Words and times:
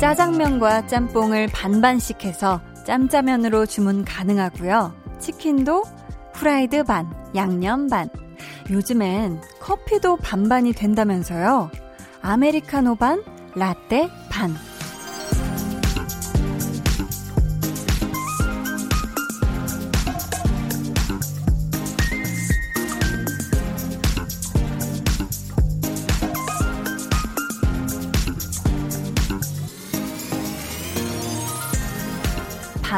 짜장면과 0.00 0.86
짬뽕을 0.86 1.48
반반씩 1.48 2.24
해서 2.24 2.60
짬짜면으로 2.86 3.66
주문 3.66 4.04
가능하고요. 4.04 4.94
치킨도 5.18 5.82
후라이드 6.34 6.84
반, 6.84 7.12
양념 7.34 7.88
반. 7.88 8.08
요즘엔 8.70 9.40
커피도 9.60 10.18
반반이 10.18 10.72
된다면서요. 10.72 11.72
아메리카노 12.22 12.94
반, 12.94 13.24
라떼 13.56 14.08
반. 14.30 14.54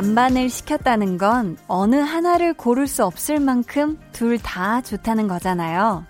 반반을 0.00 0.48
시켰다는 0.48 1.18
건 1.18 1.59
어느 1.68 1.96
하나를 1.96 2.54
고를 2.54 2.86
수 2.86 3.04
없을 3.04 3.38
만큼 3.38 3.98
둘 4.12 4.38
다 4.38 4.80
좋다는 4.80 5.28
거잖아요. 5.28 6.06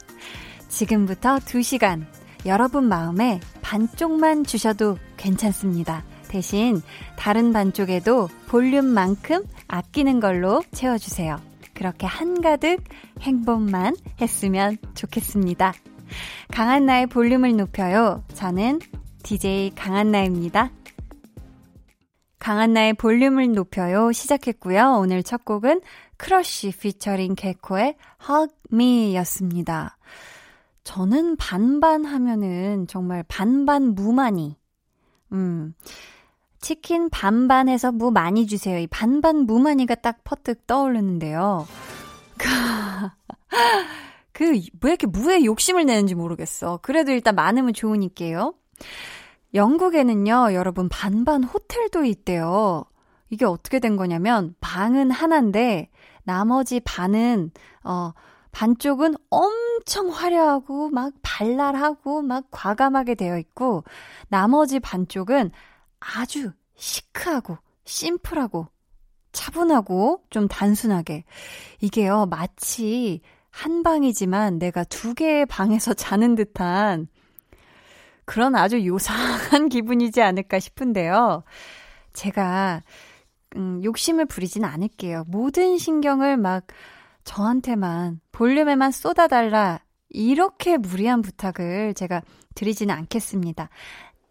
지금부터 0.69 1.39
2시간 1.39 2.05
여러분 2.47 2.85
마음에 2.85 3.41
반쪽만 3.63 4.45
주셔도 4.45 4.97
괜찮습니다. 5.16 6.05
대신 6.29 6.80
다른 7.16 7.52
반쪽에도 7.52 8.29
볼륨만큼 8.46 9.43
아끼는 9.66 10.21
걸로 10.21 10.63
채워주세요. 10.71 11.41
그렇게 11.74 12.07
한가득 12.07 12.85
행복만 13.21 13.96
했으면 14.21 14.79
좋겠습니다. 14.95 15.74
강한나의 16.52 17.09
볼륨을 17.09 17.57
높여요. 17.57 18.23
저는 18.35 18.79
DJ 19.24 19.73
강한나입니다. 19.74 20.71
강한나의 22.41 22.95
볼륨을 22.95 23.52
높여요 23.52 24.10
시작했고요. 24.13 24.96
오늘 24.99 25.23
첫 25.23 25.45
곡은 25.45 25.83
크러쉬 26.16 26.73
피처링 26.73 27.35
개코의 27.37 27.96
Hug 28.29 28.55
Me 28.73 29.15
였습니다. 29.16 29.96
저는 30.83 31.37
반반 31.37 32.05
하면은 32.05 32.87
정말 32.88 33.23
반반 33.29 33.95
무많이. 33.95 34.57
음. 35.33 35.74
치킨 36.61 37.09
반반해서 37.09 37.93
무 37.93 38.11
많이 38.11 38.46
주세요. 38.46 38.79
이 38.79 38.87
반반 38.87 39.46
무많이가 39.46 39.95
딱 39.96 40.24
퍼뜩 40.24 40.66
떠오르는데요. 40.66 41.66
그, 44.33 44.52
왜 44.80 44.91
이렇게 44.91 45.07
무에 45.07 45.45
욕심을 45.45 45.87
내는지 45.87 46.15
모르겠어. 46.15 46.79
그래도 46.83 47.13
일단 47.13 47.35
많으면 47.35 47.73
좋으니까요. 47.73 48.55
영국에는요, 49.54 50.54
여러분, 50.54 50.88
반반 50.88 51.43
호텔도 51.43 52.04
있대요. 52.04 52.84
이게 53.30 53.45
어떻게 53.45 53.79
된 53.79 53.96
거냐면, 53.96 54.54
방은 54.60 55.10
하나인데, 55.10 55.90
나머지 56.24 56.80
반은, 56.80 57.51
어, 57.84 58.12
반쪽은 58.52 59.15
엄청 59.30 60.09
화려하고, 60.09 60.90
막 60.90 61.12
발랄하고, 61.23 62.23
막 62.23 62.45
과감하게 62.51 63.15
되어 63.15 63.38
있고, 63.38 63.84
나머지 64.28 64.81
반쪽은 64.81 65.50
아주 65.98 66.53
시크하고, 66.76 67.59
심플하고, 67.84 68.69
차분하고, 69.32 70.25
좀 70.31 70.48
단순하게. 70.48 71.25
이게요, 71.81 72.27
마치 72.27 73.21
한 73.50 73.83
방이지만 73.83 74.59
내가 74.59 74.84
두 74.84 75.15
개의 75.15 75.47
방에서 75.47 75.94
자는 75.94 76.34
듯한, 76.34 77.09
그런 78.25 78.55
아주 78.55 78.85
요상한 78.87 79.69
기분이지 79.71 80.23
않을까 80.23 80.59
싶은데요. 80.59 81.43
제가, 82.13 82.83
음, 83.57 83.83
욕심을 83.83 84.27
부리진 84.27 84.65
않을게요. 84.65 85.25
모든 85.29 85.79
신경을 85.79 86.37
막 86.37 86.67
저한테만, 87.25 88.21
볼륨에만 88.33 88.93
쏟아달라. 88.93 89.81
이렇게 90.09 90.77
무리한 90.77 91.23
부탁을 91.23 91.95
제가 91.95 92.23
드리지는 92.55 92.95
않겠습니다. 92.95 93.69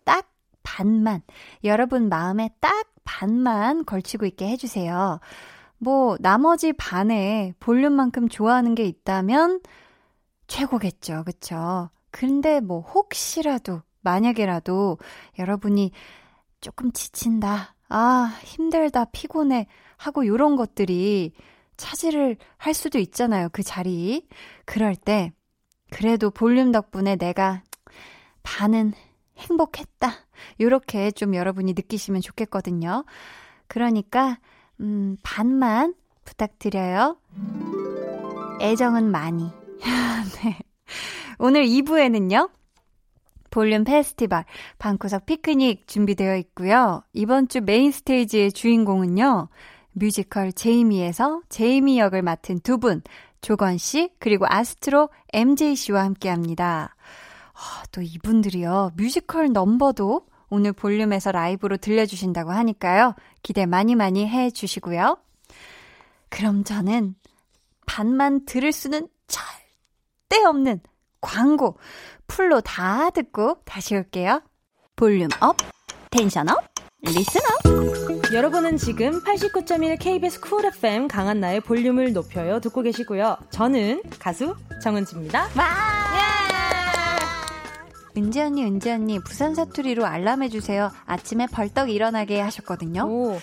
딱 0.04 0.30
반만, 0.64 1.22
여러분 1.64 2.10
마음에 2.10 2.50
딱 2.60 2.88
반만 3.06 3.86
걸치고 3.86 4.26
있게 4.26 4.48
해주세요. 4.50 5.20
뭐, 5.78 6.18
나머지 6.20 6.74
반에 6.74 7.54
볼륨만큼 7.60 8.28
좋아하는 8.28 8.76
게 8.76 8.84
있다면 8.84 9.62
최고겠죠. 10.48 11.24
그쵸? 11.26 11.90
근데 12.12 12.59
뭐, 12.59 12.81
혹시라도 12.81 13.81
만약에라도 14.02 14.97
여러분이 15.38 15.92
조금 16.62 16.92
지친다, 16.92 17.75
아, 17.90 18.38
힘들다, 18.44 19.06
피곤해 19.06 19.68
하고 19.97 20.25
요런 20.25 20.56
것들이 20.56 21.34
차지를 21.78 22.38
할 22.58 22.74
수도 22.74 23.00
있잖아요. 23.00 23.50
그 23.52 23.64
자리. 23.64 24.28
그럴 24.66 24.96
때, 24.96 25.31
그래도 25.92 26.30
볼륨 26.30 26.72
덕분에 26.72 27.16
내가 27.16 27.64
반은 28.44 28.94
행복했다. 29.38 30.12
요렇게 30.59 31.12
좀 31.12 31.36
여러분이 31.36 31.74
느끼시면 31.74 32.22
좋겠거든요. 32.22 33.06
그러니까, 33.68 34.40
음, 34.81 35.18
반만 35.24 35.94
부탁드려요. 36.26 37.18
애정은 38.62 39.09
많이. 39.09 39.50
네. 40.44 40.59
오늘 41.40 41.66
2부에는요, 41.66 42.50
볼륨 43.50 43.86
페스티벌, 43.86 44.44
방구석 44.78 45.26
피크닉 45.26 45.88
준비되어 45.88 46.36
있고요. 46.36 47.02
이번 47.14 47.48
주 47.48 47.62
메인 47.62 47.92
스테이지의 47.92 48.52
주인공은요. 48.52 49.48
뮤지컬 49.94 50.52
제이미에서 50.52 51.42
제이미 51.48 51.98
역을 51.98 52.22
맡은 52.22 52.60
두 52.60 52.78
분, 52.78 53.02
조건 53.40 53.78
씨, 53.78 54.12
그리고 54.20 54.46
아스트로 54.50 55.10
MJ 55.32 55.76
씨와 55.76 56.04
함께 56.04 56.28
합니다. 56.28 56.96
아, 57.54 57.84
또 57.94 58.02
이분들이요. 58.02 58.92
뮤지컬 58.98 59.52
넘버도 59.54 60.28
오늘 60.50 60.74
볼륨에서 60.74 61.32
라이브로 61.32 61.78
들려주신다고 61.78 62.52
하니까요. 62.52 63.16
기대 63.44 63.66
많이 63.66 63.96
많이 63.96 64.28
해 64.28 64.52
주시고요. 64.52 65.18
그럼 66.28 66.66
저는 66.66 67.16
반만 67.86 68.46
들을 68.46 68.72
수는 68.74 69.08
절대 69.28 70.44
없는 70.46 70.82
광고 71.22 71.78
full로 72.28 72.62
다 72.62 73.09
듣고 73.09 73.57
다시 73.66 73.96
올게요. 73.96 74.41
Volume 74.96 75.30
up, 75.40 75.56
tension 76.12 76.50
up, 76.50 76.58
listen 77.02 77.42
up. 77.42 78.34
여러분은 78.34 78.78
지금 78.78 79.24
89.1 79.24 79.97
KBS 80.00 80.40
쿨 80.40 80.66
FM 80.66 81.08
강한나의 81.08 81.62
볼륨을 81.62 82.13
높여요 82.13 82.59
듣고 82.59 82.81
계시고요. 82.81 83.38
저는 83.50 84.03
가수 84.19 84.56
정은지입니다. 84.84 85.50
와! 85.56 85.66
예! 88.16 88.19
은지 88.19 88.41
언니, 88.41 88.63
은지 88.66 88.91
언니, 88.91 89.19
부산 89.19 89.56
사투리로 89.56 90.06
알람해주세요. 90.06 90.91
아침에 91.06 91.47
벌떡 91.47 91.90
일어나게 91.90 92.41
하셨거든요. 92.41 93.03
오. 93.03 93.40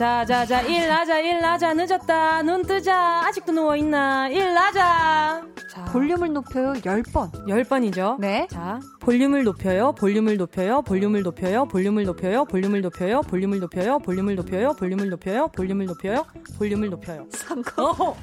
자, 0.00 0.24
자, 0.24 0.46
자, 0.46 0.62
일나자, 0.62 1.20
일나자, 1.20 1.74
늦었다, 1.74 2.40
눈 2.40 2.62
뜨자, 2.62 3.20
아직도 3.26 3.52
누워있나, 3.52 4.30
일나자. 4.30 5.42
자. 5.70 5.84
볼륨을 5.92 6.32
높여요, 6.32 6.72
10번. 6.72 7.30
10번이죠? 7.46 8.18
네. 8.18 8.46
자, 8.50 8.80
볼륨을 9.00 9.44
높여요, 9.44 9.92
볼륨을 9.92 10.38
높여요, 10.38 10.80
볼륨을 10.80 11.22
높여요, 11.22 11.66
볼륨을 11.66 12.04
높여요, 12.04 12.46
볼륨을 12.46 12.80
높여요, 12.80 13.20
볼륨을 13.24 13.60
높여요, 13.60 13.98
볼륨을 13.98 14.36
높여요, 14.36 14.72
볼륨을 14.72 15.10
높여요, 15.10 15.48
볼륨을 15.48 15.84
높여요, 15.84 16.24
볼륨을 16.56 16.88
높여요. 16.88 17.26
성공. 17.32 18.14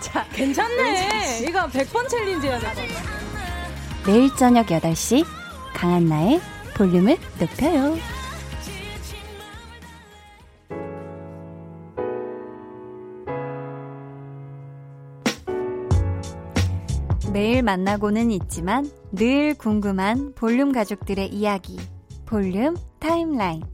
자, 0.00 0.24
괜찮네. 0.32 1.40
이거 1.46 1.66
100번 1.66 2.08
챌린지야 2.08 2.58
돼. 2.58 2.88
매일 4.06 4.34
저녁 4.36 4.64
8시, 4.64 5.26
강한나의 5.74 6.40
볼륨을 6.74 7.18
높여요. 7.38 8.11
매일 17.42 17.64
만나고는 17.64 18.30
있지만 18.30 18.88
늘 19.10 19.54
궁금한 19.54 20.32
볼륨 20.36 20.70
가족들의 20.70 21.26
이야기. 21.30 21.76
볼륨 22.24 22.76
타임라인. 23.00 23.64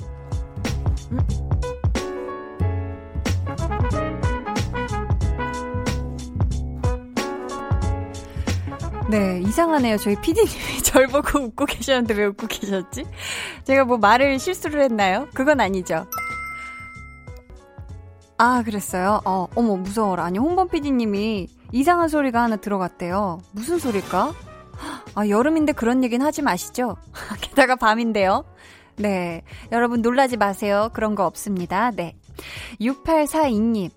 네, 9.10 9.42
이상하네요. 9.42 9.98
저희 9.98 10.16
피디님이 10.16 10.80
절 10.82 11.06
보고 11.08 11.38
웃고 11.38 11.66
계셨는데 11.66 12.14
왜 12.14 12.24
웃고 12.24 12.46
계셨지? 12.46 13.04
제가 13.64 13.84
뭐 13.84 13.98
말을 13.98 14.38
실수를 14.38 14.80
했나요? 14.80 15.28
그건 15.34 15.60
아니죠. 15.60 16.06
아, 18.38 18.62
그랬어요? 18.62 19.20
어, 19.26 19.46
어머, 19.54 19.76
무서워라. 19.76 20.24
아니, 20.24 20.38
홍범 20.38 20.68
PD님이 20.68 21.57
이상한 21.72 22.08
소리가 22.08 22.42
하나 22.42 22.56
들어갔대요. 22.56 23.40
무슨 23.52 23.78
소리일까? 23.78 24.32
아, 25.14 25.28
여름인데 25.28 25.72
그런 25.72 26.04
얘기는 26.04 26.24
하지 26.24 26.42
마시죠. 26.42 26.96
게다가 27.40 27.76
밤인데요. 27.76 28.44
네. 28.96 29.42
여러분 29.72 30.02
놀라지 30.02 30.36
마세요. 30.36 30.90
그런 30.92 31.14
거 31.14 31.26
없습니다. 31.26 31.90
네. 31.90 32.16
6842님. 32.80 33.90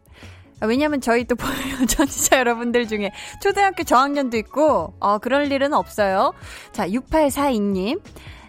아, 0.59 0.67
왜냐면 0.67 1.01
저희 1.01 1.25
또 1.25 1.35
전지자 1.87 2.37
여러분들 2.39 2.87
중에 2.87 3.11
초등학교 3.41 3.83
저학년도 3.83 4.37
있고, 4.37 4.93
어, 4.99 5.17
그럴 5.17 5.51
일은 5.51 5.73
없어요. 5.73 6.33
자, 6.71 6.87
6842님. 6.87 8.01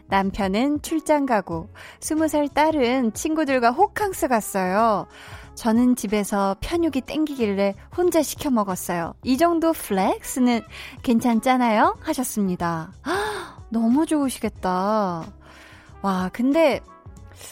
남편은 0.09 0.83
출장 0.83 1.25
가고, 1.25 1.71
20살 2.01 2.53
딸은 2.53 3.15
친구들과 3.15 3.71
호캉스 3.71 4.29
갔어요. 4.29 5.07
저는 5.55 5.97
집에서 5.97 6.57
편육이 6.61 7.03
땡기길래 7.03 7.75
혼자 7.97 8.23
시켜 8.23 8.51
먹었어요. 8.51 9.15
이 9.23 9.37
정도 9.37 9.73
플렉스는 9.73 10.63
괜찮잖아요? 11.03 11.99
하셨습니다. 12.01 12.93
너무 13.71 14.07
좋으시겠다. 14.07 15.25
와, 16.03 16.31
근데 16.33 16.81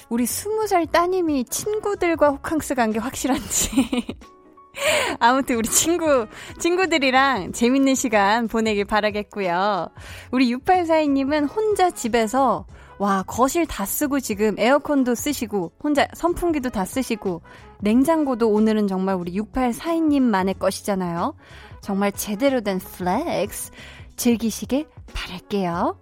우리 0.09 0.27
스무 0.27 0.67
살 0.67 0.87
따님이 0.87 1.45
친구들과 1.45 2.31
호캉스 2.31 2.75
간 2.75 2.93
게 2.93 2.99
확실한지. 2.99 3.71
아무튼 5.19 5.57
우리 5.57 5.69
친구, 5.69 6.27
친구들이랑 6.59 7.53
재밌는 7.53 7.95
시간 7.95 8.49
보내길 8.49 8.85
바라겠고요. 8.87 9.89
우리 10.31 10.55
6842님은 10.55 11.55
혼자 11.55 11.91
집에서 11.91 12.67
와, 13.01 13.23
거실 13.23 13.65
다 13.65 13.87
쓰고 13.87 14.21
지금 14.21 14.59
에어컨도 14.59 15.15
쓰시고, 15.15 15.73
혼자 15.83 16.07
선풍기도 16.13 16.69
다 16.69 16.85
쓰시고, 16.85 17.41
냉장고도 17.81 18.51
오늘은 18.51 18.89
정말 18.89 19.15
우리 19.15 19.33
6842님만의 19.41 20.59
것이잖아요. 20.59 21.35
정말 21.81 22.13
제대로 22.13 22.61
된 22.61 22.79
flex 22.79 23.73
즐기시길 24.17 24.87
바랄게요. 25.15 25.97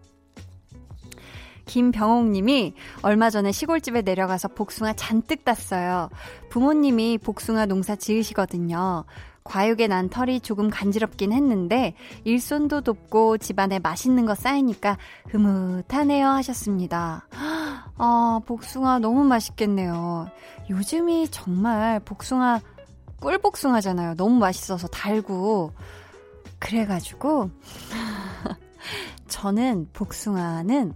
김병옥 1.67 2.31
님이 2.31 2.75
얼마 3.03 3.31
전에 3.31 3.53
시골집에 3.53 4.03
내려가서 4.03 4.49
복숭아 4.49 4.95
잔뜩 4.95 5.45
땄어요. 5.45 6.09
부모님이 6.51 7.19
복숭아 7.19 7.67
농사 7.67 7.95
지으시거든요. 7.95 9.05
과육에 9.49 9.87
난 9.87 10.11
털이 10.11 10.41
조금 10.41 10.69
간지럽긴 10.69 11.33
했는데 11.33 11.95
일손도 12.25 12.83
돕고 12.83 13.39
집안에 13.39 13.79
맛있는 13.79 14.27
거 14.27 14.35
쌓이니까 14.35 14.99
흐뭇하네요 15.31 16.29
하셨습니다. 16.29 17.27
아, 17.97 18.41
복숭아 18.45 18.99
너무 18.99 19.25
맛있겠네요. 19.25 20.29
요즘이 20.69 21.29
정말 21.31 21.99
복숭아 22.01 22.61
꿀복숭아잖아요. 23.21 24.15
너무 24.15 24.39
맛있어서 24.39 24.87
달고 24.87 25.73
그래가지고 26.59 27.51
저는 29.29 29.89
복숭아는 29.95 30.95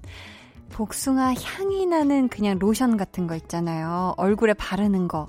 복숭아 0.73 1.35
향이 1.35 1.87
나는 1.87 2.29
그냥 2.29 2.59
로션 2.59 2.97
같은 2.99 3.27
거 3.27 3.35
있잖아요. 3.35 4.15
얼굴에 4.19 4.55
바르는 4.55 5.09
거. 5.09 5.29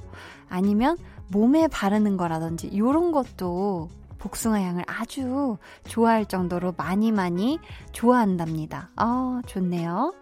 아니면 0.49 0.97
몸에 1.29 1.67
바르는 1.67 2.17
거라든지 2.17 2.77
요런 2.77 3.11
것도 3.11 3.89
복숭아 4.19 4.61
향을 4.61 4.83
아주 4.87 5.57
좋아할 5.85 6.25
정도로 6.25 6.73
많이 6.77 7.11
많이 7.11 7.59
좋아한답니다. 7.91 8.89
아, 8.95 9.41
좋네요. 9.45 10.13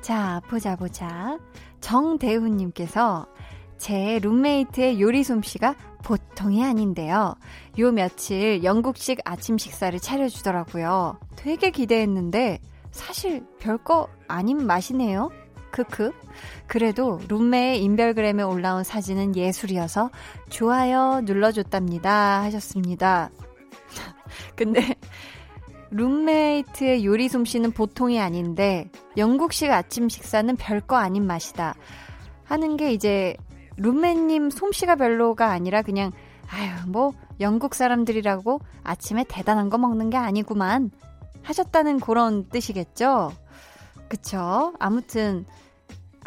자, 0.00 0.40
보자 0.48 0.74
보자. 0.76 1.38
정대훈님께서 1.80 3.26
제 3.78 4.18
룸메이트의 4.18 5.00
요리 5.00 5.22
솜씨가 5.22 5.76
보통이 6.02 6.64
아닌데요. 6.64 7.34
요 7.78 7.92
며칠 7.92 8.64
영국식 8.64 9.20
아침 9.24 9.56
식사를 9.56 9.98
차려주더라고요. 9.98 11.18
되게 11.36 11.70
기대했는데 11.70 12.58
사실 12.90 13.46
별거 13.58 14.08
아닌 14.26 14.66
맛이네요. 14.66 15.30
크크. 15.70 16.12
그래도 16.66 17.20
룸메의 17.28 17.82
인별그램에 17.82 18.42
올라온 18.42 18.84
사진은 18.84 19.36
예술이어서 19.36 20.10
좋아요 20.48 21.20
눌러줬답니다. 21.22 22.42
하셨습니다. 22.42 23.30
근데 24.56 24.94
룸메이트의 25.90 27.04
요리 27.04 27.28
솜씨는 27.28 27.72
보통이 27.72 28.20
아닌데 28.20 28.88
영국식 29.16 29.70
아침 29.70 30.08
식사는 30.08 30.54
별거 30.56 30.96
아닌 30.96 31.26
맛이다. 31.26 31.74
하는 32.44 32.76
게 32.76 32.92
이제 32.92 33.36
룸메님 33.76 34.50
솜씨가 34.50 34.96
별로가 34.96 35.50
아니라 35.50 35.82
그냥 35.82 36.12
아유 36.48 36.70
뭐 36.88 37.12
영국 37.40 37.74
사람들이라고 37.74 38.60
아침에 38.84 39.24
대단한 39.28 39.70
거 39.70 39.78
먹는 39.78 40.10
게 40.10 40.16
아니구만 40.16 40.90
하셨다는 41.42 42.00
그런 42.00 42.48
뜻이겠죠? 42.48 43.32
그쵸? 44.10 44.74
아무튼, 44.80 45.46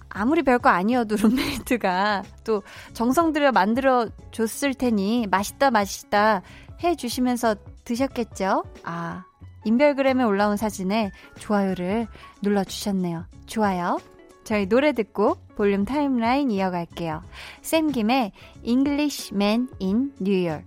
아무리 0.10 0.42
별거 0.42 0.70
아니어도 0.70 1.18
룸메이트가 1.18 2.24
또 2.46 2.64
정성 2.94 3.34
들여 3.34 3.52
만들어 3.52 4.08
줬을 4.32 4.74
테니 4.74 5.28
맛있다, 5.30 5.70
맛있다 5.70 6.42
해 6.84 6.96
주시면서 6.96 7.56
드셨겠죠? 7.84 8.64
아, 8.84 9.26
인별그램에 9.66 10.24
올라온 10.24 10.56
사진에 10.56 11.12
좋아요를 11.40 12.08
눌러주셨네요. 12.42 13.26
좋아요. 13.48 14.00
저희 14.46 14.68
노래 14.68 14.94
듣고 14.94 15.36
볼륨 15.56 15.84
타임라인 15.84 16.52
이어갈게요. 16.52 17.22
샘 17.62 17.92
김의 17.92 18.32
Englishman 18.64 19.68
in 19.82 20.14
New 20.22 20.48
York. 20.48 20.66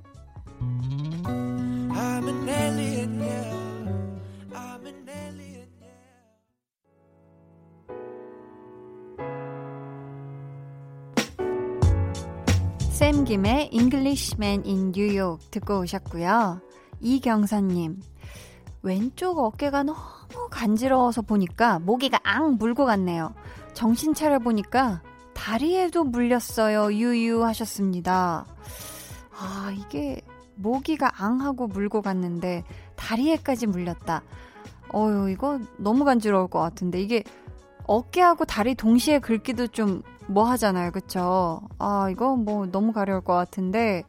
샘 12.97 13.25
김의 13.25 13.69
Englishman 13.75 14.63
in 14.65 14.91
New 14.97 15.21
York 15.21 15.51
듣고 15.51 15.81
오셨고요. 15.81 16.63
이경선님, 17.03 18.01
왼쪽 18.81 19.39
어깨가 19.39 19.83
너무 19.83 19.99
간지러워서 20.51 21.21
보니까 21.21 21.79
모기가 21.79 22.19
앙 22.23 22.57
물고 22.57 22.87
갔네요. 22.87 23.35
정신 23.75 24.15
차려 24.15 24.39
보니까 24.39 25.03
다리에도 25.35 26.05
물렸어요. 26.05 26.95
유유 26.95 27.45
하셨습니다. 27.45 28.47
아, 29.39 29.75
이게 29.77 30.23
모기가 30.55 31.23
앙 31.23 31.43
하고 31.43 31.67
물고 31.67 32.01
갔는데 32.01 32.65
다리에까지 32.95 33.67
물렸다. 33.67 34.23
어유 34.95 35.29
이거 35.29 35.61
너무 35.77 36.07
간지러울 36.07 36.49
것 36.49 36.61
같은데 36.61 37.03
이게 37.03 37.25
어깨하고 37.87 38.47
다리 38.47 38.75
동시에 38.75 39.19
긁기도 39.19 39.67
좀 39.67 40.03
뭐 40.29 40.45
하잖아요. 40.51 40.91
그쵸? 40.93 41.61
아, 41.79 42.09
이거 42.11 42.37
뭐 42.37 42.67
너무 42.67 42.93
가려울 42.93 43.21
것 43.23 43.35
같은데 43.35 44.05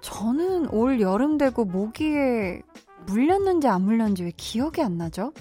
저는 0.00 0.68
올 0.70 1.00
여름 1.00 1.38
되고 1.38 1.64
모기에 1.64 2.62
물렸는지 3.06 3.68
안 3.68 3.82
물렸는지 3.82 4.24
왜 4.24 4.32
기억이 4.36 4.82
안 4.82 4.96
나죠? 4.98 5.32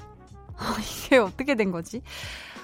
이게 1.05 1.17
어떻게 1.17 1.55
된 1.55 1.71
거지? 1.71 2.01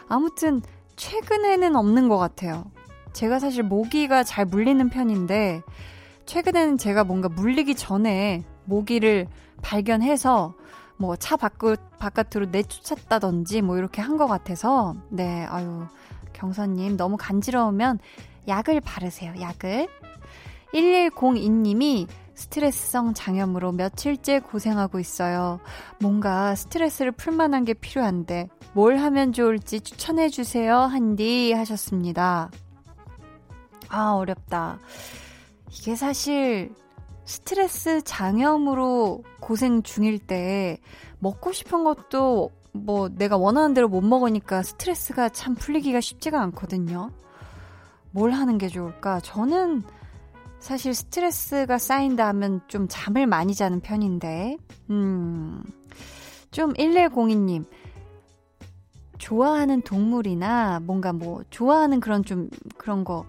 아무튼 0.07 0.61
최근에는 0.95 1.75
없는 1.75 2.07
것 2.07 2.17
같아요. 2.17 2.65
제가 3.13 3.39
사실 3.39 3.63
모기가 3.63 4.23
잘 4.23 4.45
물리는 4.45 4.89
편인데 4.89 5.61
최근에는 6.25 6.77
제가 6.77 7.03
뭔가 7.03 7.29
물리기 7.29 7.75
전에 7.75 8.43
모기를 8.65 9.27
발견해서 9.61 10.53
뭐차 10.97 11.35
바깥, 11.37 11.79
바깥으로 11.99 12.47
내쫓았다든지 12.51 13.61
뭐 13.61 13.77
이렇게 13.77 14.01
한 14.01 14.17
것 14.17 14.27
같아서 14.27 14.95
네 15.09 15.45
아유 15.45 15.85
경선님 16.37 16.97
너무 16.97 17.17
간지러우면 17.17 17.99
약을 18.47 18.81
바르세요 18.81 19.33
약을 19.39 19.87
1102님이 20.73 22.07
스트레스성 22.35 23.15
장염으로 23.15 23.71
며칠째 23.71 24.41
고생하고 24.41 24.99
있어요. 24.99 25.59
뭔가 25.99 26.53
스트레스를 26.53 27.11
풀 27.11 27.33
만한 27.33 27.65
게 27.65 27.73
필요한데 27.73 28.47
뭘 28.73 28.97
하면 28.97 29.33
좋을지 29.33 29.81
추천해 29.81 30.29
주세요. 30.29 30.77
한디 30.77 31.51
하셨습니다. 31.53 32.51
아, 33.89 34.11
어렵다. 34.11 34.79
이게 35.71 35.95
사실 35.95 36.75
스트레스 37.25 38.03
장염으로 38.03 39.23
고생 39.39 39.81
중일 39.81 40.19
때 40.19 40.79
먹고 41.17 41.51
싶은 41.51 41.83
것도 41.83 42.51
뭐 42.77 43.09
내가 43.09 43.37
원하는 43.37 43.73
대로 43.73 43.87
못 43.87 44.01
먹으니까 44.01 44.63
스트레스가 44.63 45.29
참 45.29 45.55
풀리기가 45.55 46.01
쉽지가 46.01 46.41
않거든요. 46.43 47.11
뭘 48.11 48.31
하는 48.31 48.57
게 48.57 48.67
좋을까? 48.67 49.19
저는 49.19 49.83
사실 50.59 50.93
스트레스가 50.93 51.77
쌓인다 51.77 52.27
하면 52.29 52.61
좀 52.67 52.87
잠을 52.89 53.27
많이 53.27 53.53
자는 53.53 53.79
편인데, 53.79 54.57
음, 54.89 55.63
좀 56.51 56.73
1102님, 56.73 57.65
좋아하는 59.17 59.81
동물이나 59.81 60.79
뭔가 60.81 61.13
뭐, 61.13 61.43
좋아하는 61.49 61.99
그런 61.99 62.23
좀, 62.23 62.49
그런 62.77 63.03
거, 63.03 63.25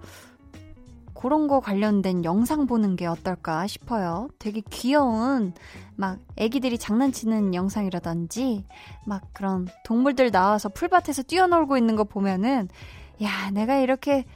그런 1.19 1.49
거 1.49 1.59
관련된 1.59 2.25
영상 2.25 2.69
보는 2.69 2.95
게 2.95 3.07
어떨까 3.07 3.67
싶어요. 3.67 4.29
되게 4.39 4.63
귀여운, 4.71 5.53
막, 5.97 6.21
애기들이 6.37 6.79
장난치는 6.79 7.55
영상이라든지, 7.55 8.65
막 9.05 9.23
그런 9.33 9.67
동물들 9.85 10.31
나와서 10.31 10.69
풀밭에서 10.69 11.25
뛰어놀고 11.25 11.77
있는 11.77 11.97
거 11.97 12.05
보면은, 12.05 12.69
야, 13.21 13.51
내가 13.53 13.79
이렇게 13.79 14.27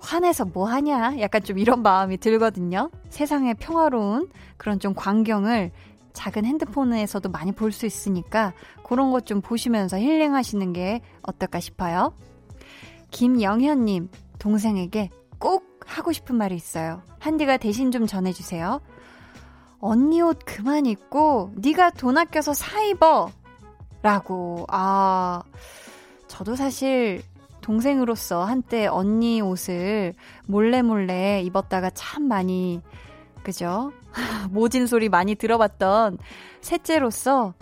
화내서 0.00 0.46
뭐 0.46 0.66
하냐? 0.68 1.18
약간 1.20 1.42
좀 1.42 1.58
이런 1.58 1.82
마음이 1.82 2.16
들거든요. 2.16 2.90
세상의 3.10 3.54
평화로운 3.60 4.30
그런 4.56 4.80
좀 4.80 4.94
광경을 4.94 5.72
작은 6.14 6.46
핸드폰에서도 6.46 7.28
많이 7.28 7.52
볼 7.52 7.70
수 7.70 7.84
있으니까 7.84 8.54
그런 8.82 9.10
것 9.12 9.26
좀 9.26 9.42
보시면서 9.42 9.98
힐링하시는 9.98 10.72
게 10.72 11.02
어떨까 11.22 11.60
싶어요. 11.60 12.14
김영현님, 13.10 14.08
동생에게 14.38 15.10
꼭 15.38 15.67
하고 15.88 16.12
싶은 16.12 16.36
말이 16.36 16.54
있어요. 16.54 17.02
한디가 17.18 17.56
대신 17.56 17.90
좀 17.90 18.06
전해주세요. 18.06 18.80
언니 19.80 20.20
옷 20.20 20.38
그만 20.44 20.86
입고 20.86 21.52
네가 21.56 21.90
돈 21.90 22.18
아껴서 22.18 22.52
사 22.52 22.80
입어 22.82 23.30
라고 24.02 24.66
아 24.68 25.42
저도 26.26 26.56
사실 26.56 27.22
동생으로서 27.62 28.44
한때 28.44 28.86
언니 28.86 29.40
옷을 29.40 30.14
몰래 30.46 30.82
몰래 30.82 31.42
입었다가 31.42 31.90
참 31.90 32.24
많이 32.24 32.82
그죠? 33.42 33.92
모진 34.50 34.86
소리 34.86 35.08
많이 35.08 35.34
들어봤던 35.34 36.18
셋째로서 36.60 37.54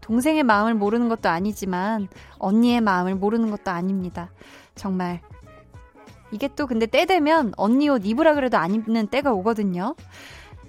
동생의 0.00 0.42
마음을 0.42 0.74
모르는 0.74 1.08
것도 1.08 1.28
아니지만 1.28 2.08
언니의 2.38 2.80
마음을 2.80 3.14
모르는 3.14 3.50
것도 3.50 3.70
아닙니다. 3.70 4.30
정말 4.74 5.20
이게 6.32 6.48
또 6.56 6.66
근데 6.66 6.86
때 6.86 7.04
되면 7.04 7.52
언니 7.56 7.88
옷 7.88 8.04
입으라 8.04 8.34
그래도 8.34 8.56
안 8.56 8.74
입는 8.74 9.06
때가 9.08 9.32
오거든요. 9.32 9.94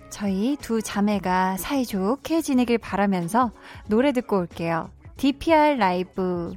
저희 0.10 0.58
두 0.62 0.82
자매가 0.82 1.58
사이좋게 1.58 2.42
지내길 2.42 2.78
바라면서 2.78 3.52
노래 3.88 4.12
듣고 4.12 4.38
올게요. 4.38 4.92
DPR 5.18 5.78
LIVE 5.78 6.54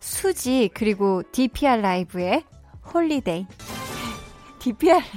수지 0.00 0.68
그리고 0.74 1.22
DPR 1.32 1.80
LIVE의 1.80 2.44
Holiday. 2.92 3.46
DPR 4.58 5.00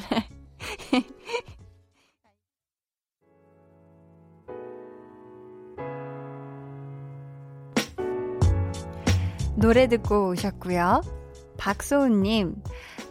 노래 9.56 9.88
듣고 9.88 10.30
오셨고요. 10.30 11.23
박소은님, 11.64 12.62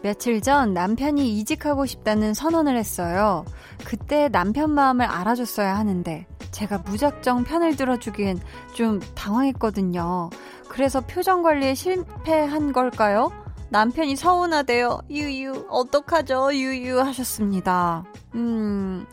며칠 0.03 0.39
전 0.39 0.75
남편이 0.75 1.39
이직하고 1.39 1.87
싶다는 1.87 2.35
선언을 2.35 2.77
했어요. 2.77 3.45
그때 3.83 4.29
남편 4.29 4.69
마음을 4.69 5.07
알아줬어야 5.07 5.75
하는데, 5.75 6.27
제가 6.51 6.77
무작정 6.77 7.45
편을 7.45 7.75
들어주기엔 7.75 8.39
좀 8.75 8.99
당황했거든요. 9.15 10.29
그래서 10.69 11.01
표정 11.01 11.41
관리에 11.41 11.73
실패한 11.73 12.73
걸까요? 12.73 13.31
남편이 13.71 14.15
서운하대요. 14.15 14.99
유유, 15.09 15.65
어떡하죠? 15.67 16.53
유유 16.53 16.99
하셨습니다. 16.99 18.03
음, 18.35 19.07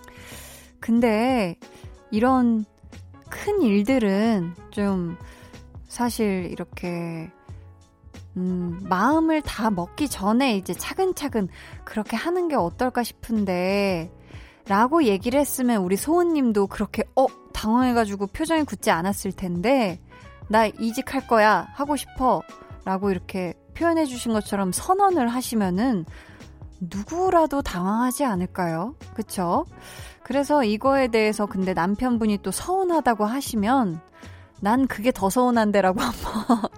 근데 0.81 1.57
이런 2.11 2.67
큰 3.31 3.63
일들은 3.63 4.55
좀 4.71 5.17
사실 5.89 6.47
이렇게 6.51 7.31
음, 8.37 8.79
마음을 8.89 9.43
다 9.43 9.71
먹기 9.71 10.09
전에 10.09 10.57
이제 10.57 10.73
차근차근 10.73 11.49
그렇게 11.85 12.17
하는 12.17 12.49
게 12.49 12.57
어떨까 12.57 13.03
싶은데, 13.03 14.13
라고 14.67 15.05
얘기를 15.05 15.41
했으면 15.41 15.83
우리 15.83 15.97
소은님도 15.97 16.69
그렇게, 16.69 17.03
어, 17.17 17.27
당황해가지고 17.53 18.29
표정이 18.29 18.65
굳지 18.65 18.91
않았을 18.91 19.33
텐데, 19.33 20.01
나 20.49 20.67
이직할 20.67 21.27
거야, 21.27 21.67
하고 21.73 21.97
싶어, 21.97 22.43
라고 22.85 23.11
이렇게 23.11 23.55
표현해 23.75 24.05
주신 24.07 24.33
것처럼 24.33 24.71
선언을 24.73 25.29
하시면은, 25.29 26.05
누구라도 26.81 27.63
당황하지 27.63 28.25
않을까요? 28.25 28.95
그쵸? 29.15 29.67
그래서 30.23 30.63
이거에 30.65 31.09
대해서 31.09 31.47
근데 31.47 31.75
남편분이 31.75 32.39
또 32.39 32.51
서운하다고 32.53 33.25
하시면, 33.25 34.01
난 34.61 34.87
그게 34.87 35.11
더 35.11 35.31
서운한데라고 35.31 35.99
한번 36.01 36.71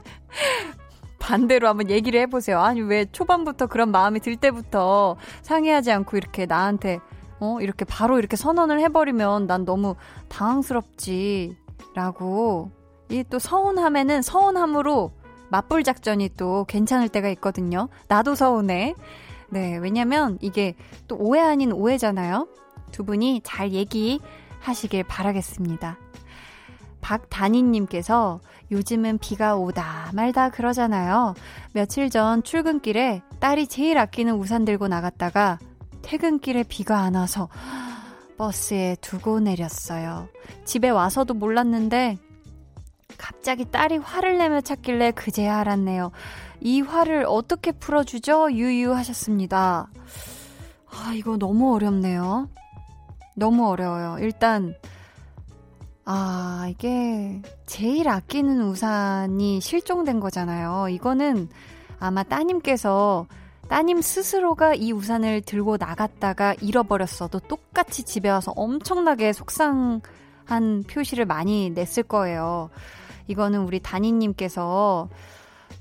반대로 1.22 1.68
한번 1.68 1.88
얘기를 1.88 2.20
해보세요. 2.20 2.60
아니, 2.60 2.80
왜 2.80 3.06
초반부터 3.06 3.66
그런 3.68 3.90
마음이 3.90 4.20
들 4.20 4.36
때부터 4.36 5.16
상의하지 5.42 5.92
않고 5.92 6.16
이렇게 6.16 6.46
나한테, 6.46 6.98
어, 7.40 7.58
이렇게 7.60 7.84
바로 7.84 8.18
이렇게 8.18 8.36
선언을 8.36 8.80
해버리면 8.80 9.46
난 9.46 9.64
너무 9.64 9.94
당황스럽지. 10.28 11.56
라고. 11.94 12.70
이 13.10 13.22
또 13.28 13.38
서운함에는 13.38 14.22
서운함으로 14.22 15.12
맞불 15.50 15.84
작전이 15.84 16.30
또 16.36 16.64
괜찮을 16.66 17.10
때가 17.10 17.28
있거든요. 17.30 17.88
나도 18.08 18.34
서운해. 18.34 18.94
네, 19.50 19.76
왜냐면 19.76 20.38
이게 20.40 20.74
또 21.08 21.16
오해 21.18 21.42
아닌 21.42 21.72
오해잖아요. 21.72 22.48
두 22.90 23.04
분이 23.04 23.42
잘 23.44 23.72
얘기하시길 23.72 25.04
바라겠습니다. 25.04 25.98
박단희님께서 27.02 28.40
요즘은 28.72 29.18
비가 29.18 29.54
오다 29.54 30.10
말다 30.14 30.48
그러잖아요. 30.48 31.34
며칠 31.72 32.10
전 32.10 32.42
출근길에 32.42 33.22
딸이 33.38 33.66
제일 33.66 33.98
아끼는 33.98 34.34
우산 34.34 34.64
들고 34.64 34.88
나갔다가 34.88 35.58
퇴근길에 36.00 36.64
비가 36.64 37.00
안 37.00 37.14
와서 37.14 37.48
버스에 38.38 38.96
두고 39.00 39.40
내렸어요. 39.40 40.28
집에 40.64 40.88
와서도 40.88 41.34
몰랐는데 41.34 42.16
갑자기 43.18 43.64
딸이 43.70 43.98
화를 43.98 44.38
내며 44.38 44.62
찾길래 44.62 45.12
그제야 45.12 45.58
알았네요. 45.58 46.10
이 46.60 46.80
화를 46.80 47.24
어떻게 47.28 47.72
풀어주죠? 47.72 48.52
유유하셨습니다. 48.52 49.88
아, 50.88 51.12
이거 51.14 51.36
너무 51.36 51.74
어렵네요. 51.74 52.48
너무 53.36 53.68
어려워요. 53.68 54.16
일단, 54.20 54.74
아, 56.04 56.66
이게 56.68 57.40
제일 57.66 58.08
아끼는 58.08 58.62
우산이 58.62 59.60
실종된 59.60 60.18
거잖아요. 60.20 60.88
이거는 60.88 61.48
아마 62.00 62.22
따님께서 62.24 63.26
따님 63.68 64.02
스스로가 64.02 64.74
이 64.74 64.92
우산을 64.92 65.42
들고 65.42 65.76
나갔다가 65.76 66.54
잃어버렸어도 66.60 67.38
똑같이 67.40 68.02
집에 68.02 68.28
와서 68.28 68.52
엄청나게 68.56 69.32
속상한 69.32 70.00
표시를 70.90 71.24
많이 71.24 71.70
냈을 71.70 72.02
거예요. 72.02 72.70
이거는 73.28 73.60
우리 73.60 73.78
단위님께서, 73.78 75.08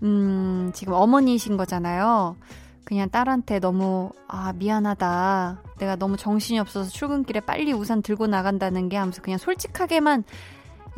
음, 0.03 0.71
지금 0.73 0.93
어머니이신 0.93 1.57
거잖아요. 1.57 2.35
그냥 2.83 3.09
딸한테 3.09 3.59
너무 3.59 4.11
아 4.27 4.53
미안하다. 4.53 5.61
내가 5.77 5.95
너무 5.95 6.17
정신이 6.17 6.59
없어서 6.59 6.89
출근길에 6.89 7.39
빨리 7.41 7.73
우산 7.73 8.01
들고 8.01 8.27
나간다는 8.27 8.89
게 8.89 8.97
하면서 8.97 9.21
그냥 9.21 9.37
솔직하게만 9.37 10.23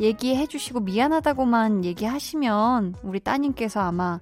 얘기해 0.00 0.46
주시고 0.46 0.80
미안하다고만 0.80 1.84
얘기하시면 1.84 2.96
우리 3.02 3.20
따님께서 3.20 3.80
아마 3.80 4.20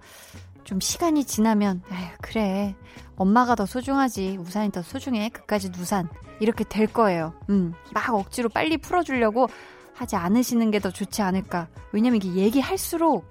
좀 0.64 0.81
시간이 0.81 1.25
지나면 1.25 1.83
에휴 1.90 2.09
그래. 2.21 2.75
엄마가 3.16 3.54
더 3.54 3.66
소중하지. 3.66 4.38
우산이 4.40 4.71
더 4.73 4.83
소중해. 4.83 5.28
그까지 5.31 5.71
우산. 5.78 6.09
이렇게 6.40 6.64
될 6.64 6.87
거예요. 6.87 7.35
음막 7.49 8.14
억지로 8.14 8.49
빨리 8.49 8.76
풀어주려고 8.76 9.49
하지 9.95 10.16
않으시는 10.16 10.71
게 10.71 10.78
더 10.81 10.90
좋지 10.90 11.23
않을까. 11.23 11.69
왜냐면 11.92 12.16
이게 12.23 12.35
얘기할수록 12.35 13.25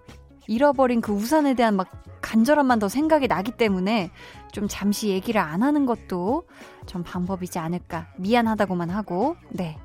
잃어버린 0.48 1.02
그 1.02 1.12
우산에 1.12 1.54
대한 1.56 1.76
막 1.76 1.88
간절함만 2.22 2.80
더 2.80 2.88
생각이 2.88 3.28
나기 3.28 3.52
때문에 3.52 4.12
좀 4.52 4.68
잠시 4.70 5.10
얘기를 5.10 5.42
안 5.42 5.64
하는 5.64 5.86
것도 5.86 6.44
좀 6.86 7.04
방법이지 7.04 7.60
않을까. 7.60 8.08
미안하다고만 8.18 8.90
하고, 8.90 9.36
네. 9.50 9.78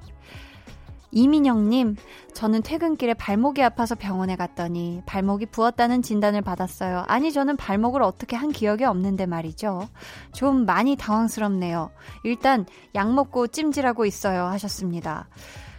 이민영님, 1.12 1.96
저는 2.34 2.62
퇴근길에 2.62 3.14
발목이 3.14 3.62
아파서 3.62 3.94
병원에 3.94 4.36
갔더니 4.36 5.02
발목이 5.06 5.46
부었다는 5.46 6.02
진단을 6.02 6.42
받았어요. 6.42 7.04
아니, 7.08 7.32
저는 7.32 7.56
발목을 7.56 8.02
어떻게 8.02 8.36
한 8.36 8.52
기억이 8.52 8.84
없는데 8.84 9.24
말이죠. 9.24 9.88
좀 10.32 10.66
많이 10.66 10.96
당황스럽네요. 10.96 11.90
일단 12.24 12.66
약 12.94 13.14
먹고 13.14 13.46
찜질하고 13.46 14.04
있어요. 14.04 14.44
하셨습니다. 14.44 15.28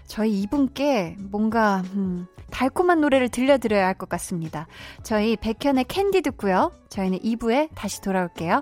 저희 0.08 0.42
이분께 0.42 1.18
뭔가 1.20 1.84
음, 1.94 2.28
달콤한 2.50 3.02
노래를 3.02 3.30
들려드려야 3.30 3.86
할 3.86 3.94
것 3.98 4.08
같습니다. 4.10 4.68
저희 5.04 5.36
백현의 5.36 5.86
캔디 5.86 6.22
듣고요. 6.22 6.72
저희는 6.90 7.20
2부에 7.20 7.70
다시 7.76 8.02
돌아올게요. 8.02 8.62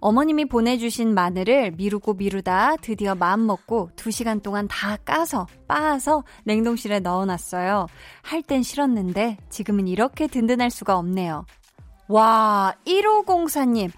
어머님이 0.00 0.44
보내주신 0.46 1.14
마늘을 1.14 1.72
미루고 1.72 2.14
미루다 2.14 2.76
드디어 2.76 3.14
마음 3.14 3.46
먹고 3.46 3.90
2시간 3.96 4.42
동안 4.42 4.68
다 4.68 4.96
까서 5.04 5.46
빻아서 5.68 6.24
냉동실에 6.44 7.00
넣어놨어요. 7.00 7.86
할 8.22 8.42
땐 8.42 8.62
싫었는데 8.62 9.36
지금은 9.50 9.88
이렇게 9.88 10.26
든든할 10.26 10.70
수가 10.70 10.96
없네요. 10.96 11.44
와, 12.08 12.74
1504님. 12.86 13.90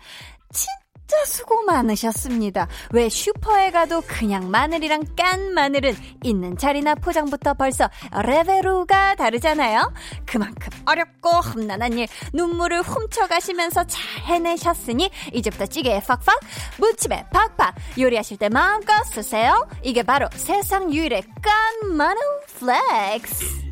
진짜 1.10 1.24
수고 1.24 1.62
많으셨습니다. 1.64 2.68
왜 2.92 3.08
슈퍼에 3.08 3.72
가도 3.72 4.00
그냥 4.06 4.48
마늘이랑 4.48 5.02
깐 5.16 5.52
마늘은 5.54 5.96
있는 6.22 6.56
자리나 6.56 6.94
포장부터 6.94 7.54
벌써 7.54 7.90
레벨루가 8.12 9.16
다르잖아요. 9.16 9.92
그만큼 10.24 10.70
어렵고 10.86 11.30
험난한 11.30 11.98
일 11.98 12.06
눈물을 12.32 12.82
훔쳐가시면서 12.82 13.84
잘 13.88 14.02
해내셨으니 14.26 15.10
이제부터 15.32 15.66
찌개에 15.66 16.00
팍팍 16.00 16.38
무침에 16.78 17.24
팍팍 17.32 17.74
요리하실 17.98 18.36
때 18.36 18.48
마음껏 18.48 19.02
쓰세요. 19.02 19.66
이게 19.82 20.04
바로 20.04 20.28
세상 20.34 20.94
유일의 20.94 21.24
깐 21.42 21.96
마늘 21.96 22.22
flex. 22.56 23.69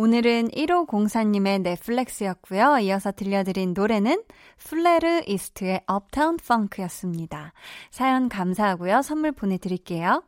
오늘은 0.00 0.48
1504님의 0.52 1.60
flex였고요. 1.60 2.78
이어서 2.78 3.12
들려드린 3.12 3.74
노래는 3.74 4.24
Fleur 4.56 5.20
East의 5.26 5.82
Uptown 5.86 6.38
Funk였습니다. 6.38 7.52
사연 7.90 8.30
감사하고요. 8.30 9.02
선물 9.02 9.32
보내드릴게요. 9.32 10.24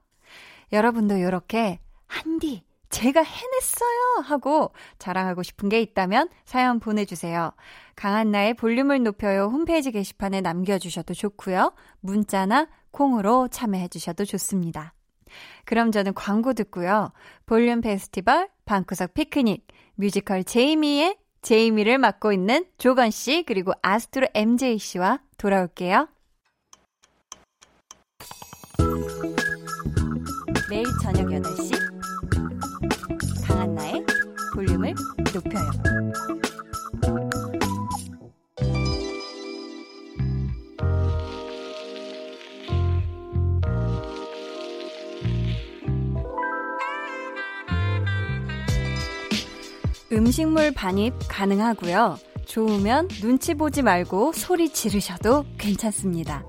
여러분도 0.75 1.17
이렇게 1.17 1.79
한디 2.07 2.65
제가 2.91 3.23
해냈어요 3.23 4.23
하고 4.23 4.75
자랑하고 4.99 5.43
싶은 5.43 5.71
게 5.71 5.81
있다면 5.81 6.29
사연 6.45 6.79
보내주세요. 6.79 7.53
강한나의 7.97 8.53
볼륨을 8.53 9.03
높여요 9.03 9.45
홈페이지 9.47 9.91
게시판에 9.91 10.43
남겨주셔도 10.43 11.15
좋고요. 11.15 11.73
문자나 12.01 12.69
콩으로 12.91 13.49
참여해주셔도 13.49 14.27
좋습니다. 14.27 14.93
그럼 15.65 15.93
저는 15.93 16.15
광고 16.15 16.53
듣고요. 16.53 17.13
볼륨 17.47 17.81
페스티벌, 17.81 18.49
방구석 18.65 19.15
피크닉, 19.15 19.67
뮤지컬 19.95 20.45
제이미의 20.45 21.17
제이미를 21.43 21.99
맡고 21.99 22.33
있는 22.33 22.65
조건 22.79 23.11
씨 23.11 23.45
그리고 23.47 23.73
아스트로 23.83 24.29
MJ 24.35 24.79
씨와 24.79 25.21
돌아올게요. 25.39 26.09
매일 30.71 30.85
저녁 31.03 31.27
8시 31.27 31.73
강한나의 33.47 34.07
볼륨을 34.55 34.95
높여요. 35.35 36.42
음식물 50.13 50.73
반입 50.73 51.15
가능하고요. 51.27 52.19
좋으면 52.45 53.09
눈치 53.21 53.55
보지 53.55 53.83
말고 53.83 54.33
소리 54.35 54.69
지르셔도 54.69 55.47
괜찮습니다. 55.57 56.45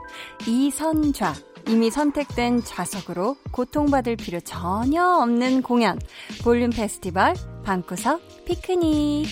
이선좌 0.45 1.33
이미 1.69 1.89
선택된 1.89 2.63
좌석으로 2.63 3.37
고통받을 3.51 4.17
필요 4.17 4.41
전혀 4.41 5.01
없는 5.01 5.61
공연 5.61 5.97
볼륨 6.43 6.71
페스티벌 6.71 7.35
방구석 7.63 8.21
피크닉 8.45 9.27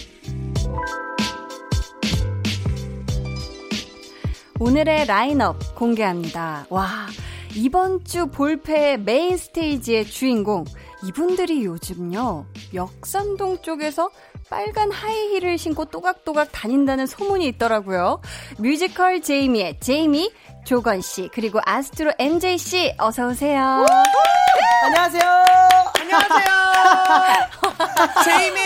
오늘의 4.59 5.07
라인업 5.07 5.75
공개합니다. 5.75 6.67
와 6.69 7.07
이번 7.55 8.05
주 8.05 8.27
볼페 8.27 8.95
메인 8.95 9.35
스테이지의 9.35 10.05
주인공 10.05 10.63
이분들이 11.03 11.65
요즘요 11.65 12.45
역삼동 12.73 13.59
쪽에서 13.61 14.09
빨간 14.49 14.91
하이힐을 14.91 15.57
신고 15.57 15.85
또각또각 15.85 16.51
다닌다는 16.51 17.07
소문이 17.07 17.47
있더라고요. 17.47 18.21
뮤지컬 18.59 19.21
제이미의 19.21 19.79
제이미 19.79 20.31
조권 20.63 21.01
씨 21.01 21.29
그리고 21.33 21.59
아스트로 21.65 22.13
MJ 22.17 22.57
씨 22.57 22.93
어서 22.97 23.27
오세요. 23.27 23.85
안녕하세요. 24.83 25.23
안녕하세요. 25.99 26.51
제이미 28.23 28.59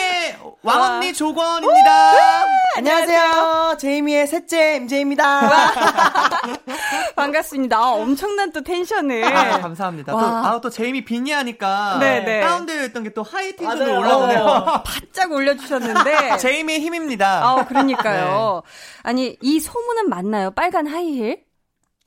왕언니 0.61 1.13
조권입니다. 1.13 2.43
안녕하세요. 2.77 3.77
제이미의 3.79 4.27
셋째 4.27 4.75
MJ입니다. 4.75 5.73
반갑습니다. 7.15 7.77
아, 7.77 7.91
엄청난 7.91 8.51
또 8.51 8.61
텐션을. 8.61 9.23
아, 9.23 9.59
감사합니다. 9.61 10.11
또, 10.11 10.19
아, 10.19 10.59
또 10.61 10.69
제이미 10.69 11.05
빙의 11.05 11.31
하니까 11.31 11.97
네네. 11.99 12.41
다운되어 12.41 12.83
있던 12.85 13.03
게 13.03 13.13
또 13.15 13.23
high 13.23 13.55
tension으로 13.55 13.85
맞아요. 13.85 13.99
올라오네요. 14.01 14.83
바짝 14.85 15.31
올려주셨는데. 15.31 16.35
제이미의 16.37 16.81
힘입니다. 16.81 17.41
아, 17.47 17.65
그러니까요. 17.65 18.61
아니 19.03 19.37
이 19.41 19.59
소문은 19.61 20.09
맞나요? 20.09 20.51
빨간 20.51 20.85
하이힐? 20.87 21.44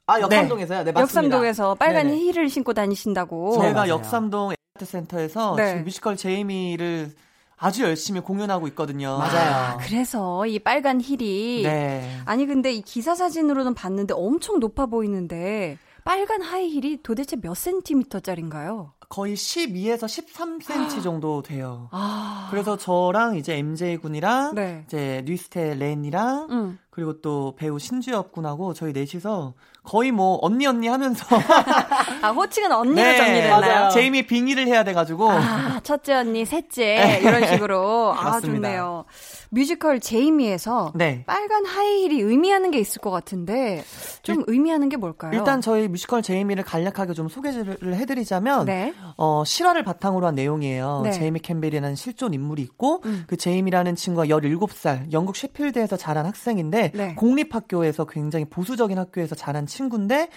아, 0.08 0.20
역삼동에서요? 0.20 0.84
네, 0.84 0.92
맞습니다. 0.92 1.00
역삼동에서 1.00 1.74
빨간 1.76 2.06
네네. 2.08 2.18
힐을 2.18 2.48
신고 2.48 2.72
다니신다고. 2.72 3.50
네, 3.52 3.58
저희가 3.58 3.80
맞아요. 3.80 3.90
역삼동 3.92 4.52
아트센터에서 4.74 5.54
네. 5.56 5.68
지금 5.68 5.84
뮤지컬 5.84 6.16
제이미를 6.16 7.12
아주 7.58 7.82
열심히 7.82 8.20
공연하고 8.20 8.68
있거든요. 8.68 9.18
맞아요. 9.18 9.78
그래서 9.80 10.46
이 10.46 10.58
빨간 10.58 11.00
힐이 11.00 11.62
네. 11.64 12.20
아니 12.24 12.46
근데 12.46 12.72
이 12.72 12.80
기사 12.82 13.14
사진으로는 13.14 13.74
봤는데 13.74 14.14
엄청 14.16 14.60
높아 14.60 14.86
보이는데 14.86 15.76
빨간 16.04 16.40
하이힐이 16.40 17.02
도대체 17.02 17.36
몇 17.36 17.54
센티미터짜린가요? 17.54 18.92
거의 19.10 19.34
12에서 19.34 20.04
13cm 20.04 21.02
정도 21.02 21.42
돼요. 21.42 21.88
아. 21.92 22.48
그래서 22.50 22.76
저랑 22.76 23.36
이제 23.36 23.56
MJ 23.56 23.96
군이랑 23.98 24.54
네. 24.54 24.84
이제 24.86 25.22
뉴이스트 25.26 25.74
렌이랑 25.74 26.48
응. 26.50 26.78
그리고 26.90 27.20
또 27.20 27.54
배우 27.56 27.78
신주협 27.78 28.32
군하고 28.32 28.74
저희 28.74 28.92
넷이서 28.92 29.54
거의 29.88 30.12
뭐 30.12 30.38
언니 30.42 30.66
언니 30.66 30.86
하면서 30.86 31.24
아 32.20 32.28
호칭은 32.30 32.70
언니로 32.70 32.94
네, 32.94 33.16
정리됐나요? 33.16 33.88
제이미 33.88 34.26
빙의를 34.26 34.66
해야 34.66 34.84
돼가지고 34.84 35.30
아, 35.30 35.80
첫째 35.82 36.12
언니, 36.12 36.44
셋째 36.44 37.20
이런 37.22 37.46
식으로 37.46 38.12
아 38.20 38.24
맞습니다. 38.24 38.68
좋네요. 38.68 39.06
뮤지컬 39.48 39.98
제이미에서 39.98 40.92
네. 40.94 41.24
빨간 41.26 41.64
하이힐이 41.64 42.20
의미하는 42.20 42.70
게 42.70 42.78
있을 42.78 43.00
것 43.00 43.10
같은데 43.10 43.82
좀 44.22 44.44
의미하는 44.46 44.90
게 44.90 44.98
뭘까요? 44.98 45.32
일단 45.32 45.62
저희 45.62 45.88
뮤지컬 45.88 46.20
제이미를 46.20 46.64
간략하게 46.64 47.14
좀 47.14 47.30
소개를 47.30 47.94
해드리자면 47.94 48.66
네. 48.66 48.92
어, 49.16 49.42
실화를 49.46 49.84
바탕으로 49.84 50.26
한 50.26 50.34
내용이에요. 50.34 51.00
네. 51.04 51.12
제이미 51.12 51.40
캠벨이라는 51.40 51.94
실존 51.94 52.34
인물이 52.34 52.60
있고 52.60 53.00
음. 53.06 53.24
그 53.26 53.38
제이미라는 53.38 53.96
친구가 53.96 54.26
17살 54.26 55.12
영국 55.12 55.34
셰필드에서 55.34 55.96
자란 55.96 56.26
학생인데 56.26 56.92
네. 56.94 57.14
공립학교에서 57.14 58.04
굉장히 58.04 58.44
보수적인 58.44 58.98
학교에서 58.98 59.34
자란 59.34 59.64
친구 59.64 59.77
인데 59.86 60.28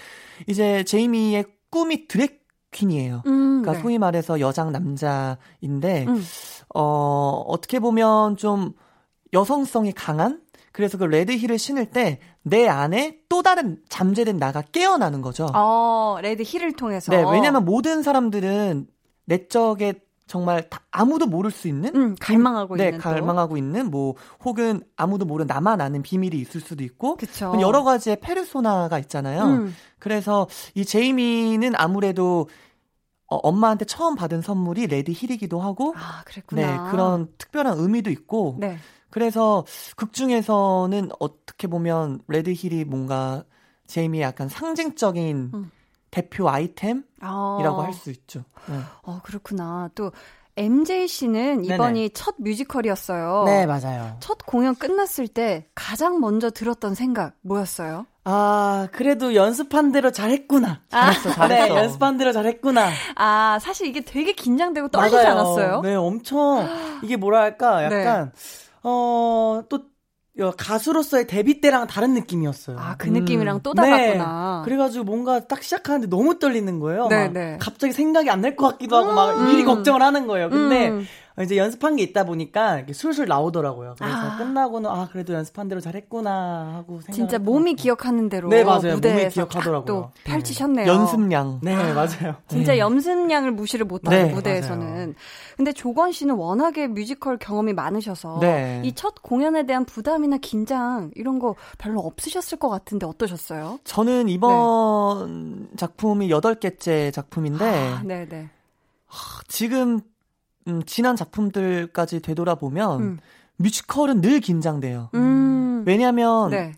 이제 0.47 0.83
제이미의 0.83 1.45
꿈이 1.69 2.07
drag 2.07 2.41
queen이에요. 2.71 3.23
음, 3.25 3.61
그러니까 3.61 3.73
네. 3.73 3.81
소위 3.81 3.97
말해서 3.97 4.39
여장 4.39 4.71
남자인데 4.71 6.05
음. 6.07 6.23
어, 6.73 7.43
어떻게 7.47 7.79
보면 7.79 8.37
좀 8.37 8.73
여성성이 9.33 9.91
강한 9.91 10.41
그래서 10.71 10.97
그 10.97 11.03
red 11.03 11.31
heel을 11.33 11.57
신을 11.57 11.87
때 11.87 12.19
내 12.43 12.67
안에 12.67 13.19
또 13.29 13.43
다른 13.43 13.77
잠재된 13.89 14.37
나가 14.37 14.61
깨어나는 14.61 15.21
거죠. 15.21 15.47
어, 15.53 16.17
red 16.21 16.43
heel을 16.43 16.73
통해서. 16.73 17.11
네, 17.11 17.23
왜냐면 17.31 17.65
모든 17.65 18.01
사람들은 18.01 18.87
내적에 19.25 20.01
정말 20.31 20.69
다 20.69 20.79
아무도 20.91 21.25
모를 21.25 21.51
수 21.51 21.67
있는 21.67 21.93
음, 21.93 22.15
갈망하고 22.17 22.77
네, 22.77 22.85
있는 22.85 22.99
또. 22.99 23.09
갈망하고 23.09 23.57
있는 23.57 23.91
뭐 23.91 24.15
혹은 24.45 24.81
아무도 24.95 25.25
모르는 25.25 25.47
나만 25.47 25.81
아는 25.81 26.01
비밀이 26.01 26.37
있을 26.37 26.61
수도 26.61 26.85
있고 26.85 27.17
그쵸. 27.17 27.57
여러 27.59 27.83
가지의 27.83 28.21
페르소나가 28.21 28.97
있잖아요. 28.99 29.43
음. 29.43 29.75
그래서 29.99 30.47
이 30.73 30.85
제이미는 30.85 31.73
아무래도 31.75 32.47
어, 33.27 33.35
엄마한테 33.43 33.83
처음 33.83 34.15
받은 34.15 34.41
선물이 34.41 34.87
red 34.87 35.11
heel이기도 35.11 35.59
하고 35.59 35.93
아, 35.97 36.23
네, 36.23 36.23
그랬구나. 36.23 36.91
그런 36.91 37.27
특별한 37.37 37.77
의미도 37.77 38.09
있고 38.11 38.55
네. 38.57 38.77
그래서 39.09 39.65
극 39.97 40.13
중에서는 40.13 41.09
어떻게 41.19 41.67
보면 41.67 42.21
red 42.29 42.53
heel이 42.53 42.85
뭔가 42.85 43.43
제이미의 43.87 44.23
약간 44.23 44.47
상징적인 44.47 45.51
음. 45.53 45.71
대표 46.11 46.49
아이템이라고 46.49 47.05
어. 47.23 47.81
할수 47.83 48.11
있죠. 48.11 48.43
네. 48.67 48.77
어, 49.03 49.19
그렇구나. 49.23 49.89
또 49.95 50.11
MJ 50.57 51.07
씨는 51.07 51.63
이번이 51.65 51.99
네네. 51.99 52.09
첫 52.13 52.35
뮤지컬이었어요. 52.37 53.43
네, 53.45 53.65
맞아요. 53.65 54.17
첫 54.19 54.39
공연 54.45 54.75
끝났을 54.75 55.27
때 55.27 55.65
가장 55.73 56.19
먼저 56.19 56.49
들었던 56.49 56.93
생각 56.93 57.33
뭐였어요? 57.41 58.05
아, 58.25 58.87
그래도 58.91 59.33
연습한 59.33 59.91
대로 59.91 60.11
잘했구나. 60.11 60.81
잘했어, 60.89 61.31
잘했어. 61.31 61.65
네, 61.73 61.75
연습한 61.75 62.17
대로 62.17 62.31
잘했구나. 62.33 62.89
아, 63.15 63.57
사실 63.61 63.87
이게 63.87 64.01
되게 64.01 64.33
긴장되고 64.33 64.89
떨리지 64.89 65.15
맞아요. 65.15 65.31
않았어요? 65.31 65.81
네, 65.81 65.95
엄청 65.95 66.67
이게 67.01 67.15
뭐랄까 67.15 67.83
약간 67.85 68.31
어, 68.83 69.63
또 69.69 69.77
어, 69.77 69.81
가수로서의 70.57 71.27
데뷔 71.27 71.59
때랑 71.61 71.87
다른 71.87 72.13
느낌이었어요. 72.13 72.77
아, 72.79 72.95
그 72.97 73.09
음. 73.09 73.13
느낌이랑 73.13 73.61
또 73.63 73.73
네. 73.73 73.81
달랐구나. 73.81 74.61
그래가지고 74.65 75.03
뭔가 75.03 75.45
딱 75.47 75.61
시작하는데 75.61 76.07
너무 76.07 76.39
떨리는 76.39 76.79
거예요. 76.79 77.07
네, 77.07 77.25
막 77.25 77.33
네. 77.33 77.57
갑자기 77.59 77.93
생각이 77.93 78.29
안 78.29 78.41
날 78.41 78.55
것 78.55 78.69
같기도 78.71 78.95
하고 78.95 79.11
막 79.13 79.45
미리 79.45 79.63
걱정을 79.63 80.01
하는 80.01 80.27
거예요. 80.27 80.49
근데 80.49 80.89
음. 80.89 81.05
이제 81.41 81.57
연습한 81.57 81.95
게 81.95 82.03
있다 82.03 82.25
보니까 82.25 82.77
이렇게 82.77 82.93
술술 82.93 83.27
나오더라고요. 83.27 83.95
그래서 83.97 84.15
아. 84.15 84.37
끝나고는 84.37 84.89
아 84.89 85.07
그래도 85.11 85.33
연습한 85.33 85.67
대로 85.67 85.81
잘했구나 85.81 86.75
하고 86.75 87.01
생각. 87.01 87.13
진짜 87.13 87.39
몸이 87.39 87.75
기억하는 87.75 88.29
대로 88.29 88.49
네, 88.49 88.63
맞아요. 88.63 88.97
몸이 89.01 89.29
기억하더라고요. 89.29 89.85
또 89.85 90.11
네. 90.23 90.31
펼치셨네요. 90.31 90.87
연습량. 90.87 91.59
네 91.63 91.75
맞아요. 91.93 92.35
진짜 92.47 92.77
염승량을 92.77 93.51
무시를 93.51 93.85
못하는 93.85 94.27
네, 94.27 94.33
무대에서는. 94.33 94.87
맞아요. 94.87 95.13
근데 95.57 95.73
조건 95.73 96.11
씨는 96.11 96.35
워낙에 96.35 96.87
뮤지컬 96.87 97.37
경험이 97.37 97.73
많으셔서 97.73 98.39
네. 98.41 98.81
이첫 98.83 99.21
공연에 99.21 99.65
대한 99.65 99.85
부담이나 99.85 100.37
긴장 100.37 101.11
이런 101.15 101.39
거 101.39 101.55
별로 101.77 101.99
없으셨을 102.01 102.57
것 102.57 102.69
같은데 102.69 103.05
어떠셨어요? 103.05 103.79
저는 103.83 104.29
이번 104.29 105.69
작품이 105.77 106.29
여덟 106.31 106.55
개째 106.55 107.11
작품인데 107.11 107.65
아, 107.65 108.01
네네. 108.03 108.49
지금 109.47 109.99
음, 110.67 110.83
지난 110.85 111.15
작품들까지 111.15 112.21
되돌아보면 112.21 113.01
음. 113.01 113.19
뮤지컬은 113.57 114.21
늘 114.21 114.39
긴장돼요. 114.39 115.09
음. 115.13 115.83
왜냐하면 115.85 116.49
네. 116.51 116.73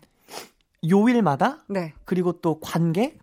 요일마다 0.88 1.64
네. 1.68 1.94
그리고 2.04 2.32
또 2.32 2.60
관객 2.60 3.18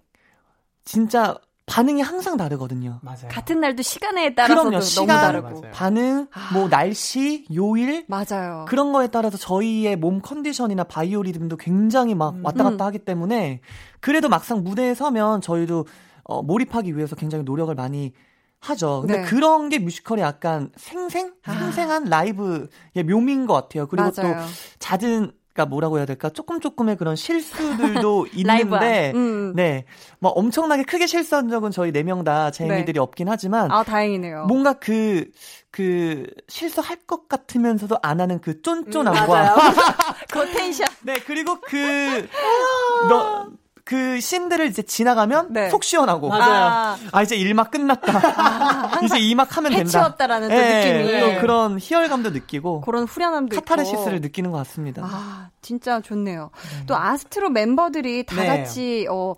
진짜 0.84 1.38
반응이 1.68 2.02
항상 2.02 2.36
다르거든요. 2.36 3.00
맞아요. 3.02 3.30
같은 3.30 3.62
날도 3.62 3.82
시간에 3.82 4.36
따라서도 4.36 4.62
그럼요. 4.62 4.72
너무 4.72 4.84
시간, 4.84 5.08
다르고. 5.08 5.62
맞아요. 5.62 5.72
반응, 5.72 6.28
아. 6.34 6.54
뭐 6.54 6.68
날씨, 6.68 7.46
요일 7.54 8.06
맞아요. 8.10 8.66
그런 8.68 8.92
거에 8.92 9.08
따라서 9.08 9.38
저희의 9.38 9.96
몸 9.96 10.22
컨디션이나 10.22 10.84
바이오 10.84 11.24
리듬도 11.24 11.56
굉장히 11.58 12.14
막 12.14 12.36
음. 12.36 12.44
왔다 12.44 12.64
갔다 12.66 12.84
음. 12.84 12.88
하기 12.88 13.00
때문에 13.00 13.62
그래도 14.02 14.28
막상 14.28 14.64
무대에 14.64 14.94
서면 14.94 15.40
저희도 15.40 15.86
어, 16.24 16.42
몰입하기 16.42 16.98
위해서 16.98 17.16
굉장히 17.16 17.46
노력을 17.46 17.74
많이 17.74 18.12
하죠. 18.62 19.02
근데 19.02 19.22
네. 19.22 19.24
그런 19.24 19.70
게 19.70 19.80
뮤지컬이 19.80 20.22
약간 20.22 20.72
생생? 20.78 21.34
아. 21.46 21.54
생생한 21.54 22.06
라이브의 22.06 23.04
묘미인 23.06 23.48
것 23.48 23.54
같아요. 23.54 23.88
그리고 23.88 24.12
또 24.12 24.22
맞아요. 24.22 24.46
잦은 24.80 25.32
그러니까 25.54 25.66
뭐라고 25.70 25.98
해야 25.98 26.06
될까? 26.06 26.30
조금 26.30 26.62
조금의 26.62 26.96
그런 26.96 27.16
실수들도. 27.16 28.28
있는데 28.34 29.12
음. 29.16 29.54
네. 29.56 29.86
뭐 30.20 30.32
엄청나게 30.32 30.84
크게 30.84 31.08
실수한 31.08 31.50
적은 31.50 31.72
저희 31.72 31.92
네 31.92 32.04
명다 32.04 32.52
제이미들이 32.52 33.00
없긴 33.00 33.28
하지만 33.28 33.70
아, 33.72 33.84
다행이네요. 33.84 34.46
뭔가 34.46 34.74
그, 34.74 35.30
그, 35.70 36.26
실수할 36.48 36.98
것 37.06 37.28
같으면서도 37.28 37.98
안 38.02 38.22
하는 38.22 38.40
그 38.40 38.52
음, 38.52 38.62
쫀쫀함과. 38.64 39.56
그 40.32 40.52
텐션. 40.52 40.88
네, 41.02 41.16
그리고 41.26 41.60
그, 41.60 42.28
너, 43.10 43.48
그 43.92 44.22
씬들을 44.22 44.68
이제 44.68 44.82
지나가면 44.84 45.48
네. 45.52 45.70
속 45.70 45.84
시원하고. 45.84 46.30
맞아요. 46.30 46.98
아, 47.12 47.22
이제 47.24 47.36
1막 47.36 47.72
끝났다. 47.72 49.02
이제 49.04 49.20
2막 49.20 49.50
하면 49.50 49.72
된다. 49.74 49.84
해치웠다라는 50.00 50.48
또 50.48 50.56
예, 50.56 51.04
느낌이. 51.04 51.20
또 51.20 51.42
그런 51.42 51.78
희열감도 51.78 52.30
느끼고. 52.30 52.82
그런 52.82 53.04
후련함도 53.04 53.54
카타르시스를 53.58 54.14
있고. 54.20 54.28
느끼는 54.28 54.52
것 54.52 54.60
같습니다. 54.60 55.02
아, 55.04 55.50
진짜 55.62 56.00
좋네요. 56.00 56.52
또 56.88 56.96
아스트로 56.96 57.50
멤버들이 57.50 58.26
다 58.26 58.38
네. 58.38 58.48
같이 58.48 59.08
어, 59.12 59.36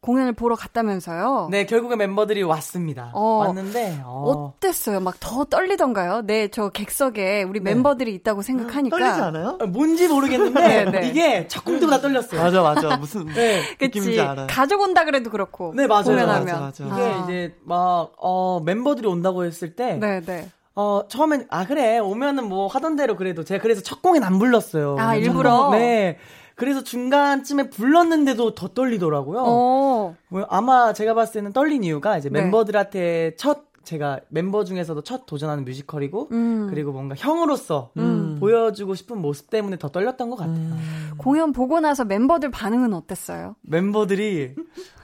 공연을 0.00 0.32
보러 0.32 0.56
갔다면서요. 0.56 1.48
네 1.50 1.66
결국에 1.66 1.94
멤버들이 1.94 2.42
왔습니다. 2.42 3.10
어. 3.12 3.44
왔는데 3.46 4.00
어. 4.04 4.54
어땠어요? 4.56 5.00
막 5.00 5.16
더 5.20 5.44
떨리던가요? 5.44 6.22
네, 6.24 6.48
저 6.48 6.70
객석에 6.70 7.42
우리 7.42 7.60
멤버들이 7.60 8.14
있다고 8.14 8.40
생각하니까. 8.40 8.96
떨리지 8.96 9.20
않아요? 9.20 9.58
어, 9.60 9.66
뭔지 9.66 10.08
모르겠는데 10.08 10.84
네, 10.90 10.90
네. 10.90 11.08
이게 11.08 11.48
첫 11.48 11.64
공부보다 11.64 12.00
떨렸어요. 12.00 12.42
맞아, 12.42 12.62
맞아. 12.62 12.96
무슨 12.96 13.26
네. 13.34 13.60
느낌인지 13.80 14.10
그치. 14.12 14.20
알아요. 14.20 14.46
가족 14.48 14.80
온다 14.80 15.04
그래도 15.04 15.28
그렇고. 15.30 15.74
네, 15.76 15.86
맞아요. 15.86 16.04
공연하면. 16.04 16.46
맞아, 16.46 16.60
맞아. 16.60 16.84
이게 16.86 17.02
아. 17.14 17.24
이제 17.24 17.54
막 17.64 18.12
어, 18.16 18.60
멤버들이 18.64 19.06
온다고 19.06 19.44
했을 19.44 19.76
때 19.76 19.94
네, 19.96 20.20
네. 20.22 20.48
어, 20.74 21.02
처음엔, 21.08 21.46
아, 21.50 21.66
그래. 21.66 21.98
오면은 21.98 22.48
뭐 22.48 22.66
하던 22.68 22.96
대로 22.96 23.16
그래도 23.16 23.44
제가 23.44 23.60
그래서 23.60 23.82
첫 23.82 24.00
공엔 24.00 24.22
안 24.24 24.38
불렀어요. 24.38 24.96
아, 24.98 25.08
첫 25.14 25.20
일부러? 25.20 25.64
공- 25.68 25.72
네. 25.72 26.16
그래서 26.60 26.84
중간쯤에 26.84 27.70
불렀는데도 27.70 28.54
더 28.54 28.68
떨리더라고요. 28.68 29.44
어. 29.46 30.14
뭐 30.28 30.46
아마 30.50 30.92
제가 30.92 31.14
봤을 31.14 31.32
때는 31.32 31.54
떨린 31.54 31.84
이유가 31.84 32.18
이제 32.18 32.28
네. 32.28 32.42
멤버들한테 32.42 33.34
첫, 33.38 33.60
제가 33.82 34.20
멤버 34.28 34.62
중에서도 34.64 35.00
첫 35.00 35.24
도전하는 35.24 35.64
뮤지컬이고, 35.64 36.28
음. 36.32 36.66
그리고 36.68 36.92
뭔가 36.92 37.14
형으로서 37.16 37.92
음. 37.96 38.29
보여주고 38.40 38.94
싶은 38.94 39.18
모습 39.18 39.50
때문에 39.50 39.76
더 39.78 39.88
떨렸던 39.88 40.30
것 40.30 40.36
같아요. 40.36 40.56
음. 40.56 41.10
공연 41.18 41.52
보고 41.52 41.78
나서 41.80 42.04
멤버들 42.04 42.50
반응은 42.50 42.92
어땠어요? 42.94 43.54
멤버들이 43.62 44.54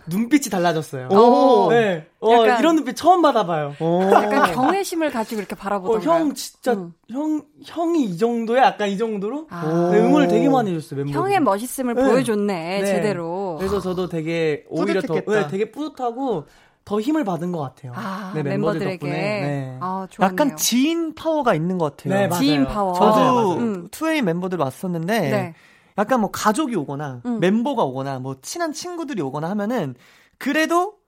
눈빛이 0.09 0.45
달라졌어요. 0.51 1.09
오. 1.09 1.69
네. 1.71 2.07
어, 2.21 2.33
약간- 2.33 2.61
이런 2.61 2.77
눈빛 2.77 2.95
처음 2.97 3.23
받아봐요. 3.23 3.75
오. 3.81 4.03
약간 4.13 4.53
경외심을 4.55 5.11
가지고 5.11 5.41
이렇게 5.41 5.55
어, 5.55 5.59
바라보던가요? 5.59 6.09
형 6.11 6.35
진짜 6.35 6.73
음. 6.75 6.93
형 7.11 7.43
형이 7.65 8.05
이 8.05 8.17
정도야? 8.19 8.63
약간 8.63 8.89
이 8.89 8.97
정도로 8.97 9.47
아. 9.51 9.91
네, 9.93 9.99
응원을 10.01 10.29
되게 10.29 10.49
많이 10.49 10.71
해줬어요 10.75 11.05
멤버. 11.05 11.19
형의 11.21 11.41
멋있음을 11.41 11.95
네. 11.95 12.03
보여줬네, 12.05 12.81
네. 12.83 12.87
제대로. 12.87 13.57
그래서 13.59 13.81
저도 13.81 14.09
되게 14.09 14.65
오히려 14.69 15.01
더 15.03 15.09
뿌듯했겠다. 15.09 15.41
네, 15.43 15.49
되게 15.49 15.71
뿌듯하고 15.73 16.45
더 16.87 17.01
힘을 17.01 17.25
받은 17.25 17.51
것 17.51 17.59
같아요. 17.59 17.93
아, 17.97 18.31
네, 18.33 18.45
멤버들 18.45 18.79
멤버들에게. 18.79 18.93
덕분에. 18.93 19.11
네. 19.41 19.79
아, 19.81 20.07
좋네요. 20.09 20.31
약간 20.31 20.57
지인 20.57 21.17
파워가 21.17 21.53
있는 21.55 21.79
것 21.79 21.97
같아요. 21.97 22.15
네, 22.15 22.29
맞아요. 22.29 22.41
지인 22.41 22.65
파워. 22.69 22.93
저도 22.95 23.21
맞아요, 23.21 23.35
맞아요. 23.35 23.59
음. 23.59 23.89
2AM 23.91 24.23
멤버들 24.23 24.59
왔었는데 24.61 25.21
네. 25.31 25.55
약간 25.99 26.21
뭐 26.21 26.31
가족이 26.31 26.77
오거나 26.77 27.23
음. 27.27 27.41
멤버가 27.41 27.83
오거나 27.83 28.21
뭐 28.21 28.37
친한 28.41 28.73
친구들이 28.73 29.21
오거나 29.21 29.51
하면은 29.51 29.97
그래도 30.39 30.99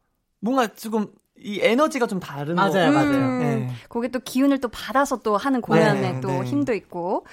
뭔가 0.40 0.66
조금 0.66 1.12
이 1.38 1.60
에너지가 1.62 2.08
좀 2.08 2.18
다른 2.18 2.56
거 2.56 2.62
맞아요, 2.62 2.90
맞아요. 2.90 3.06
음, 3.06 3.38
네. 3.38 3.68
거기에 3.88 4.10
또 4.10 4.18
기운을 4.18 4.58
또 4.58 4.66
받아서 4.66 5.18
또 5.18 5.36
하는 5.36 5.60
공연에 5.60 6.14
네, 6.14 6.20
또 6.20 6.28
네. 6.28 6.42
힘도 6.42 6.74
있고. 6.74 7.24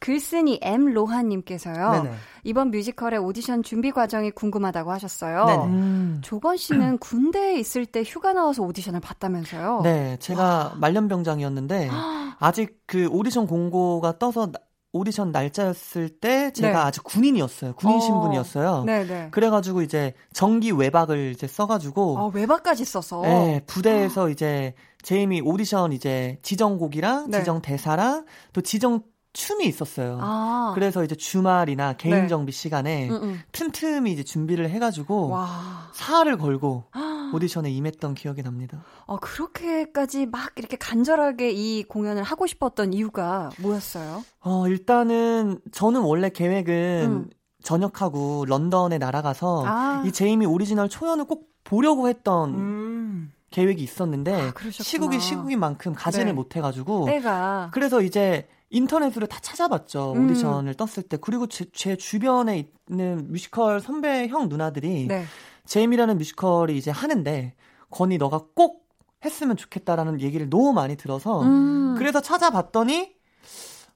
글쓴이 0.00 0.60
M 0.62 0.86
로하님께서요. 0.92 1.90
네네. 2.02 2.14
이번 2.44 2.70
뮤지컬의 2.70 3.18
오디션 3.18 3.62
준비 3.62 3.90
과정이 3.90 4.30
궁금하다고 4.30 4.90
하셨어요. 4.92 5.44
네네. 5.44 5.64
음. 5.64 6.18
조건 6.22 6.56
씨는 6.56 6.98
군대에 7.00 7.58
있을 7.58 7.86
때 7.86 8.02
휴가 8.04 8.32
나와서 8.32 8.62
오디션을 8.62 9.00
봤다면서요? 9.00 9.80
네, 9.82 10.16
제가 10.20 10.74
말년병장이었는데 10.76 11.90
아직 12.38 12.80
그 12.86 13.08
오디션 13.08 13.46
공고가 13.46 14.18
떠서 14.18 14.52
나- 14.52 14.60
오디션 14.92 15.32
날짜였을 15.32 16.08
때 16.08 16.50
제가 16.52 16.70
네. 16.70 16.74
아직 16.76 17.04
군인이었어요. 17.04 17.74
군인 17.74 17.96
어. 17.98 18.00
신분이었어요. 18.00 18.84
네네. 18.84 19.28
그래가지고 19.32 19.82
이제 19.82 20.14
정기 20.32 20.70
외박을 20.70 21.32
이제 21.34 21.46
써가지고 21.46 22.18
아, 22.18 22.30
외박까지 22.32 22.86
써서. 22.86 23.20
네, 23.20 23.60
부대에서 23.66 24.30
이제 24.30 24.72
제이미 25.02 25.42
오디션 25.42 25.92
이제 25.92 26.38
지정곡이랑 26.42 27.30
네. 27.30 27.40
지정 27.40 27.60
대사랑 27.60 28.24
또 28.54 28.62
지정 28.62 29.02
춤이 29.38 29.66
있었어요. 29.66 30.18
아. 30.20 30.72
그래서 30.74 31.04
이제 31.04 31.14
주말이나 31.14 31.92
개인 31.92 32.22
네. 32.22 32.26
정비 32.26 32.50
시간에 32.50 33.08
음, 33.08 33.14
음. 33.22 33.40
틈틈이 33.52 34.10
이제 34.10 34.24
준비를 34.24 34.68
해가지고 34.68 35.28
와. 35.28 35.90
사활을 35.92 36.36
걸고 36.38 36.86
오디션에 37.32 37.70
임했던 37.70 38.14
기억이 38.14 38.42
납니다. 38.42 38.82
어, 39.06 39.16
그렇게까지 39.18 40.26
막 40.26 40.50
이렇게 40.56 40.76
간절하게 40.76 41.52
이 41.52 41.84
공연을 41.84 42.24
하고 42.24 42.48
싶었던 42.48 42.92
이유가 42.92 43.50
뭐였어요? 43.60 44.24
어, 44.40 44.66
일단은 44.66 45.60
저는 45.70 46.00
원래 46.00 46.30
계획은 46.30 47.04
음. 47.06 47.30
전역하고 47.62 48.44
런던에 48.48 48.98
날아가서 48.98 49.64
아. 49.66 50.02
이 50.04 50.10
제이미 50.10 50.46
오리지널 50.46 50.88
초연을 50.88 51.26
꼭 51.26 51.48
보려고 51.62 52.08
했던 52.08 52.54
음. 52.54 53.32
계획이 53.50 53.84
있었는데 53.84 54.32
아. 54.34 54.52
시국이 54.72 55.20
시국인 55.20 55.60
만큼 55.60 55.94
가지는 55.94 56.26
네. 56.26 56.32
못해가지고 56.32 57.06
때가. 57.06 57.70
그래서 57.72 58.02
이제 58.02 58.48
인터넷으로 58.70 59.26
다 59.26 59.38
찾아봤죠 59.40 60.12
음. 60.12 60.26
오디션을 60.26 60.74
떴을 60.74 61.08
때 61.08 61.16
그리고 61.20 61.46
제, 61.46 61.66
제 61.72 61.96
주변에 61.96 62.70
있는 62.88 63.30
뮤지컬 63.30 63.80
선배 63.80 64.28
형 64.28 64.48
누나들이 64.48 65.06
네. 65.08 65.24
제이미라는 65.64 66.18
뮤지컬이 66.18 66.76
이제 66.76 66.90
하는데 66.90 67.54
권이 67.90 68.18
너가 68.18 68.42
꼭 68.54 68.86
했으면 69.24 69.56
좋겠다라는 69.56 70.20
얘기를 70.20 70.48
너무 70.48 70.72
많이 70.72 70.96
들어서 70.96 71.42
음. 71.42 71.94
그래서 71.98 72.20
찾아봤더니 72.20 73.14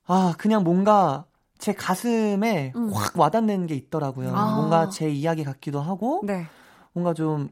아 0.07 0.35
그냥 0.39 0.65
뭔가 0.65 1.27
제 1.59 1.73
가슴에 1.73 2.73
음. 2.75 2.91
확 2.93 3.17
와닿는 3.17 3.67
게 3.67 3.77
있더라고요. 3.77 4.35
아. 4.35 4.57
뭔가 4.57 4.89
제 4.89 5.09
이야기 5.09 5.45
같기도 5.45 5.81
하고 5.81 6.23
네. 6.25 6.47
뭔가 6.93 7.15
좀 7.15 7.51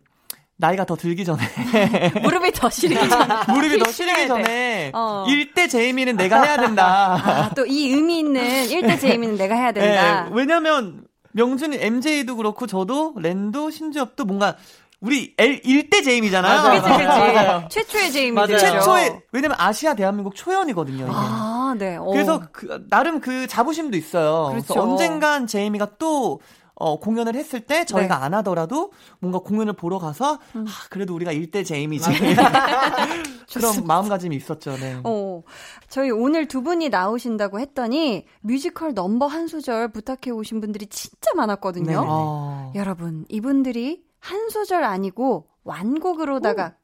나이가 0.61 0.85
더 0.85 0.95
들기 0.95 1.25
전에 1.25 1.43
무릎이 2.23 2.53
더 2.53 2.69
시리기 2.69 3.09
전에 3.09 3.35
무릎이 3.49 3.79
더 3.79 3.91
시리기 3.91 4.29
전에 4.29 4.91
어. 4.95 5.25
1대 5.27 5.69
제이미는 5.71 6.17
내가 6.17 6.43
해야 6.43 6.57
된다. 6.59 7.15
아, 7.25 7.51
또 7.55 7.65
이 7.67 7.89
의미 7.89 8.19
있는 8.19 8.43
1대 8.43 9.01
제이미는 9.01 9.37
내가 9.37 9.55
해야 9.55 9.73
된다. 9.73 10.25
네, 10.25 10.31
왜냐면 10.33 11.05
명준이 11.33 11.79
MJ도 11.81 12.37
그렇고 12.37 12.67
저도 12.67 13.15
랜도 13.17 13.71
신주엽도 13.71 14.25
뭔가 14.25 14.57
우리 15.01 15.33
L 15.39 15.63
1대 15.63 16.05
제임이잖아요. 16.05 16.83
그치, 16.83 16.91
그치. 16.93 17.69
최초의 17.87 18.13
제이미죠. 18.13 18.59
최초의, 18.59 19.21
왜냐면 19.33 19.57
아시아 19.59 19.95
대한민국 19.95 20.35
초연이거든요, 20.37 21.05
이게. 21.05 21.11
아, 21.11 21.75
네. 21.79 21.97
오. 21.97 22.11
그래서 22.11 22.43
그, 22.53 22.85
나름 22.91 23.21
그 23.21 23.47
자부심도 23.47 23.97
있어요. 23.97 24.49
그렇죠. 24.51 24.67
그래서 24.75 24.83
언젠간 24.83 25.47
제이미가 25.47 25.93
또 25.99 26.41
어, 26.81 26.99
공연을 26.99 27.37
했을 27.37 27.61
때 27.61 27.85
저희가 27.85 28.19
네. 28.19 28.25
안 28.25 28.35
하더라도 28.35 28.91
뭔가 29.21 29.39
공연을 29.39 29.75
보러 29.75 29.99
가서 29.99 30.39
음. 30.57 30.65
아, 30.67 30.73
그래도 30.89 31.15
우리가 31.15 31.31
일대 31.31 31.63
제이미지 31.63 32.09
그런 33.53 33.85
마음가짐이 33.87 34.35
있었죠. 34.35 34.77
네. 34.77 34.99
어, 35.05 35.43
저희 35.89 36.11
오늘 36.11 36.49
두 36.49 36.63
분이 36.63 36.89
나오신다고 36.89 37.61
했더니 37.61 38.25
뮤지컬 38.41 38.95
넘버 38.95 39.27
한 39.27 39.47
소절 39.47 39.93
부탁해 39.93 40.31
오신 40.31 40.61
분들이 40.61 40.87
진짜 40.87 41.33
많았거든요. 41.37 42.05
아. 42.09 42.73
여러분 42.75 43.27
이분들이 43.29 44.03
한 44.19 44.49
소절 44.49 44.83
아니고 44.83 45.49
완곡으로다가 45.65 46.77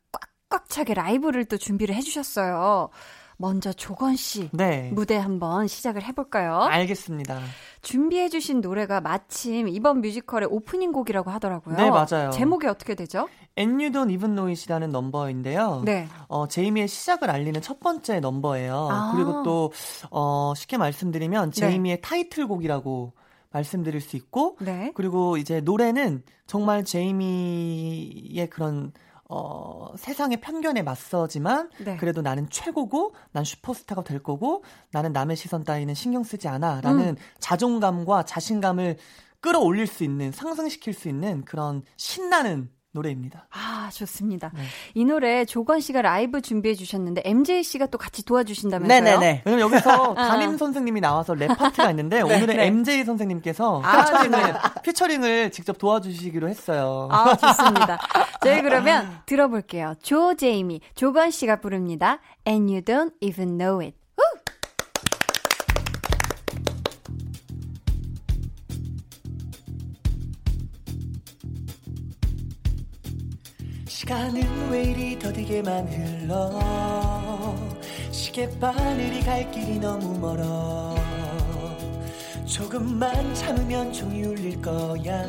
꽉꽉 0.51 0.69
차게 0.69 0.93
라이브를 0.93 1.47
또 1.47 1.57
준비를 1.57 1.95
해주셨어요. 1.95 2.91
먼저 3.39 3.73
조건 3.73 4.17
씨 4.17 4.49
네. 4.53 4.91
무대 4.95 5.17
한번 5.17 5.67
시작을 5.67 6.03
해볼까요? 6.05 6.63
알겠습니다. 6.63 7.41
준비해주신 7.83 8.61
노래가 8.61 9.01
마침 9.01 9.69
이번 9.69 10.01
뮤지컬의 10.01 10.49
오프닝 10.51 10.93
곡이라고 10.93 11.31
하더라고요. 11.31 11.77
네, 11.77 11.91
맞아요. 11.91 12.31
제목이 12.31 12.67
어떻게 12.67 12.95
되죠? 12.95 13.29
And 13.59 13.83
You 13.83 13.91
Don't 13.91 14.11
Even 14.11 14.35
Know 14.35 14.49
It이라는 14.49 14.91
넘버인데요. 14.91 15.83
네. 15.85 16.09
어, 16.29 16.49
제이미의 16.49 16.89
시작을 16.89 17.31
알리는 17.31 17.61
첫 17.63 17.81
번째 17.81 18.21
넘버예요. 18.21 18.89
아. 18.91 19.13
그리고 19.15 19.43
또, 19.43 19.73
어, 20.11 20.53
쉽게 20.57 20.79
말씀드리면 20.79 21.51
네. 21.51 21.61
제이미의 21.61 21.97
네. 21.97 22.01
타이틀곡이라고 22.01 23.13
말씀드릴 23.53 24.01
수 24.01 24.17
있고, 24.17 24.57
네. 24.61 24.93
그리고 24.95 25.37
이제 25.37 25.61
노래는 25.61 26.23
정말 26.47 26.85
제이미의 26.85 28.49
그런 28.51 28.93
어, 29.29 29.93
세상의 29.97 30.41
편견에 30.41 30.83
맞서지만 30.83 31.71
네. 31.85 31.97
그래도 31.97 32.23
나는 32.23 32.49
최고고 32.49 33.15
난 33.33 33.45
슈퍼스타가 33.45 34.05
될 34.05 34.23
거고 34.23 34.63
나는 34.93 35.13
남의 35.13 35.37
시선 35.37 35.65
따위는 35.65 35.95
신경 35.95 36.23
쓰지 36.23 36.49
않아라는 36.49 37.09
음. 37.09 37.17
자존감과 37.41 38.25
자신감을 38.25 38.97
끌어올릴 39.41 39.87
수 39.87 40.05
있는 40.05 40.33
상승시킬 40.33 40.93
수 40.93 41.09
있는 41.09 41.45
그런 41.45 41.83
신나는 41.97 42.71
노래입니다. 42.97 43.47
아, 43.51 43.91
좋습니다. 43.93 44.51
네. 44.55 44.63
이 44.95 45.05
노래 45.05 45.45
조권 45.45 45.81
씨가 45.81 46.03
라이브 46.03 46.41
준비해 46.41 46.75
주셨는데 46.75 47.23
MJ 47.25 47.63
씨가 47.63 47.87
또 47.87 47.99
같이 47.99 48.25
도와주신다면서요? 48.25 49.01
네네네. 49.01 49.43
왜냐면 49.45 49.71
여기서 49.71 50.15
아. 50.17 50.29
담임 50.29 50.57
선생님이 50.57 51.01
나와서 51.01 51.35
랩 51.35 51.49
파트가 51.49 51.91
있는데 51.91 52.17
네, 52.23 52.23
오늘은 52.23 52.57
네. 52.57 52.67
MJ 52.67 53.05
선생님께서 53.05 53.83
아, 53.85 54.05
피처링을, 54.05 54.55
피처링을 54.83 55.51
직접 55.51 55.79
도와주시기로 55.79 56.49
했어요. 56.49 57.09
아, 57.11 57.37
좋습니다. 57.37 57.99
저희 58.43 58.63
그러면 58.63 59.21
들어볼게요. 59.27 59.95
조 60.03 60.35
제이미, 60.35 60.81
조건 60.95 61.31
씨가 61.31 61.57
부릅니다. 61.57 62.19
And 62.47 62.73
you 62.73 62.83
don't 62.83 63.13
even 63.21 63.59
know 63.59 63.85
it. 63.85 63.97
시간은 73.97 74.69
왜 74.69 74.83
이리 74.83 75.19
더디게만 75.19 75.89
흘러? 75.89 77.57
시계바늘이 78.11 79.21
갈 79.23 79.51
길이 79.51 79.79
너무 79.79 80.19
멀어. 80.19 80.95
조금만 82.45 83.35
참으면 83.35 83.91
종이 83.95 84.23
울릴 84.23 84.61
거야. 84.61 85.27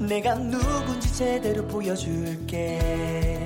내가 0.00 0.34
누군지 0.34 1.14
제대로 1.14 1.64
보여줄게 1.68 3.45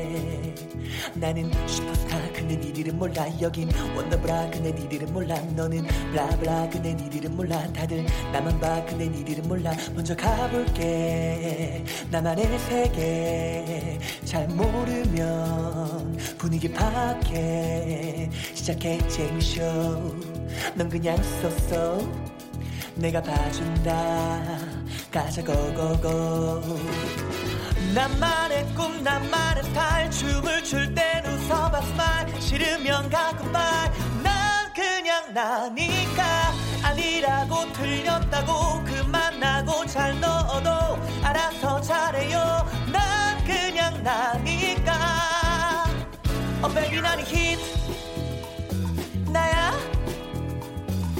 나는 1.14 1.50
슈퍼스타 1.66 2.32
그네 2.32 2.56
니들은 2.56 2.98
몰라. 2.98 3.26
여긴 3.40 3.70
원더브라 3.96 4.50
그네 4.50 4.72
니들은 4.72 5.12
몰라. 5.12 5.40
너는 5.56 5.86
블라블라 6.12 6.70
그네 6.70 6.94
니들은 6.94 7.36
몰라. 7.36 7.66
다들 7.72 8.04
나만 8.32 8.58
봐 8.60 8.84
그네 8.84 9.08
니들은 9.08 9.48
몰라. 9.48 9.72
먼저 9.94 10.14
가볼게. 10.16 11.84
나만의 12.10 12.58
세계 12.58 13.98
잘 14.24 14.48
모르면 14.48 16.16
분위기 16.38 16.70
파괴 16.72 18.30
시작해 18.54 18.98
재미쇼. 19.08 19.62
넌 20.74 20.88
그냥 20.88 21.16
썼어. 21.40 22.30
내가 22.96 23.22
봐준다. 23.22 24.58
가자 25.10 25.42
고고고 25.42 26.78
나만의 27.94 28.74
꿈 28.74 29.02
나만의 29.02 29.64
스타일 29.64 30.10
춤을 30.10 30.62
출 30.64 30.94
땐 30.94 31.24
웃어봐 31.26 31.80
스마일 31.82 32.40
싫으면 32.40 33.10
가끔 33.10 33.50
말난 33.52 34.72
그냥 34.74 35.34
나니까 35.34 36.52
아니라고 36.84 37.72
틀렸다고 37.72 38.84
그만하고 38.84 39.84
잘 39.86 40.18
넣어도 40.20 40.70
알아서 41.22 41.80
잘해요. 41.80 42.66
난 42.92 43.44
그냥 43.44 44.02
나니까. 44.02 45.84
어 46.62 46.68
베이비 46.68 47.00
나는 47.00 47.24
히트 47.24 47.60
나야? 49.30 49.72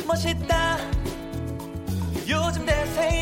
멋있다. 0.07 0.79
요즘 2.29 2.65
대세 2.65 3.20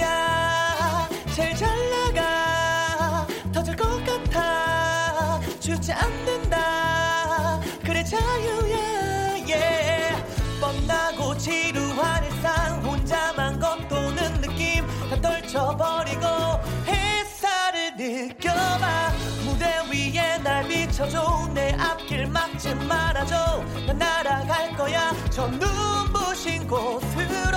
비춰줘 20.99 21.49
내 21.55 21.77
앞길 21.79 22.27
막지 22.27 22.75
말아줘. 22.75 23.63
난 23.87 23.99
날아갈 23.99 24.77
거야. 24.77 25.13
저 25.31 25.47
눈부신 25.47 26.67
곳으로. 26.67 27.57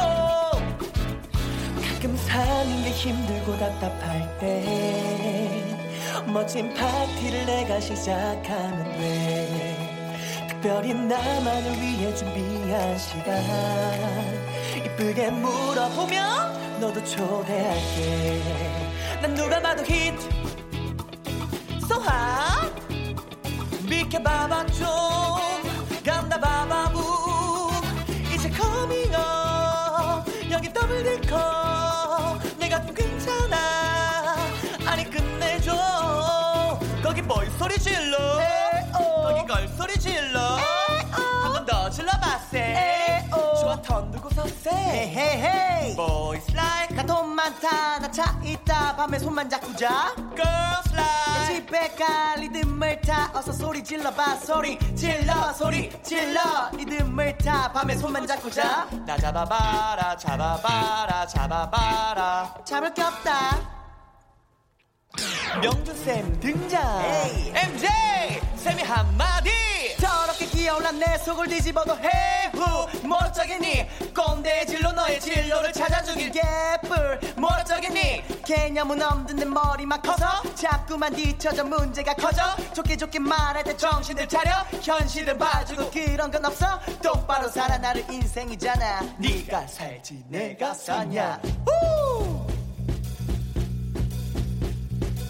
가끔 1.82 2.16
사는 2.18 2.84
게 2.84 2.92
힘들고 2.92 3.58
답답할 3.58 4.38
때 4.40 5.76
멋진 6.28 6.72
파티를 6.76 7.48
내가 7.48 7.80
시작하면 7.80 8.84
돼. 9.00 10.48
특별히 10.48 10.94
나만을 10.94 11.82
위해 11.82 12.14
준비한 12.14 12.96
시간. 13.00 13.44
이쁘게 14.86 15.32
물어보면 15.32 16.80
너도 16.80 17.04
초대할게. 17.04 18.44
난 19.20 19.34
누가 19.34 19.60
봐도 19.60 19.84
히트 19.84 20.30
hot 22.02 22.71
좀 24.12 25.40
간다 26.04 26.38
봐봐 26.38 26.90
부 26.92 27.72
이제 28.34 28.50
up 28.50 29.18
여기 30.52 30.74
더블 30.74 31.02
데커. 31.04 32.38
내가 32.60 32.86
좀 32.86 32.94
괜찮아. 32.94 34.36
아니 34.86 35.10
끝내줘. 35.10 36.78
거기 37.02 37.22
뭘 37.22 37.50
소리 37.58 37.78
질러? 37.80 38.18
거기 39.24 39.48
걸 39.48 39.68
소리 39.78 39.98
질러? 39.98 40.58
한 41.12 41.54
번 41.54 41.66
더 41.66 41.90
질러봤세? 41.90 43.26
좋아 43.62 43.82
턴 43.82 44.12
두고 44.12 44.30
서 44.32 44.46
세? 44.62 44.70
헤헤헤 44.72 45.96
Boys 45.96 46.52
like 46.54 46.96
나돈 46.96 47.11
많다 47.52 48.00
나 48.00 48.12
차 48.12 48.40
있다. 48.44 48.96
밤에 48.96 49.20
손만 49.20 49.50
잡고 49.50 49.76
자. 49.76 50.14
Girls 50.36 50.94
like 50.94 51.56
집에 51.56 51.88
갈 51.96 52.40
리듬을 52.40 53.02
타. 53.02 53.30
어서 53.34 53.52
소리 53.52 53.84
질러봐. 53.84 54.38
소리 54.38 54.78
질러 54.96 55.52
소리 55.54 55.90
질러. 56.04 56.70
리듬을 56.74 57.38
타. 57.40 57.72
밤에 57.72 57.96
손만 57.96 58.26
잡고 58.26 58.50
자나 58.50 59.18
잡아봐라 59.20 60.18
잡아봐라 60.18 61.28
잡아봐라. 61.28 62.56
잡을 62.66 62.94
게 62.94 63.02
없다. 63.02 63.60
명준쌤 65.62 66.40
등장. 66.40 67.02
에이. 67.04 67.52
MJ 67.56 67.90
쌤이 68.56 68.82
한마디 68.84 69.50
더럽게 70.02 70.48
기어올라 70.48 70.92
내 70.92 71.18
속을 71.20 71.48
뒤집어도 71.48 71.96
해후. 71.98 72.88
멀어쩌겠니 73.08 73.88
꼰대의 74.14 74.66
진로 74.68 74.92
너의 74.92 75.20
진로를 75.20 75.72
찾아 75.72 76.02
죽일 76.04 76.32
개뿔 76.32 77.20
멀어쩌겠니 77.38 78.24
개념은 78.46 79.02
없는 79.02 79.36
내 79.36 79.46
머리만 79.46 80.02
커서 80.02 80.26
자꾸만 80.56 81.14
뒤쳐져 81.14 81.64
문제가 81.64 82.14
커져 82.16 82.42
좋게 82.74 82.98
좋게 82.98 83.20
말할 83.20 83.64
때 83.64 83.76
정신을 83.78 84.28
차려 84.28 84.52
현실을 84.82 85.38
봐주고 85.38 85.92
그런 85.92 86.32
건 86.32 86.46
없어 86.46 86.80
똑바로 87.02 87.48
살아 87.50 87.78
나를 87.78 88.06
인생이잖아 88.12 89.02
네가 89.18 89.68
살지 89.68 90.24
내가 90.30 90.74
사냐. 90.74 91.40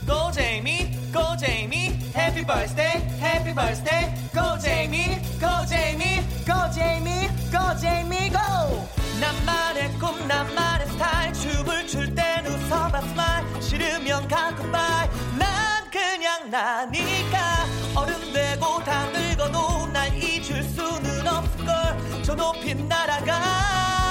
Go 0.06 0.30
Jamie, 0.34 0.92
go 1.12 1.36
Jamie, 1.38 1.92
Happy 2.14 2.44
Birthday, 2.44 3.02
Happy 3.20 3.54
Birthday, 3.54 4.14
Go 4.34 4.58
Jamie, 4.62 5.20
go 5.40 5.66
Jamie, 5.68 6.24
go 6.46 6.70
Jamie, 6.74 7.28
go 7.52 7.76
Jamie, 7.80 8.30
go. 8.30 8.88
나만의 9.20 9.92
꿈, 10.00 10.28
나만의 10.28 10.88
스타일, 10.88 11.34
춤을 11.34 11.88
출 11.88 12.16
땐 12.16 12.46
웃어봐 12.46 13.02
smile, 13.02 13.62
싫으면 13.62 14.28
가고 14.28 14.72
bye. 14.72 15.10
난 15.38 15.90
그냥 15.92 16.50
나니까 16.50 17.66
어른 17.96 18.34
되고 18.34 18.84
다 18.84 19.06
늙어도 19.12 19.88
날 19.88 20.16
잊을 20.16 20.64
수는 20.64 21.28
없을 21.28 21.66
걸. 21.66 22.24
저 22.24 22.36
높이 22.36 22.74
날아가. 22.74 24.11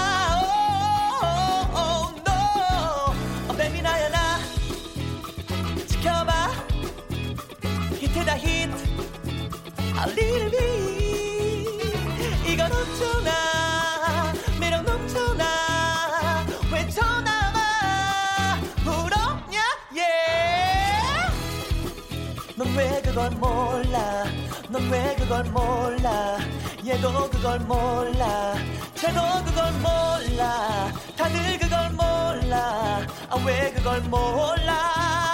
다 8.31 8.37
히트 8.37 8.71
A 9.99 10.05
little 10.15 10.51
bit 10.51 11.83
이건 12.47 12.71
어쩌나. 12.71 14.33
매력 14.61 14.85
넘쳐나. 14.85 15.45
왜 16.73 16.89
전화가 16.89 18.61
부럽냐 18.85 19.59
yeah 19.93 21.29
넌 22.57 22.73
왜 22.77 23.03
그걸 23.03 23.31
몰라? 23.31 24.25
넌 24.69 24.89
왜 24.93 25.17
그걸 25.19 25.43
몰라? 25.51 26.39
얘도 26.87 27.31
그걸 27.31 27.59
몰라. 27.61 28.55
쟤도 28.95 29.21
그걸 29.45 29.73
몰라. 29.83 30.93
다들 31.17 31.59
그걸 31.59 31.91
몰라. 31.91 33.01
아 33.29 33.37
왜 33.45 33.73
그걸 33.73 34.01
몰라 34.03 35.30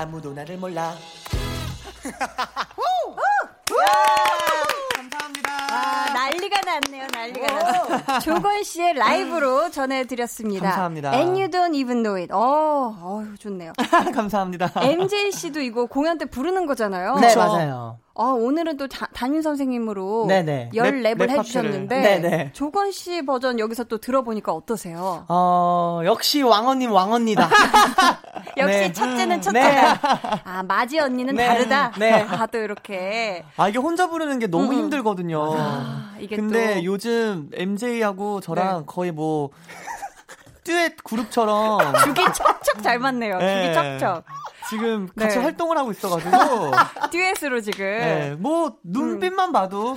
아무도 0.00 0.32
나를 0.32 0.56
몰라. 0.56 0.96
감사합니다. 4.96 5.50
아, 5.70 6.12
난리가 6.14 6.59
났네요, 6.70 7.06
난리가 7.12 7.46
났어요. 7.46 8.20
조건 8.20 8.62
씨의 8.62 8.94
라이브로 8.94 9.70
전해드렸습니다. 9.70 10.68
감사합니다. 10.68 11.12
And 11.14 11.32
you 11.32 11.48
don't 11.50 11.74
even 11.74 12.02
know 12.02 12.20
it. 12.20 12.32
어, 12.32 12.38
어 13.00 13.24
좋네요. 13.38 13.72
감사합니다. 14.14 14.72
MJ 14.76 15.32
씨도 15.32 15.60
이거 15.60 15.86
공연 15.86 16.18
때 16.18 16.24
부르는 16.26 16.66
거잖아요. 16.66 17.16
네, 17.16 17.34
맞아요. 17.34 17.98
아, 18.16 18.24
오늘은 18.36 18.76
또 18.76 18.86
자, 18.86 19.06
담임 19.14 19.40
선생님으로 19.40 20.26
네네. 20.28 20.70
열 20.74 21.00
랩, 21.02 21.18
을 21.22 21.30
해주셨는데 21.30 22.00
네네. 22.02 22.50
조건 22.52 22.90
씨 22.92 23.24
버전 23.24 23.58
여기서 23.58 23.84
또 23.84 23.96
들어보니까 23.96 24.52
어떠세요? 24.52 25.24
어 25.28 26.02
역시 26.04 26.42
왕언님 26.42 26.92
왕언니다. 26.92 27.48
역시 28.58 28.78
네. 28.78 28.92
첫째는 28.92 29.40
첫째다. 29.40 29.92
네. 29.92 30.40
아 30.44 30.62
마지 30.64 30.98
언니는 30.98 31.34
네. 31.34 31.46
다르다. 31.46 31.92
네. 31.98 32.12
아 32.12 32.46
또 32.50 32.58
이렇게. 32.58 33.44
아 33.56 33.68
이게 33.68 33.78
혼자 33.78 34.08
부르는 34.08 34.38
게 34.40 34.48
너무 34.48 34.72
음. 34.72 34.74
힘들거든요. 34.74 35.54
아, 35.56 36.14
이게 36.18 36.36
근데 36.36 36.59
또... 36.74 36.84
요즘 36.84 37.50
MJ하고 37.52 38.40
저랑 38.40 38.78
네. 38.78 38.84
거의 38.86 39.12
뭐 39.12 39.50
듀엣 40.64 40.96
그룹처럼 41.02 41.80
죽이 42.04 42.22
척척 42.32 42.82
잘 42.82 42.98
맞네요. 42.98 43.38
네. 43.38 43.62
죽이 43.62 43.74
척척. 43.74 44.24
지금 44.68 45.08
같이 45.16 45.36
네. 45.36 45.42
활동을 45.42 45.76
하고 45.76 45.90
있어가지고 45.90 46.30
듀엣으로 47.10 47.60
지금. 47.60 47.84
네, 47.84 48.36
뭐 48.38 48.76
눈빛만 48.84 49.50
음. 49.50 49.52
봐도 49.52 49.96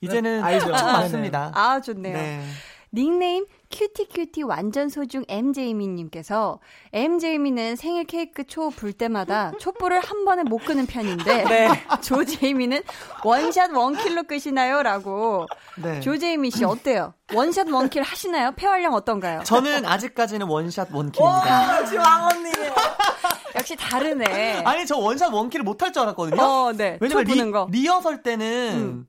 이제는 0.00 0.42
척척 0.60 0.86
맞습니다. 0.86 1.50
아 1.54 1.80
좋네요. 1.80 2.16
네. 2.16 2.44
닉네임 2.92 3.46
cutie 3.70 4.08
cutie 4.08 4.42
완전 4.42 4.88
소중 4.88 5.24
MJ미님께서 5.28 6.60
MJ미는 6.92 7.76
생일 7.76 8.04
케이크 8.04 8.44
초 8.44 8.70
불 8.70 8.92
때마다 8.92 9.52
촛불을 9.60 10.00
한 10.00 10.24
번에 10.24 10.42
못 10.42 10.58
끄는 10.58 10.86
편인데 10.86 11.44
네. 11.44 11.68
조제이미는 12.02 12.82
one 13.24 13.45
shot 13.45 13.72
one 13.72 13.89
kill로 13.89 14.24
끄시나요? 14.24 14.82
라고 14.82 15.46
네. 15.76 16.00
조제이미 16.00 16.50
씨 16.50 16.64
어때요? 16.64 17.14
one 17.34 17.49
shot 17.49 17.68
one 17.68 17.83
kill 17.83 18.02
하시나요? 18.02 18.52
폐활량 18.56 18.94
어떤가요? 18.94 19.42
저는 19.44 19.84
아직까지는 19.84 20.46
one 20.46 20.64
shot 20.64 20.88
one 20.92 21.11
kill입니다. 21.11 21.80
역시 21.80 21.96
왕언니. 21.96 22.50
역시 23.56 23.76
다르네. 23.76 24.62
아니 24.64 24.86
저 24.86 24.96
one 24.96 25.11
shot 25.11 25.32
one 25.32 25.42
kill을 25.42 25.64
못할 25.64 25.92
줄 25.92 26.02
알았거든요. 26.02 26.40
어, 26.42 26.72
네. 26.72 26.98
왜냐면 27.00 27.24
리, 27.24 27.50
거. 27.52 27.66
리허설 27.70 28.22
때는 28.22 28.72
음. 28.74 29.08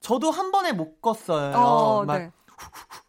저도 0.00 0.30
한 0.30 0.50
번에 0.52 0.72
못 0.72 1.00
껐어요. 1.00 1.52
어, 1.54 2.04
막 2.06 2.18
네. 2.18 2.30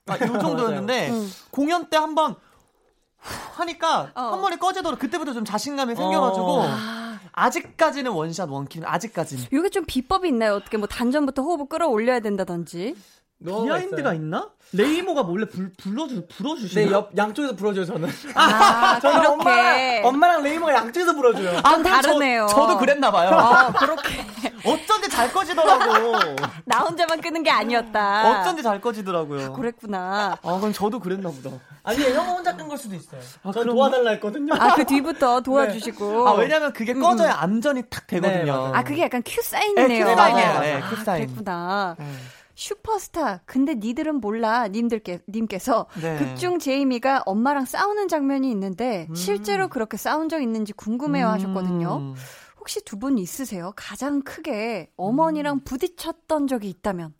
아, 0.07 0.15
이 0.17 0.19
정도였는데 0.19 1.09
음. 1.09 1.31
공연 1.49 1.89
때 1.89 1.97
한번 1.97 2.35
하니까 3.17 4.11
어. 4.13 4.21
한 4.21 4.41
번에 4.41 4.55
꺼지더라. 4.57 4.97
그때부터 4.97 5.33
좀 5.33 5.43
자신감이 5.45 5.95
생겨가지고 5.95 6.45
어. 6.59 6.67
아직까지는 7.31 8.11
one 8.11 8.27
shot 8.27 8.49
one 8.49 8.64
kill 8.64 8.85
아직까지는. 8.85 9.45
이게 9.51 9.69
좀 9.69 9.83
비법이 9.85 10.27
있나요? 10.27 10.53
어떻게 10.53 10.77
뭐 10.77 10.87
단전부터 10.87 11.41
호흡을 11.41 11.67
끌어올려야 11.67 12.19
된다든지. 12.19 12.95
behind가 13.43 14.13
있나? 14.13 14.49
레이모가 14.71 15.23
몰래 15.23 15.45
불, 15.45 15.71
불러주, 15.77 16.25
불어주시나요? 16.27 16.85
네, 16.85 16.91
옆, 16.91 17.17
양쪽에서 17.17 17.55
불어줘요, 17.55 17.85
저는. 17.85 18.09
아, 18.33 18.99
저는 19.01 19.19
그렇게. 19.19 19.33
엄마랑, 19.33 20.05
엄마랑 20.05 20.43
레이모가 20.43 20.73
양쪽에서 20.73 21.13
불어줘요. 21.13 21.59
아, 21.63 21.83
다르네요. 21.83 22.47
저, 22.49 22.65
도 22.67 22.77
그랬나봐요. 22.77 23.29
아, 23.29 23.71
그렇게. 23.73 24.25
어쩐지 24.65 25.09
잘 25.09 25.31
꺼지더라고. 25.31 26.17
나 26.65 26.79
혼자만 26.79 27.21
끄는 27.21 27.43
게 27.43 27.51
아니었다. 27.51 28.41
어쩐지 28.41 28.63
잘 28.63 28.81
꺼지더라고요. 28.81 29.45
아, 29.45 29.51
그랬구나. 29.51 30.37
아, 30.41 30.57
그럼 30.57 30.73
저도 30.73 30.99
그랬나보다. 30.99 31.51
아니, 31.83 32.01
형 32.13 32.27
혼자 32.27 32.55
끈 32.55 32.67
걸 32.67 32.77
수도 32.79 32.95
있어요. 32.95 33.21
아, 33.43 33.51
전 33.51 33.67
도와달라 33.67 34.11
했거든요. 34.11 34.55
아, 34.55 34.73
그 34.73 34.83
뒤부터 34.85 35.41
도와주시고. 35.41 36.23
네. 36.25 36.29
아, 36.31 36.33
왜냐면 36.33 36.73
그게 36.73 36.93
음, 36.93 36.97
음. 36.97 37.01
꺼져야 37.01 37.35
암전이 37.41 37.83
탁 37.91 38.07
되거든요. 38.07 38.71
네, 38.71 38.77
아, 38.79 38.83
그게 38.83 39.03
약간 39.03 39.21
큐 39.23 39.39
사인이네요. 39.43 39.87
네, 39.87 40.11
큐 40.11 40.15
사인이에요. 40.15 40.59
네, 40.61 40.81
큐 40.89 40.95
사인. 41.03 41.23
아, 41.23 41.25
그랬구나. 41.27 41.95
네. 41.99 42.05
슈퍼스타. 42.55 43.41
근데 43.45 43.75
니들은 43.75 44.21
몰라. 44.21 44.67
님들께 44.67 45.19
님께서 45.27 45.85
네. 46.01 46.17
극중 46.17 46.59
제이미가 46.59 47.23
엄마랑 47.25 47.65
싸우는 47.65 48.07
장면이 48.07 48.49
있는데 48.51 49.07
음. 49.09 49.15
실제로 49.15 49.67
그렇게 49.67 49.97
싸운 49.97 50.29
적 50.29 50.41
있는지 50.41 50.73
궁금해요 50.73 51.27
음. 51.27 51.31
하셨거든요. 51.31 52.13
혹시 52.59 52.83
두 52.83 52.97
분 52.97 53.17
있으세요? 53.19 53.73
가장 53.75 54.21
크게 54.23 54.89
어머니랑 54.97 55.57
음. 55.57 55.59
부딪혔던 55.63 56.47
적이 56.47 56.69
있다면? 56.69 57.13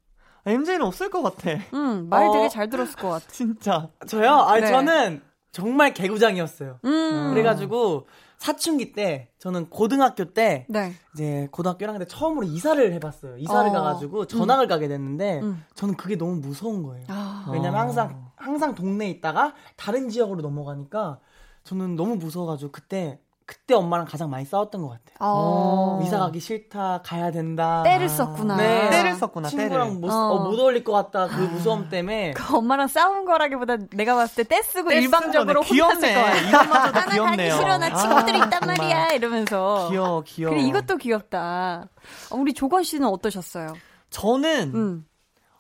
MJ는 0.48 0.82
없을 0.84 1.10
것 1.10 1.22
같아. 1.22 1.60
음, 1.74 2.08
말 2.10 2.32
되게 2.32 2.46
어, 2.46 2.50
잘 2.50 2.70
들었을 2.70 2.96
것 2.96 3.10
같아. 3.10 3.26
진짜. 3.30 3.90
저요? 4.08 4.32
아니, 4.42 4.62
네. 4.62 4.68
저는 4.68 5.22
정말 5.52 5.94
개구장이었어요. 5.94 6.80
음. 6.86 7.32
그래가지고 7.34 8.08
사춘기 8.38 8.92
때 8.92 9.30
저는 9.40 9.70
고등학교 9.70 10.26
때 10.34 10.66
네. 10.70 10.94
이제 11.14 11.48
고등학교 11.52 11.86
1학년 11.86 12.00
때 12.00 12.06
처음으로 12.06 12.46
이사를 12.46 12.94
해봤어요. 12.94 13.38
이사를 13.38 13.70
어. 13.70 13.74
가가지고 13.74 14.26
전학을 14.26 14.66
음. 14.66 14.70
가게 14.70 14.88
됐는데 14.88 15.42
음. 15.42 15.64
저는 15.74 15.96
그게 15.96 16.18
너무 16.18 16.36
무서운 16.36 16.84
거예요. 16.84 17.06
아. 17.10 17.50
왜냐면 17.52 17.80
항상 17.80 18.32
항상 18.36 18.76
동네에 18.76 19.10
있다가 19.10 19.54
다른 19.76 20.10
지역으로 20.10 20.42
넘어가니까 20.42 21.20
저는 21.64 21.96
너무 21.96 22.16
무서워가지고 22.16 22.72
그때 22.72 23.20
그때 23.48 23.76
엄마랑 23.76 24.08
가장 24.08 24.32
많이 24.32 24.44
싸웠던 24.44 24.82
것 24.82 24.88
같아요. 24.90 25.16
어. 25.20 26.02
이사 26.04 26.18
가기 26.18 26.40
싫다, 26.40 27.02
가야 27.06 27.30
된다. 27.30 27.84
때를 27.84 28.10
썼구나. 28.10 28.58
네. 28.58 28.90
때를 28.90 29.14
썼구나, 29.14 29.50
친구랑 29.50 29.88
때를. 29.90 30.00
못, 30.00 30.10
어. 30.12 30.16
어, 30.32 30.50
못 30.50 30.60
어울릴 30.60 30.84
것 30.84 30.94
같다, 30.94 31.28
그 31.28 31.42
무서움 31.42 31.88
때문에. 31.90 32.32
그 32.32 32.58
엄마랑 32.58 32.88
싸운 32.88 33.24
거라기보다 33.24 33.78
내가 33.92 34.16
봤을 34.16 34.44
때 34.46 34.56
때 34.56 34.64
쓰고 34.64 34.90
때 34.90 34.98
일방적으로 35.00 35.62
혼났을 35.62 36.02
거야. 36.14 36.36
이것마저도 36.42 37.12
귀엽네요. 37.12 37.26
가기 37.26 37.52
싫어, 37.52 37.78
나 37.78 37.96
친구들이 37.96 38.42
아, 38.42 38.46
있단 38.46 38.60
말이야, 38.66 39.08
이러면서. 39.10 39.90
귀여워, 39.92 40.24
귀여워. 40.26 40.54
그래, 40.56 40.64
이것도 40.64 40.98
귀엽다. 40.98 41.88
어, 42.32 42.36
우리 42.36 42.54
조건 42.54 42.82
씨는 42.82 43.08
어떠셨어요? 43.08 43.76
저는, 44.10 44.72
음. 44.74 45.06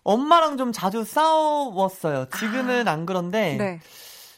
엄마랑 0.04 0.58
좀 0.58 0.72
자주 0.72 1.04
싸웠어요. 1.04 2.26
지금은 2.36 2.88
아. 2.88 2.92
안 2.92 3.06
그런데, 3.06 3.58
네. 3.58 3.80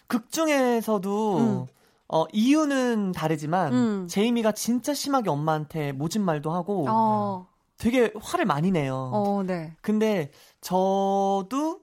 극 0.08 0.32
중에서도, 0.32 1.38
음. 1.38 1.66
어, 2.10 2.26
이유는 2.32 3.12
다르지만, 3.12 3.74
음. 3.74 4.08
제이미가 4.08 4.54
진짜 4.54 4.94
심하게 4.94 5.30
엄마한테 5.30 5.92
모진 5.92 6.24
말도 6.24 6.52
하고, 6.52 6.86
어. 6.88 7.48
되게 7.78 8.12
화를 8.20 8.46
많이 8.46 8.72
내요. 8.72 9.12
어, 9.14 9.44
네. 9.44 9.76
근데 9.82 10.32
저도 10.62 11.82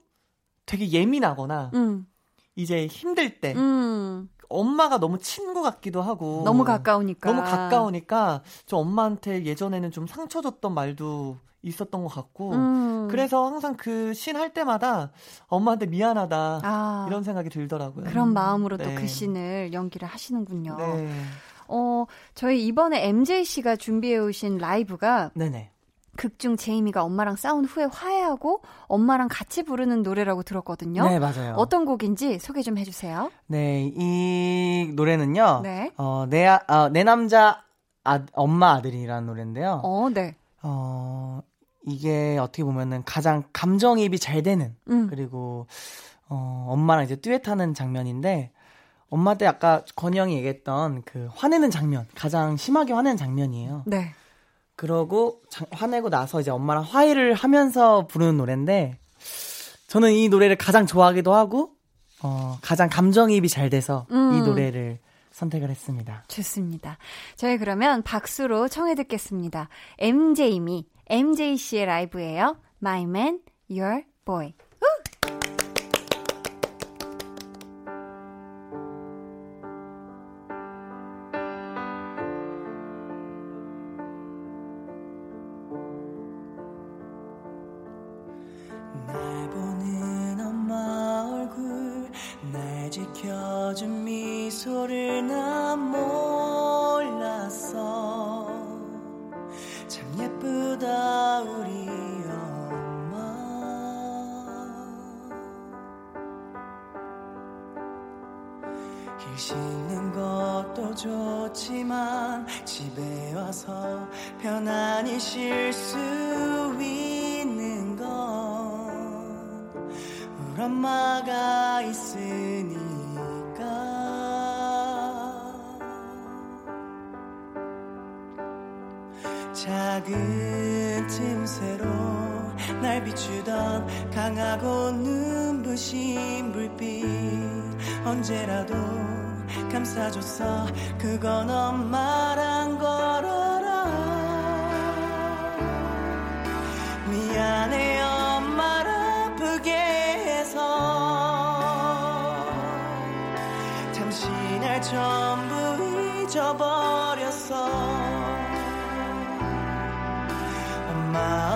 되게 0.65 0.91
예민하거나, 0.91 1.71
음. 1.75 2.07
이제 2.55 2.87
힘들 2.87 3.39
때, 3.39 3.53
음. 3.55 4.29
엄마가 4.55 4.97
너무 4.99 5.17
친구 5.19 5.61
같기도 5.61 6.01
하고 6.01 6.41
너무 6.45 6.63
가까우니까 6.63 7.29
너무 7.29 7.41
가까우니까 7.41 8.41
저 8.65 8.77
엄마한테 8.77 9.45
예전에는 9.45 9.91
좀 9.91 10.07
상처 10.07 10.41
줬던 10.41 10.73
말도 10.73 11.37
있었던 11.63 12.03
것 12.03 12.09
같고 12.09 12.51
음. 12.53 13.07
그래서 13.09 13.45
항상 13.47 13.75
그 13.75 14.11
신 14.13 14.35
할 14.35 14.53
때마다 14.53 15.11
엄마한테 15.47 15.87
미안하다 15.87 16.61
아. 16.63 17.05
이런 17.07 17.23
생각이 17.23 17.49
들더라고요. 17.49 18.05
그런 18.05 18.33
마음으로 18.33 18.77
네. 18.77 18.83
또그 18.95 19.07
씬을 19.07 19.73
연기를 19.73 20.07
하시는군요. 20.07 20.75
네. 20.77 21.09
어 21.67 22.05
저희 22.35 22.65
이번에 22.67 23.07
MJ 23.07 23.43
씨가 23.45 23.77
준비해 23.77 24.17
오신 24.19 24.59
라이브가 24.59 25.31
네네. 25.33 25.71
극중 26.17 26.57
제이미가 26.57 27.03
엄마랑 27.03 27.35
싸운 27.35 27.65
후에 27.65 27.85
화해하고 27.85 28.61
엄마랑 28.87 29.27
같이 29.29 29.63
부르는 29.63 30.03
노래라고 30.03 30.43
들었거든요. 30.43 31.07
네, 31.07 31.19
맞아요. 31.19 31.55
어떤 31.57 31.85
곡인지 31.85 32.39
소개 32.39 32.61
좀 32.61 32.77
해주세요. 32.77 33.31
네, 33.47 33.91
이 33.95 34.91
노래는요. 34.95 35.61
네. 35.63 35.91
어, 35.97 36.25
내, 36.29 36.47
아, 36.47 36.59
어, 36.67 36.89
내 36.89 37.03
남자 37.03 37.63
아, 38.03 38.21
엄마 38.33 38.73
아들이라는 38.73 39.25
노래인데요. 39.27 39.81
어, 39.83 40.09
네. 40.13 40.35
어, 40.61 41.41
이게 41.85 42.37
어떻게 42.39 42.63
보면은 42.63 43.03
가장 43.05 43.43
감정이입이 43.53 44.19
잘 44.19 44.43
되는 44.43 44.75
음. 44.89 45.07
그리고 45.09 45.67
어, 46.29 46.67
엄마랑 46.69 47.03
이제 47.03 47.15
듀엣하는 47.15 47.73
장면인데 47.73 48.51
엄마한테 49.09 49.45
아까 49.45 49.83
건희 49.95 50.17
형이 50.17 50.35
얘기했던 50.37 51.03
그 51.03 51.29
화내는 51.35 51.69
장면 51.71 52.07
가장 52.15 52.57
심하게 52.57 52.93
화내는 52.93 53.17
장면이에요. 53.17 53.83
네. 53.85 54.13
그러고 54.75 55.41
자, 55.49 55.65
화내고 55.71 56.09
나서 56.09 56.41
이제 56.41 56.51
엄마랑 56.51 56.83
화해를 56.83 57.33
하면서 57.33 58.07
부르는 58.07 58.37
노래인데 58.37 58.97
저는 59.87 60.11
이 60.11 60.29
노래를 60.29 60.57
가장 60.57 60.85
좋아하기도 60.85 61.33
하고 61.33 61.71
어, 62.23 62.57
가장 62.61 62.89
감정이입이 62.89 63.49
잘 63.49 63.69
돼서 63.69 64.07
음. 64.11 64.33
이 64.33 64.41
노래를 64.41 64.99
선택을 65.31 65.69
했습니다. 65.69 66.23
좋습니다. 66.27 66.97
저희 67.35 67.57
그러면 67.57 68.01
박수로 68.03 68.67
청해 68.69 68.95
듣겠습니다. 68.95 69.69
MJ미, 69.99 70.87
MJ 71.07 71.57
씨의 71.57 71.85
라이브예요. 71.85 72.57
My 72.81 73.03
Man, 73.03 73.39
Your 73.69 74.03
Boy. 74.25 74.53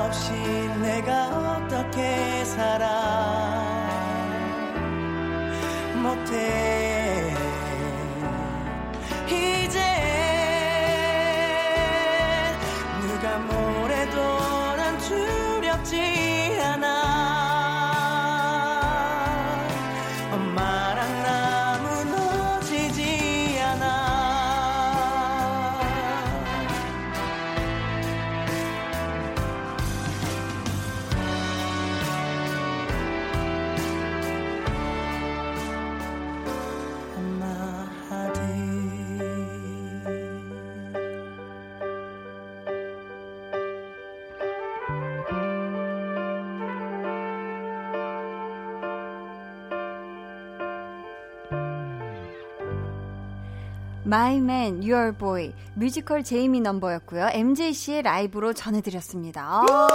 없이 0.10 0.34
내가 0.82 1.58
어떻게 1.58 2.44
살아? 2.44 2.88
못해 6.02 6.79
My 54.12 54.38
Man, 54.38 54.82
Your 54.82 55.16
Boy 55.16 55.54
뮤지컬 55.76 56.24
제이미 56.24 56.62
넘버였고요. 56.62 57.30
MJ 57.32 57.74
씨의 57.74 58.02
라이브로 58.02 58.54
전해드렸습니다. 58.54 59.62
아. 59.70 59.88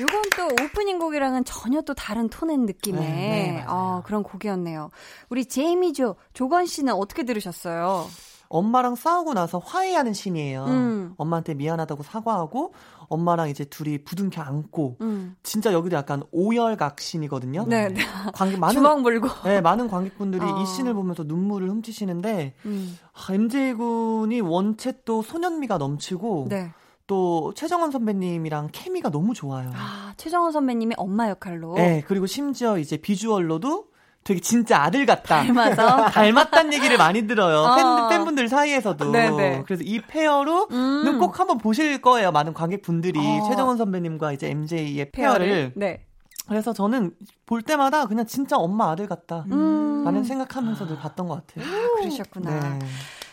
요건 0.00 0.22
또 0.36 0.46
오프닝 0.46 1.00
곡이랑은 1.00 1.44
전혀 1.44 1.80
또 1.80 1.94
다른 1.94 2.28
톤의 2.28 2.58
느낌의 2.58 3.00
네, 3.00 3.08
네, 3.08 3.64
어, 3.66 4.02
그런 4.06 4.22
곡이었네요. 4.22 4.90
우리 5.30 5.46
제이미조 5.46 6.14
조건 6.32 6.64
씨는 6.64 6.94
어떻게 6.94 7.24
들으셨어요? 7.24 8.06
엄마랑 8.48 8.94
싸우고 8.94 9.34
나서 9.34 9.58
화해하는 9.58 10.14
신이에요. 10.14 10.64
음. 10.66 11.14
엄마한테 11.16 11.54
미안하다고 11.54 12.04
사과하고 12.04 12.72
엄마랑 13.08 13.48
이제 13.48 13.64
둘이 13.64 13.98
부둥켜 13.98 14.42
안고 14.42 14.96
음. 15.00 15.36
진짜 15.42 15.72
여기도 15.72 15.96
약간 15.96 16.22
오열각 16.30 17.00
신이거든요. 17.00 17.66
네, 17.66 17.88
네. 17.88 18.00
관객 18.34 18.58
많은 18.58 18.74
주먹 18.74 19.00
물고 19.00 19.28
네, 19.44 19.60
많은 19.60 19.88
관객분들이 19.88 20.44
어. 20.44 20.60
이 20.60 20.66
신을 20.66 20.94
보면서 20.94 21.24
눈물을 21.24 21.68
훔치시는데 21.68 22.54
음. 22.66 22.98
아, 23.12 23.32
MJ 23.32 23.74
군이 23.74 24.40
원체 24.40 24.94
또 25.04 25.22
소년미가 25.22 25.78
넘치고 25.78 26.46
네. 26.50 26.72
또 27.06 27.52
최정원 27.56 27.90
선배님이랑 27.90 28.68
케미가 28.70 29.10
너무 29.10 29.32
좋아요. 29.34 29.70
아, 29.74 30.12
최정원 30.18 30.52
선배님이 30.52 30.94
엄마 30.98 31.30
역할로. 31.30 31.74
네, 31.74 32.04
그리고 32.06 32.26
심지어 32.26 32.78
이제 32.78 32.98
비주얼로도 32.98 33.86
되게 34.24 34.40
진짜 34.40 34.82
아들 34.82 35.06
같다. 35.06 35.42
닮아서 35.42 36.06
닮았다는 36.12 36.74
얘기를 36.74 36.98
많이 36.98 37.26
들어요. 37.26 37.60
어. 37.60 37.76
팬, 38.08 38.18
팬분들 38.18 38.48
사이에서도. 38.48 39.10
네네. 39.10 39.62
그래서 39.64 39.82
이 39.84 40.00
pair로는 40.00 40.66
음. 40.72 41.18
꼭 41.18 41.40
한번 41.40 41.58
보실 41.58 42.00
거예요. 42.02 42.30
많은 42.30 42.52
관객분들이 42.52 43.18
어. 43.18 43.48
최정원 43.48 43.76
선배님과 43.78 44.32
이제 44.32 44.48
MJ의 44.50 45.10
pair를. 45.12 45.46
pair를. 45.46 45.72
네. 45.76 46.04
그래서 46.46 46.72
저는 46.72 47.12
볼 47.46 47.62
때마다 47.62 48.06
그냥 48.06 48.26
진짜 48.26 48.56
엄마 48.56 48.90
아들 48.90 49.06
같다. 49.06 49.44
음. 49.50 50.02
라는 50.04 50.24
생각하면서 50.24 50.86
늘 50.86 50.96
봤던 50.98 51.28
것 51.28 51.46
같아요. 51.46 51.64
아, 51.66 51.88
그러셨구나. 52.00 52.78
네. 52.78 52.78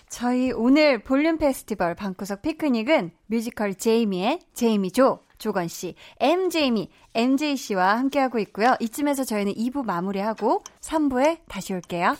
저희 0.10 0.52
오늘 0.52 1.00
볼륨 1.00 1.38
페스티벌 1.38 1.96
방구석 1.96 2.42
피크닉은 2.42 3.12
뮤지컬 3.28 3.76
제이미의 3.76 4.40
제이미 4.54 4.92
조 4.92 5.26
조건 5.38 5.68
씨, 5.68 5.96
MJ미, 6.20 6.90
MJ 7.14 7.58
씨와 7.58 7.98
함께하고 7.98 8.40
있고요. 8.40 8.76
이쯤에서 8.80 9.24
저희는 9.26 9.54
2부 9.54 9.86
마무리하고 9.86 10.64
3부에 10.82 11.40
다시 11.48 11.74
올게요. 11.74 12.16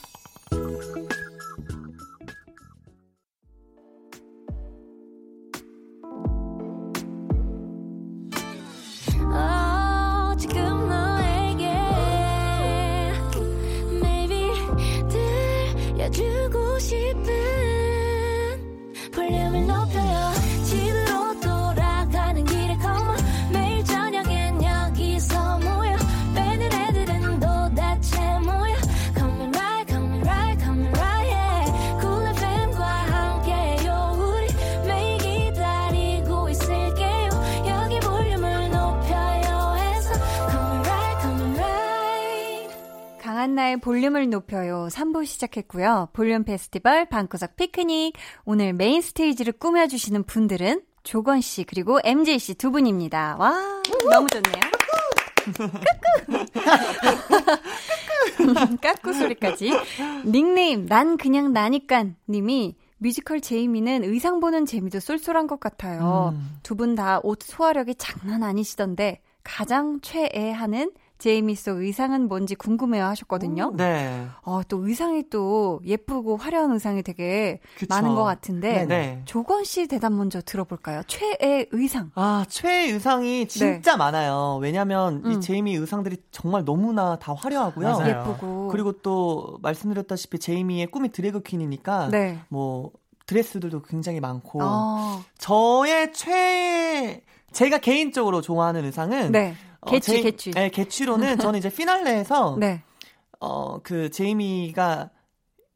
강한나의 43.56 43.78
볼륨을 43.78 44.30
높여요. 44.30 44.88
3부 44.92 45.26
시작했고요. 45.26 46.10
볼륨 46.14 46.44
페스티벌 46.44 47.06
방구석 47.06 47.56
피크닉. 47.56 48.14
오늘 48.44 48.74
main 48.74 49.02
stage를 49.02 49.54
꾸며주시는 49.54 50.24
분들은 50.26 50.82
조건 51.04 51.42
씨 51.42 51.64
그리고 51.64 52.00
MJ 52.04 52.38
씨 52.38 52.54
두 52.56 52.72
분입니다. 52.72 53.38
와, 53.40 53.54
너무 54.12 54.28
좋네요. 54.28 54.62
까꾸! 58.46 58.78
까꾸 58.82 59.14
소리까지. 59.18 59.72
닉네임, 60.26 60.86
난 60.86 61.18
그냥 61.18 61.54
나니깐 61.54 62.16
님이 62.30 62.76
뮤지컬 62.98 63.40
제이미는 63.42 64.04
의상 64.04 64.40
보는 64.42 64.66
재미도 64.66 65.00
쏠쏠한 65.00 65.48
것 65.48 65.60
같아요. 65.60 66.34
음. 66.36 66.58
두분 66.64 66.96
다 66.96 67.22
옷 67.24 67.42
소화력이 67.42 67.96
장난 67.96 68.44
아니시던데 68.44 69.22
가장 69.44 70.00
최애하는 70.02 70.92
제이미 71.18 71.56
속 71.56 71.78
의상은 71.78 72.28
뭔지 72.28 72.56
궁금해요 72.56 73.06
하셨거든요. 73.06 73.72
네. 73.76 74.28
어, 74.44 74.62
또 74.68 74.86
의상이 74.86 75.30
또 75.30 75.80
예쁘고 75.86 76.38
화려한 76.38 76.72
의상이 76.74 77.04
되게 77.04 77.60
그쵸. 77.78 77.88
많은 77.90 78.16
것 78.16 78.24
같은데 78.24 78.86
네. 78.86 79.22
조건 79.26 79.64
씨 79.64 79.88
대답 79.88 80.12
먼저 80.12 80.42
들어볼까요? 80.42 81.02
최애 81.08 81.68
의상. 81.72 82.12
아, 82.16 82.46
최애 82.50 82.92
의상이 82.92 83.48
진짜 83.48 83.92
네. 83.92 83.98
많아요. 83.98 84.60
왜냐면 84.62 85.22
음. 85.26 85.32
이 85.32 85.42
제이미 85.42 85.76
의상들이 85.76 86.18
정말 86.32 86.66
너무나 86.66 87.18
다 87.18 87.34
화려하고요. 87.34 87.88
맞아요. 87.88 88.10
예쁘고. 88.10 88.68
그리고 88.68 88.92
또 89.02 89.58
말씀드렸다시피 89.62 90.40
제이미의 90.40 90.88
꿈이 90.88 91.10
드래그 91.10 91.44
퀸이니까 91.44 92.10
네. 92.10 92.40
뭐 92.50 92.92
드레스들도 93.26 93.82
굉장히 93.84 94.20
많고 94.20 94.60
어. 94.62 95.24
저의 95.38 96.14
최 96.14 97.24
제가 97.52 97.78
개인적으로 97.78 98.42
좋아하는 98.42 98.84
의상은 98.84 99.32
네. 99.32 99.56
개취, 99.86 100.20
어, 100.20 100.24
개취. 100.24 100.52
네, 100.52 100.70
개취로는 100.70 101.38
저는 101.40 101.60
이제 101.60 101.70
피날레에서 101.70 102.58
네. 102.60 102.84
어, 103.40 103.80
그 103.84 104.10
제이미가 104.10 105.10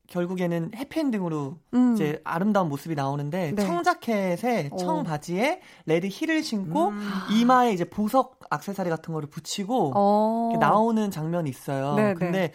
결국에는 0.07 0.72
해피엔딩으로 0.76 1.57
음. 1.74 1.93
이제 1.93 2.20
아름다운 2.24 2.68
모습이 2.68 2.95
나오는데 2.95 3.51
네. 3.55 3.64
청자켓에 3.64 4.72
청바지에 4.78 5.62
red 5.86 6.07
heel을 6.10 6.43
신고 6.43 6.89
음. 6.89 7.10
이마에 7.32 7.72
이제 7.74 7.86
보석 7.86 8.39
악세사리 8.49 8.89
같은 8.89 9.14
거를 9.14 9.30
붙이고 9.30 9.93
어. 9.95 10.57
나오는 10.60 11.12
장면이 11.12 11.49
있어요. 11.49 11.93
네, 11.95 12.07
네, 12.10 12.14
근데 12.16 12.51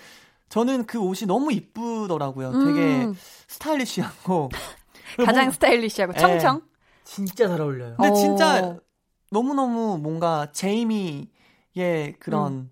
저는 0.49 0.87
그 0.87 0.99
옷이 0.99 1.27
너무 1.27 1.53
이쁘더라고요. 1.53 2.53
되게 2.53 3.05
음. 3.05 3.15
stylish하고 3.49 4.51
가장 5.25 5.51
스타일리시하고 5.51 6.13
네. 6.13 6.19
청청. 6.19 6.63
진짜 7.05 7.49
잘 7.49 7.61
어울려요. 7.61 7.97
근데 7.97 8.15
진짜 8.15 8.77
너무너무 9.31 9.99
뭔가 9.99 10.51
제이미 10.53 11.29
의 11.77 12.15
그런 12.19 12.53
음. 12.53 12.71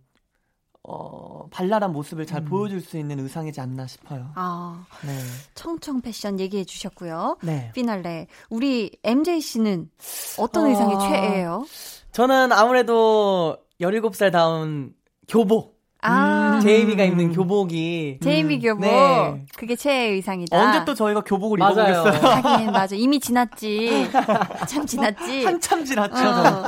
어, 0.84 1.46
발랄한 1.50 1.92
모습을 1.92 2.26
잘 2.26 2.42
음. 2.42 2.44
보여줄 2.46 2.80
수 2.80 2.98
있는 2.98 3.20
의상이지 3.20 3.60
않나 3.60 3.86
싶어요. 3.86 4.32
아, 4.34 4.84
네. 5.06 5.16
청청 5.54 6.00
패션 6.00 6.40
얘기해 6.40 6.64
주셨고요. 6.64 7.38
네. 7.42 7.70
피날레. 7.74 8.26
우리 8.50 8.90
MJ 9.04 9.40
씨는 9.40 9.90
어떤 10.38 10.64
어... 10.64 10.68
의상이 10.68 10.98
최애예요? 10.98 11.66
저는 12.10 12.52
아무래도 12.52 13.58
17살 13.80 14.32
다운 14.32 14.94
교복. 15.28 15.81
아. 16.02 16.56
음. 16.56 16.60
제이미가 16.60 17.04
입는 17.04 17.32
교복이. 17.32 18.18
제이미 18.22 18.56
음. 18.56 18.60
교복. 18.60 18.80
네. 18.82 19.42
그게 19.56 19.76
최애 19.76 20.10
의상이다. 20.10 20.60
언제 20.60 20.84
또 20.84 20.94
저희가 20.94 21.20
교복을 21.22 21.58
맞아요. 21.58 21.92
입어보겠어요? 22.02 22.30
하긴, 22.32 22.70
맞아. 22.72 22.96
이미 22.96 23.18
지났지. 23.20 24.08
참 24.68 24.84
지났지. 24.86 25.44
한참 25.44 25.84
지났죠. 25.84 26.28
어. 26.28 26.64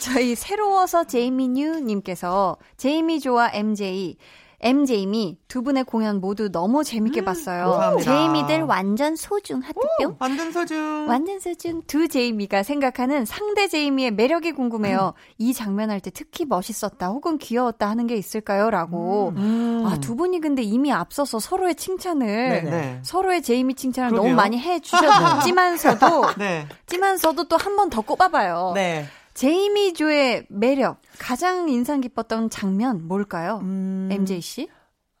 저희 0.00 0.34
새로워서 0.34 1.04
제이미 1.04 1.48
뉴님께서 1.48 2.56
제이미조와 2.76 3.50
MJ. 3.54 4.16
MJ미 4.62 5.38
두 5.48 5.62
분의 5.62 5.84
공연 5.84 6.20
모두 6.20 6.50
너무 6.52 6.84
재밌게 6.84 7.22
음, 7.22 7.24
봤어요. 7.24 7.64
감사합니다. 7.70 8.04
제이미들 8.04 8.62
완전 8.64 9.16
소중 9.16 9.60
하트뿅. 9.60 9.82
오, 10.06 10.16
완전 10.18 10.52
소중. 10.52 11.06
완전 11.08 11.40
소중. 11.40 11.82
두 11.86 12.08
제이미가 12.08 12.62
생각하는 12.62 13.24
상대 13.24 13.68
제이미의 13.68 14.10
매력이 14.12 14.52
궁금해요. 14.52 15.14
음. 15.16 15.20
이 15.38 15.52
장면 15.54 15.90
할 15.90 16.00
때 16.00 16.10
특히 16.10 16.44
멋있었다 16.44 17.08
혹은 17.08 17.38
귀여웠다 17.38 17.88
하는 17.88 18.06
게 18.06 18.16
있을까요?라고. 18.16 19.32
음. 19.36 19.84
아두 19.86 20.14
분이 20.16 20.40
근데 20.40 20.62
이미 20.62 20.92
앞서서 20.92 21.38
서로의 21.40 21.74
칭찬을 21.74 22.26
네네. 22.26 22.70
네. 22.70 22.98
서로의 23.02 23.42
제이미 23.42 23.74
칭찬을 23.74 24.10
그러게요. 24.10 24.30
너무 24.30 24.36
많이 24.36 24.58
해 24.58 24.78
주셨지만서도 24.80 26.34
네. 26.38 26.66
찌만서도 26.86 27.44
또 27.48 27.56
한 27.56 27.76
번 27.76 27.90
더 27.90 28.00
꼽아봐요. 28.02 28.72
네. 28.74 29.06
제이미 29.34 29.94
조의 29.94 30.46
매력, 30.48 31.00
가장 31.18 31.68
인상 31.68 32.00
깊었던 32.00 32.50
장면 32.50 33.06
뭘까요? 33.06 33.60
음... 33.62 34.08
MJ 34.10 34.40
씨? 34.40 34.68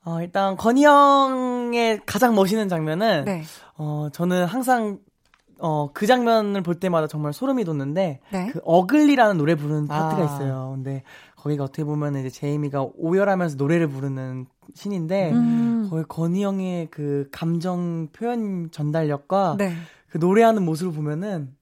어, 0.04 0.20
일단 0.20 0.56
건희 0.56 0.84
형의 0.84 2.00
가장 2.06 2.34
멋있는 2.34 2.68
장면은 2.68 3.24
네. 3.24 3.42
어, 3.76 4.08
저는 4.12 4.46
항상 4.46 4.98
어, 5.58 5.90
그 5.92 6.06
장면을 6.06 6.62
볼 6.62 6.74
때마다 6.76 7.06
정말 7.06 7.32
소름이 7.34 7.64
돋는데 7.64 8.20
네? 8.30 8.46
그 8.50 8.60
어글리라는 8.64 9.36
노래 9.36 9.54
부르는 9.54 9.88
파트가 9.88 10.22
아. 10.22 10.24
있어요. 10.24 10.72
근데 10.74 11.02
거기가 11.36 11.64
어떻게 11.64 11.84
보면 11.84 12.16
이제 12.16 12.30
제이미가 12.30 12.88
오열하면서 12.96 13.56
노래를 13.56 13.88
부르는 13.88 14.46
신인데 14.74 15.32
음. 15.32 15.88
거기 15.90 16.04
건희 16.08 16.42
형의 16.42 16.88
그 16.90 17.28
감정 17.30 18.08
표현 18.12 18.70
전달력과 18.70 19.56
네. 19.58 19.74
그 20.08 20.18
노래하는 20.18 20.64
모습을 20.64 20.92
보면은 20.92 21.54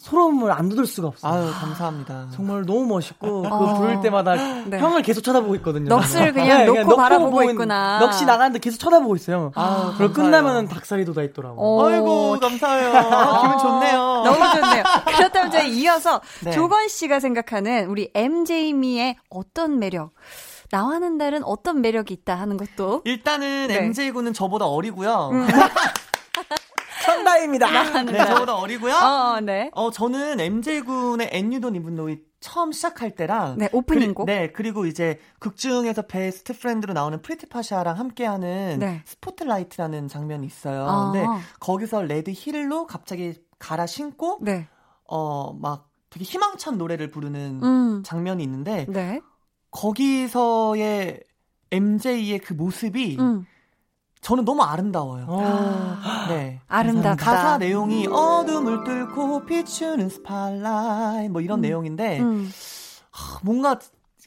소름을 0.00 0.50
안 0.50 0.70
돋을 0.70 0.86
수가 0.86 1.08
없어요. 1.08 1.32
아유, 1.32 1.52
감사합니다. 1.52 2.28
정말 2.34 2.64
너무 2.64 2.86
멋있고, 2.86 3.40
어. 3.40 3.42
그거 3.42 3.74
부를 3.74 4.00
때마다 4.00 4.34
네. 4.64 4.78
형을 4.78 5.02
계속 5.02 5.20
쳐다보고 5.20 5.54
있거든요. 5.56 5.88
넋을 5.90 6.32
그냥 6.32 6.58
네, 6.60 6.64
놓고 6.64 6.82
그냥 6.84 6.96
바라보고 6.96 7.42
있구나. 7.50 7.98
넋이 7.98 8.24
나가는데 8.24 8.60
계속 8.60 8.78
쳐다보고 8.78 9.14
있어요. 9.16 9.52
아, 9.54 9.94
그리고 9.98 10.14
끝나면은 10.14 10.68
닭살이 10.68 11.04
돋아 11.04 11.22
있더라고요. 11.24 11.86
아이고, 11.86 12.40
감사해요. 12.40 12.96
아, 12.96 13.42
기분 13.42 13.58
좋네요. 13.58 13.98
너무 14.24 14.38
좋네요. 14.38 14.82
그렇다면 15.16 15.50
저희 15.50 15.70
이어서 15.80 16.22
네. 16.44 16.50
조건 16.52 16.88
씨가 16.88 17.20
생각하는 17.20 17.86
우리 17.88 18.10
MJ미의 18.14 19.16
어떤 19.28 19.78
매력, 19.78 20.12
나와는 20.70 21.18
달은 21.18 21.44
어떤 21.44 21.82
매력이 21.82 22.14
있다 22.14 22.36
하는 22.36 22.56
것도. 22.56 23.02
일단은 23.04 23.66
네. 23.68 23.84
MJ군은 23.84 24.32
저보다 24.32 24.64
어리고요. 24.66 25.30
음. 25.32 25.46
정답입니다. 27.14 28.02
네, 28.02 28.24
저보다 28.26 28.56
어리고요. 28.56 28.94
어, 28.94 29.40
네. 29.40 29.70
어, 29.74 29.90
저는 29.90 30.40
MJ군의 30.40 31.30
And 31.32 31.44
You 31.44 31.56
Don't 31.56 31.76
Even 31.76 31.94
Know 31.94 32.10
It 32.10 32.18
처음 32.40 32.72
시작할 32.72 33.14
때랑 33.14 33.58
네, 33.58 33.68
오프닝곡. 33.72 34.26
그, 34.26 34.30
네, 34.30 34.50
그리고 34.50 34.86
이제 34.86 35.18
극중에서 35.38 36.02
best 36.02 36.58
friend로 36.58 36.94
나오는 36.94 37.20
프리티 37.20 37.46
파샤랑 37.46 37.98
함께하는 37.98 38.78
네. 38.80 39.02
스포트라이트라는 39.04 40.08
장면이 40.08 40.46
있어요. 40.46 40.86
아. 40.88 41.12
근데 41.12 41.26
거기서 41.60 42.02
red 42.02 42.30
heel로 42.34 42.86
갑자기 42.86 43.34
갈아 43.58 43.86
신고 43.86 44.38
네. 44.40 44.68
어막 45.04 45.88
되게 46.08 46.24
희망찬 46.24 46.78
노래를 46.78 47.10
부르는 47.10 47.60
음. 47.62 48.02
장면이 48.02 48.42
있는데 48.42 48.86
네. 48.88 49.20
거기서의 49.70 51.20
MJ의 51.70 52.40
그 52.40 52.52
모습이 52.54 53.16
음. 53.20 53.46
저는 54.20 54.44
너무 54.44 54.62
아름다워요. 54.62 55.26
아, 55.28 56.26
네. 56.28 56.60
아름답다. 56.68 57.24
가사 57.24 57.58
내용이 57.58 58.06
어둠을 58.06 58.84
뚫고 58.84 59.46
비추는 59.46 60.08
스팔라이 60.08 61.28
뭐 61.28 61.40
이런 61.40 61.60
음. 61.60 61.62
내용인데 61.62 62.20
음. 62.20 62.50
뭔가 63.42 63.78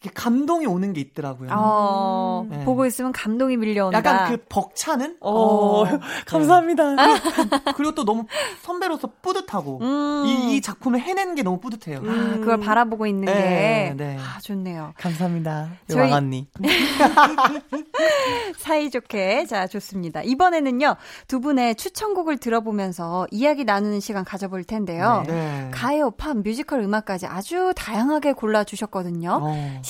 감동이 0.09 0.65
오는 0.65 0.93
게 0.93 1.01
있더라고요. 1.01 1.49
어, 1.51 2.45
네. 2.49 2.63
보고 2.65 2.85
있으면 2.85 3.11
감동이 3.11 3.57
밀려온다. 3.57 3.97
약간 3.97 4.31
그 4.31 4.43
벅차는? 4.49 5.17
어, 5.21 5.31
어 5.31 5.85
네. 5.85 5.99
감사합니다. 6.25 6.95
그리고 7.75 7.95
또 7.95 8.03
너무 8.03 8.25
선배로서 8.61 9.09
뿌듯하고, 9.21 9.79
음. 9.81 10.25
이, 10.25 10.55
이, 10.55 10.61
작품을 10.61 10.99
해낸 10.99 11.35
게 11.35 11.43
너무 11.43 11.59
뿌듯해요. 11.59 11.99
음. 11.99 12.39
그걸 12.39 12.59
바라보고 12.59 13.07
있는 13.07 13.25
네, 13.25 13.93
게. 13.97 14.03
네. 14.03 14.17
아, 14.19 14.39
좋네요. 14.41 14.93
감사합니다. 14.97 15.69
저희... 15.87 16.11
왕 16.11 16.13
언니. 16.13 16.47
사이좋게. 18.57 19.45
자, 19.45 19.67
좋습니다. 19.67 20.21
이번에는요, 20.23 20.95
두 21.27 21.39
분의 21.39 21.75
추천곡을 21.75 22.37
들어보면서 22.37 23.27
이야기 23.31 23.63
나누는 23.63 23.99
시간 23.99 24.23
가져볼 24.23 24.63
텐데요. 24.63 25.23
네. 25.27 25.69
가요, 25.71 26.11
팝, 26.11 26.37
뮤지컬 26.37 26.81
음악까지 26.81 27.25
아주 27.25 27.73
다양하게 27.75 28.33
골라 28.33 28.63
주셨거든요. 28.63 29.41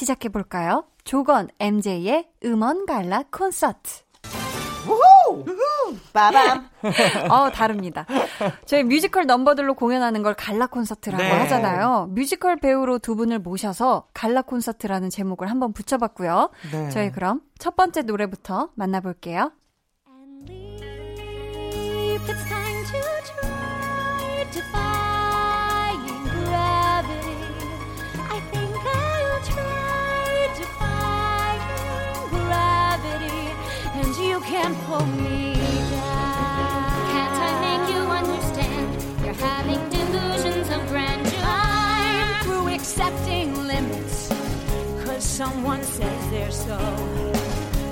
어. 0.04 0.06
시작해 0.06 0.30
볼까요? 0.30 0.86
조건 1.04 1.48
MJ의 1.60 2.28
음원 2.46 2.86
갈라 2.86 3.24
콘서트. 3.32 4.04
우후! 4.86 5.98
빠밤! 6.12 6.68
어, 7.32 7.50
다릅니다. 7.52 8.06
저희 8.66 8.84
뮤지컬 8.84 9.26
넘버들로 9.26 9.76
공연하는 9.76 10.22
걸 10.22 10.34
갈라 10.34 10.68
콘서트라고 10.68 11.24
네. 11.24 11.30
하잖아요. 11.32 12.08
뮤지컬 12.12 12.58
배우로 12.58 13.00
두 13.00 13.16
분을 13.16 13.40
모셔서 13.40 14.08
갈라 14.14 14.42
콘서트라는 14.42 15.10
제목을 15.10 15.50
한번 15.50 15.72
붙여봤고요. 15.72 16.52
네. 16.72 16.90
저희 16.90 17.12
그럼 17.12 17.42
첫 17.58 17.76
번째 17.78 18.02
노래부터 18.02 18.70
만나볼게요. 18.76 19.52
And 34.52 34.76
pull 34.86 35.06
me 35.06 35.54
down. 35.92 36.84
Can't 37.12 37.38
I 37.40 37.52
make 37.62 37.86
you 37.94 38.02
understand? 38.02 38.88
You're 39.24 39.40
having 39.40 39.82
delusions 39.90 40.70
of 40.70 40.88
grandeur. 40.90 41.32
I'm 41.44 42.44
through 42.44 42.68
accepting 42.74 43.56
limits. 43.68 44.30
Cause 45.06 45.24
someone 45.24 45.84
says 45.84 46.30
they're 46.32 46.52
so. 46.52 46.78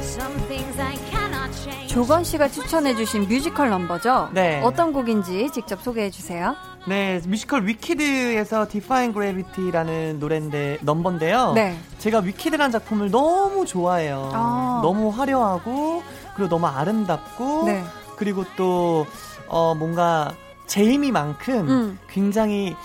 Some 0.01 0.33
things 0.47 0.77
I 0.79 0.95
cannot 1.09 1.51
change. 1.63 1.87
조건 1.93 2.23
씨가 2.23 2.49
추천해주신 2.49 3.27
뮤지컬 3.27 3.69
넘버죠? 3.69 4.29
네. 4.33 4.61
어떤 4.63 4.93
곡인지 4.93 5.49
직접 5.53 5.81
소개해주세요. 5.81 6.55
네, 6.87 7.21
뮤지컬 7.27 7.65
위키드에서 7.67 8.67
Define 8.67 9.13
Gravity라는 9.13 10.19
노래인데 10.19 10.79
넘버인데요. 10.81 11.53
네. 11.53 11.77
제가 11.99 12.19
위키드라는 12.19 12.71
작품을 12.71 13.11
너무 13.11 13.65
좋아해요. 13.65 14.31
아. 14.33 14.79
너무 14.81 15.09
화려하고 15.09 16.01
그리고 16.35 16.49
너무 16.49 16.67
아름답고 16.67 17.63
네. 17.65 17.83
그리고 18.17 18.43
또 18.55 19.05
어, 19.47 19.73
뭔가 19.75 20.33
제이미만큼 20.67 21.69
음. 21.69 21.99
굉장히 22.09 22.75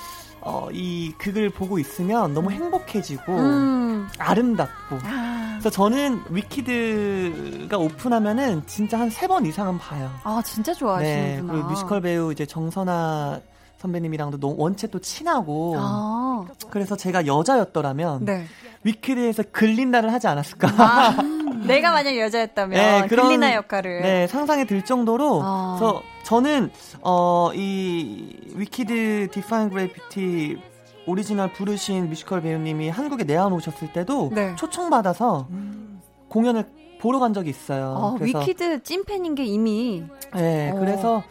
어, 0.40 0.68
이 0.72 1.12
극을 1.18 1.50
보고 1.50 1.78
있으면 1.78 2.32
너무 2.34 2.50
행복해지고 2.52 3.32
음. 3.36 4.08
아름답고. 4.18 4.98
아. 5.04 5.46
그래서 5.58 5.70
저는 5.70 6.22
위키드가 6.28 7.78
오픈하면은 7.78 8.62
진짜 8.66 8.98
한 9.00 9.08
세 9.10 9.26
번 9.26 9.44
이상은 9.46 9.78
봐요. 9.78 10.10
아 10.22 10.40
진짜 10.44 10.72
좋아하시는구나. 10.74 11.52
네, 11.52 11.52
그리고 11.52 11.68
뮤지컬 11.68 12.00
배우 12.00 12.30
이제 12.32 12.46
정선아 12.46 13.40
선배님이랑도 13.78 14.38
너무 14.38 14.54
원체 14.58 14.86
또 14.86 14.98
친하고 15.00 15.74
아. 15.78 16.44
그래서 16.70 16.96
제가 16.96 17.26
여자였더라면 17.26 18.24
네. 18.24 18.46
위키드에서 18.84 19.44
글린다를 19.52 20.12
하지 20.12 20.28
않았을까. 20.28 20.68
아, 20.78 21.16
내가 21.66 21.92
만약 21.92 22.16
여자였다면 22.16 22.70
네, 23.02 23.06
그런, 23.08 23.26
글린다 23.26 23.54
역할을 23.54 24.02
네, 24.02 24.26
상상이 24.26 24.66
들 24.66 24.82
정도로 24.84 25.40
아. 25.42 25.76
그래서 25.78 26.02
저는 26.24 26.70
어, 27.02 27.50
이 27.54 28.36
위키드 28.54 29.28
Defying 29.32 29.70
Gravity 29.70 30.58
오리지널 31.06 31.52
부르신 31.52 32.08
뮤지컬 32.08 32.42
배우님이 32.42 32.88
한국에 32.88 33.24
내한 33.24 33.52
오셨을 33.52 33.92
때도 33.92 34.30
네. 34.34 34.54
초청받아서 34.56 35.46
음. 35.50 36.00
공연을 36.28 36.64
보러 37.00 37.18
간 37.20 37.32
적이 37.34 37.50
있어요. 37.50 37.94
어, 37.96 38.16
위키드 38.20 38.82
찐팬인 38.82 39.34
게 39.34 39.44
이미 39.44 40.04
네, 40.34 40.72
오. 40.72 40.78
그래서 40.80 41.22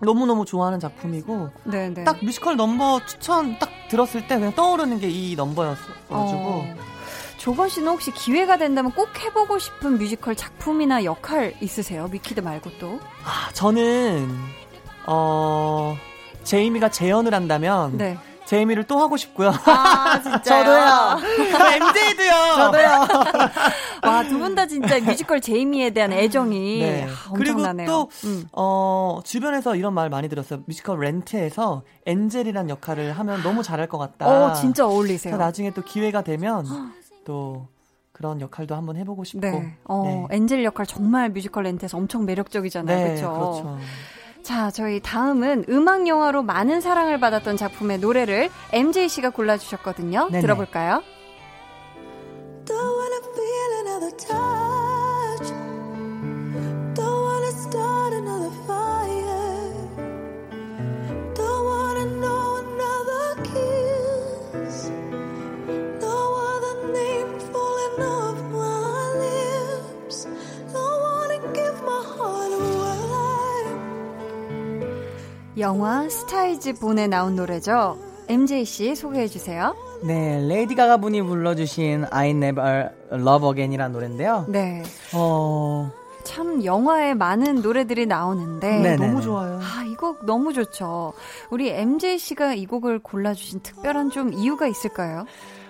너무너무 0.00 0.44
좋아하는 0.44 0.80
작품이고 0.80 1.50
네네. 1.64 1.94
네. 1.94 2.04
딱 2.04 2.22
뮤지컬 2.24 2.56
넘버 2.56 3.00
추천 3.06 3.58
딱 3.58 3.68
들었을 3.88 4.26
때 4.26 4.36
그냥 4.36 4.52
떠오르는 4.54 4.98
게 5.00 5.08
이 5.08 5.34
넘버였어가지고 5.36 6.08
어. 6.10 6.74
조권 7.44 7.68
씨는 7.68 7.88
혹시 7.92 8.10
기회가 8.10 8.56
된다면 8.56 8.90
꼭 8.92 9.10
해보고 9.22 9.58
싶은 9.58 9.98
뮤지컬 9.98 10.34
작품이나 10.34 11.04
역할 11.04 11.52
있으세요? 11.60 12.08
위키드 12.10 12.40
말고 12.40 12.70
또? 12.80 12.98
아, 13.22 13.50
저는 13.52 14.30
어 15.06 15.94
제이미가 16.42 16.88
재연을 16.88 17.34
한다면 17.34 17.98
네. 17.98 18.16
제이미를 18.46 18.84
또 18.84 18.98
하고 18.98 19.18
싶고요. 19.18 19.50
아? 19.66 20.22
저도요. 20.42 21.18
MJ도요. 21.76 22.32
저도요. 22.56 22.88
와, 24.04 24.22
두 24.24 24.38
분 24.38 24.54
다 24.54 24.66
진짜 24.66 24.98
뮤지컬 25.00 25.42
제이미에 25.42 25.90
대한 25.90 26.12
애정이 26.14 26.78
네. 26.80 27.04
아, 27.04 27.30
엄청나네요. 27.30 27.86
그리고 27.86 28.10
또, 28.22 28.26
음. 28.28 28.46
어, 28.52 29.20
주변에서 29.22 29.76
이런 29.76 29.92
말 29.92 30.08
많이 30.08 30.30
들었어요. 30.30 30.60
뮤지컬 30.66 31.00
렌트에서 31.00 31.82
엔젤이란 32.06 32.70
역할을 32.70 33.12
하면 33.18 33.42
너무 33.42 33.62
잘할 33.62 33.86
것 33.86 33.98
같다. 33.98 34.26
어, 34.26 34.52
진짜 34.54 34.86
어울리세요. 34.86 35.36
나중에 35.36 35.70
또 35.72 35.82
기회가 35.82 36.22
되면 36.22 36.66
또 37.24 37.66
그런 38.12 38.40
역할도 38.40 38.74
한번 38.74 38.96
해보고 38.96 39.24
싶고. 39.24 39.40
네. 39.40 39.76
어, 39.84 40.26
네. 40.30 40.36
엔젤 40.36 40.62
역할 40.64 40.86
정말 40.86 41.30
뮤지컬 41.30 41.64
렌트에서 41.64 41.98
엄청 41.98 42.24
매력적이잖아요. 42.24 42.96
네, 42.96 43.04
그렇죠? 43.04 43.32
그렇죠. 43.32 43.78
자, 44.42 44.70
저희 44.70 45.00
다음은 45.00 45.64
음악 45.70 46.06
영화로 46.06 46.42
많은 46.42 46.80
사랑을 46.80 47.18
받았던 47.18 47.56
작품의 47.56 47.98
노래를 47.98 48.50
MJ 48.72 49.08
씨가 49.08 49.30
골라주셨거든요. 49.30 50.28
네네. 50.30 50.42
들어볼까요? 50.42 51.02
영화 75.58 76.08
스타 76.08 76.45
이즈 76.45 76.74
본에 76.74 77.06
나온 77.06 77.36
노래죠. 77.36 77.96
MJ 78.28 78.64
씨 78.64 78.94
소개해 78.94 79.28
주세요. 79.28 79.74
네, 80.02 80.44
레이디 80.48 80.74
가가 80.74 80.96
분이 80.96 81.22
불러주신 81.22 82.06
I'll 82.10 82.30
Never 82.30 82.88
Love 83.12 83.48
Again이라는 83.50 83.92
노래인데요. 83.92 84.46
네. 84.48 84.82
어. 85.14 85.90
참 86.24 86.64
영화에 86.64 87.12
많은 87.14 87.60
노래들이 87.60 88.06
나오는데 88.06 88.78
네네네. 88.80 89.06
너무 89.06 89.20
좋아요. 89.20 89.60
아, 89.62 89.84
이 89.84 89.94
곡 89.94 90.24
너무 90.26 90.52
좋죠. 90.52 91.12
우리 91.50 91.68
MJ 91.70 92.18
씨가 92.18 92.54
이 92.54 92.66
곡을 92.66 92.98
골라 92.98 93.32
주신 93.34 93.60
특별한 93.60 94.10
좀 94.10 94.32
이유가 94.32 94.66
있을까요? 94.66 95.24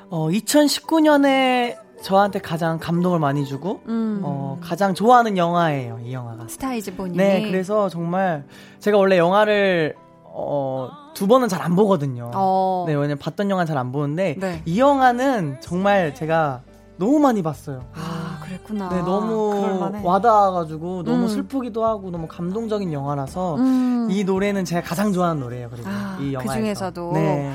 어, 0.08 0.28
2019년에 0.30 1.76
저한테 2.02 2.38
가장 2.38 2.78
감동을 2.78 3.18
많이 3.18 3.46
주고 3.46 3.80
음. 3.86 4.20
어, 4.22 4.58
가장 4.60 4.94
좋아하는 4.94 5.36
영화예요. 5.36 6.00
이 6.04 6.12
영화가. 6.12 6.48
스타 6.48 6.75
이즈 6.75 6.96
본이. 6.96 7.16
네, 7.16 7.42
그래서 7.42 7.88
정말 7.88 8.44
제가 8.80 8.98
원래 8.98 9.16
영화를 9.16 9.94
어, 10.24 10.90
두 11.14 11.26
번은 11.26 11.48
잘 11.48 11.62
안 11.62 11.76
보거든요. 11.76 12.30
어. 12.34 12.84
네, 12.86 12.94
왜냐면 12.94 13.18
봤던 13.18 13.48
영화는 13.50 13.66
잘 13.66 13.78
안 13.78 13.92
보는데 13.92 14.36
네. 14.38 14.62
이 14.66 14.78
영화는 14.78 15.58
정말 15.60 16.14
제가 16.14 16.62
너무 16.96 17.18
많이 17.20 17.42
봤어요. 17.42 17.84
아, 17.94 18.38
그랬구나. 18.42 18.88
네, 18.90 19.00
너무 19.00 20.00
와닿아가지고 20.02 21.04
너무 21.04 21.22
음. 21.24 21.28
슬프기도 21.28 21.84
하고 21.84 22.10
너무 22.10 22.26
감동적인 22.28 22.92
영화라서 22.92 23.56
음. 23.56 24.08
이 24.10 24.24
노래는 24.24 24.64
제가 24.64 24.82
가장 24.86 25.12
좋아하는 25.12 25.40
노래예요. 25.40 25.70
그리고 25.70 25.88
아, 25.88 26.18
이 26.20 26.32
영화에서. 26.34 26.52
그 26.52 26.58
중에서도. 26.60 27.12
네. 27.14 27.52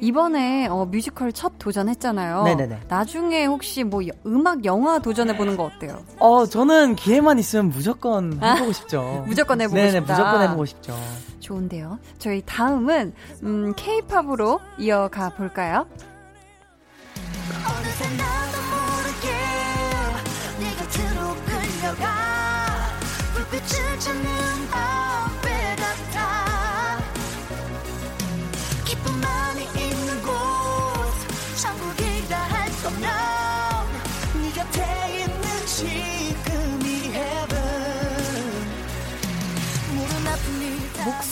이번에 0.00 0.66
어, 0.68 0.84
뮤지컬 0.86 1.32
첫 1.32 1.52
도전했잖아요. 1.58 2.42
네네네. 2.44 2.80
나중에 2.88 3.44
혹시 3.46 3.84
뭐 3.84 4.00
음악 4.26 4.64
영화 4.64 4.98
도전해 4.98 5.36
보는 5.36 5.56
거 5.56 5.64
어때요? 5.64 6.02
어 6.18 6.46
저는 6.46 6.96
기회만 6.96 7.38
있으면 7.38 7.68
무조건 7.70 8.40
해보고 8.42 8.72
싶죠. 8.72 9.24
무조건 9.28 9.60
해보고 9.60 9.76
네네, 9.76 9.90
싶다. 9.90 10.12
무조건 10.12 10.42
해보고 10.42 10.64
싶죠. 10.66 10.94
좋은데요. 11.40 11.98
저희 12.18 12.42
다음은 12.44 13.12
음, 13.42 13.72
K-팝으로 13.76 14.60
이어가 14.78 15.30
볼까요? 15.30 15.86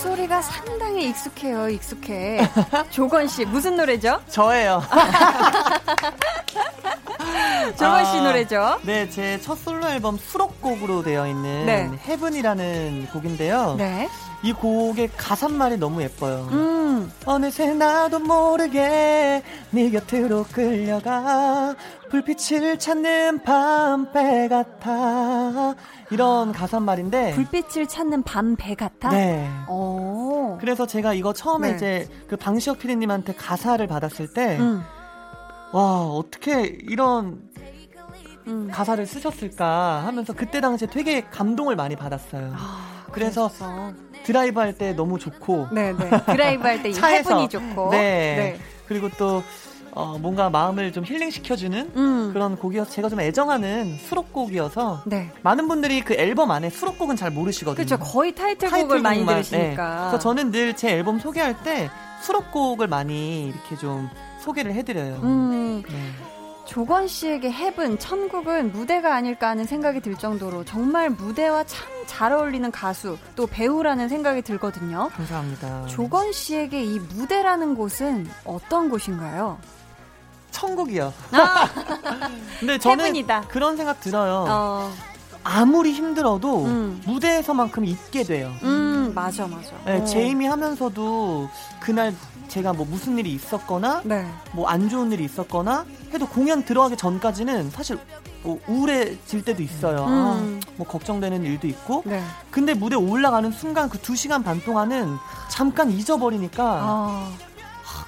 목소리가 0.07 0.41
상당히 0.41 1.09
익숙해요, 1.09 1.69
익숙해. 1.69 2.49
조건 2.91 3.27
씨, 3.27 3.45
무슨 3.45 3.77
노래죠? 3.77 4.21
저예요. 4.29 4.81
조건 7.77 8.05
씨 8.05 8.19
아, 8.19 8.23
노래죠? 8.23 8.79
네, 8.83 9.11
제 9.11 9.39
첫 9.43 9.57
솔로 9.59 9.89
앨범 9.89 10.17
수록곡으로 10.17 11.03
되어 11.03 11.27
있는 11.27 11.67
네. 11.67 11.91
헤븐이라는 12.07 13.09
곡인데요. 13.13 13.75
네. 13.77 14.09
이 14.43 14.53
곡의 14.53 15.11
가사말이 15.17 15.77
너무 15.77 16.03
예뻐요. 16.03 16.49
음. 16.53 17.13
어느새 17.25 17.73
나도 17.75 18.21
모르게 18.21 19.43
네 19.71 19.91
곁으로 19.91 20.45
끌려가 20.53 21.75
불빛을 22.11 22.79
찾는 22.79 23.43
밤배 23.43 24.49
같아 24.49 25.75
이런 26.11 26.53
가사 26.53 26.79
말인데 26.81 27.35
불빛을 27.35 27.89
찾는 27.89 28.23
밤배 28.23 28.75
같아. 28.75 29.11
네. 29.11 29.49
오. 29.69 30.57
그래서 30.61 30.87
제가 30.87 31.15
이거 31.15 31.33
처음에 31.33 31.71
네. 31.71 31.77
이제 31.77 32.09
그 32.29 32.37
방시혁 32.37 32.79
피디님한테 32.79 33.35
가사를 33.35 33.85
받았을 33.87 34.33
때, 34.33 34.57
음. 34.59 34.83
와 35.73 36.03
어떻게 36.03 36.63
이런 36.63 37.43
음. 38.47 38.71
가사를 38.73 39.05
쓰셨을까 39.05 40.05
하면서 40.07 40.33
그때 40.33 40.61
당시에 40.61 40.89
되게 40.89 41.23
감동을 41.23 41.75
많이 41.75 41.97
받았어요. 41.97 42.53
아, 42.57 43.07
그래서 43.11 43.51
드라이브 44.25 44.61
할 44.61 44.73
때 44.79 44.93
너무 44.93 45.19
좋고, 45.19 45.69
네네. 45.73 46.11
드라이브 46.27 46.63
할때 46.63 46.93
차에서, 46.93 47.31
Heaven이 47.31 47.49
좋고, 47.49 47.91
네. 47.91 47.99
네. 47.99 48.61
그리고 48.87 49.09
또 49.19 49.43
어, 49.97 50.19
뭔가 50.21 50.51
마음을 50.51 50.93
좀 50.93 51.05
힐링시켜주는 51.07 51.93
음. 51.97 52.31
그런 52.35 52.55
곡이어서 52.57 52.91
제가 52.91 53.09
좀 53.09 53.19
애정하는 53.19 53.97
수록곡이어서 53.97 55.05
네. 55.07 55.31
많은 55.43 55.67
분들이 55.69 56.03
그 56.03 56.13
앨범 56.15 56.51
안에 56.51 56.69
수록곡은 56.69 57.17
잘 57.17 57.31
모르시거든요. 57.31 57.87
그렇죠. 57.87 57.99
거의 58.05 58.35
타이틀곡을 58.35 59.01
많이 59.01 59.21
네. 59.25 59.27
들으시니까. 59.27 59.89
네. 59.89 59.97
그래서 60.01 60.19
저는 60.19 60.51
늘 60.53 60.77
제 60.77 60.91
앨범 60.91 61.19
소개할 61.19 61.63
때 61.63 61.89
수록곡을 62.21 62.87
많이 62.89 63.47
이렇게 63.47 63.77
좀 63.77 64.11
소개를 64.41 64.75
해드려요. 64.75 65.21
음. 65.23 65.83
네. 65.89 65.95
조건 66.67 67.07
씨에게 67.07 67.51
헤븐, 67.51 67.99
천국은 67.99 68.73
무대가 68.73 69.15
아닐까 69.15 69.49
하는 69.49 69.65
생각이 69.65 70.01
들 70.01 70.17
정도로 70.17 70.65
정말 70.65 71.09
무대와 71.09 71.65
참 71.65 71.97
잘 72.07 72.33
어울리는 72.33 72.71
가수, 72.71 73.19
또 73.35 73.47
배우라는 73.47 74.09
생각이 74.09 74.43
들거든요. 74.43 75.11
감사합니다. 75.13 75.87
조건 75.87 76.33
씨에게 76.33 76.83
이 76.85 76.99
무대라는 77.01 77.75
곳은 77.75 78.27
어떤 78.45 78.89
곳인가요? 78.89 79.59
천국이요. 80.57 81.13
아! 81.33 81.69
근데 82.59 82.79
저는 82.79 83.07
헤븐이다. 83.07 83.43
그런 83.43 83.77
생각 83.77 84.01
들어요. 84.01 84.47
어. 84.49 84.93
아무리 85.45 85.93
힘들어도 85.93 86.65
음. 86.65 87.03
무대에서만큼 87.05 87.85
있게 87.85 88.25
돼요. 88.25 88.53
음, 88.63 89.13
맞아, 89.15 89.47
맞아. 89.47 89.71
네, 89.85 90.01
어. 90.01 90.05
제이미 90.05 90.47
하면서도 90.47 91.49
그날 91.79 92.13
제가 92.49 92.73
뭐 92.73 92.85
무슨 92.89 93.17
일이 93.19 93.33
있었거나 93.33 94.01
네. 94.05 94.27
뭐안 94.53 94.89
좋은 94.89 95.13
일이 95.13 95.25
있었거나 95.25 95.85
해도 96.13 96.27
공연 96.27 96.65
들어가기 96.65 96.97
전까지는 96.97 97.71
사실 97.71 97.99
뭐 98.43 98.59
우울해질 98.67 99.45
때도 99.45 99.63
있어요. 99.63 100.05
음. 100.07 100.61
아, 100.65 100.71
뭐 100.77 100.87
걱정되는 100.87 101.45
일도 101.45 101.69
있고. 101.69 102.03
네. 102.07 102.23
근데 102.51 102.75
무대 102.75 102.97
올라가는 102.97 103.49
순간 103.53 103.89
그 103.89 103.99
2시간 103.99 104.43
반 104.43 104.61
동안은 104.61 105.17
잠깐 105.49 105.91
잊어버리니까 105.91 106.65
아. 106.65 107.33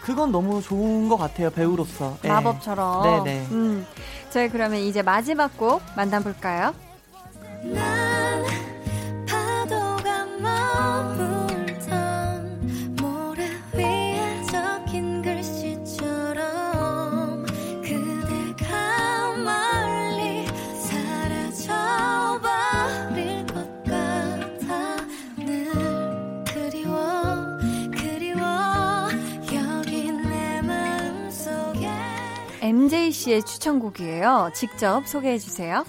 그건 0.09 0.33
너무 0.33 0.63
좋은 0.63 1.07
것 1.11 1.19
같아요 1.19 1.51
배우로서 1.51 2.17
네. 2.23 2.31
마법처럼. 2.31 3.25
네네. 3.25 3.47
음. 3.51 3.87
저희 4.31 4.49
그러면 4.49 4.81
이제 4.81 5.03
마지막 5.03 5.55
곡 5.59 5.83
만나볼까요? 5.97 6.73
MJ 32.69 33.13
씨의 33.13 33.45
추천곡이에요. 33.45 34.51
직접 34.53 35.07
소개해 35.07 35.39
주세요. 35.39 35.87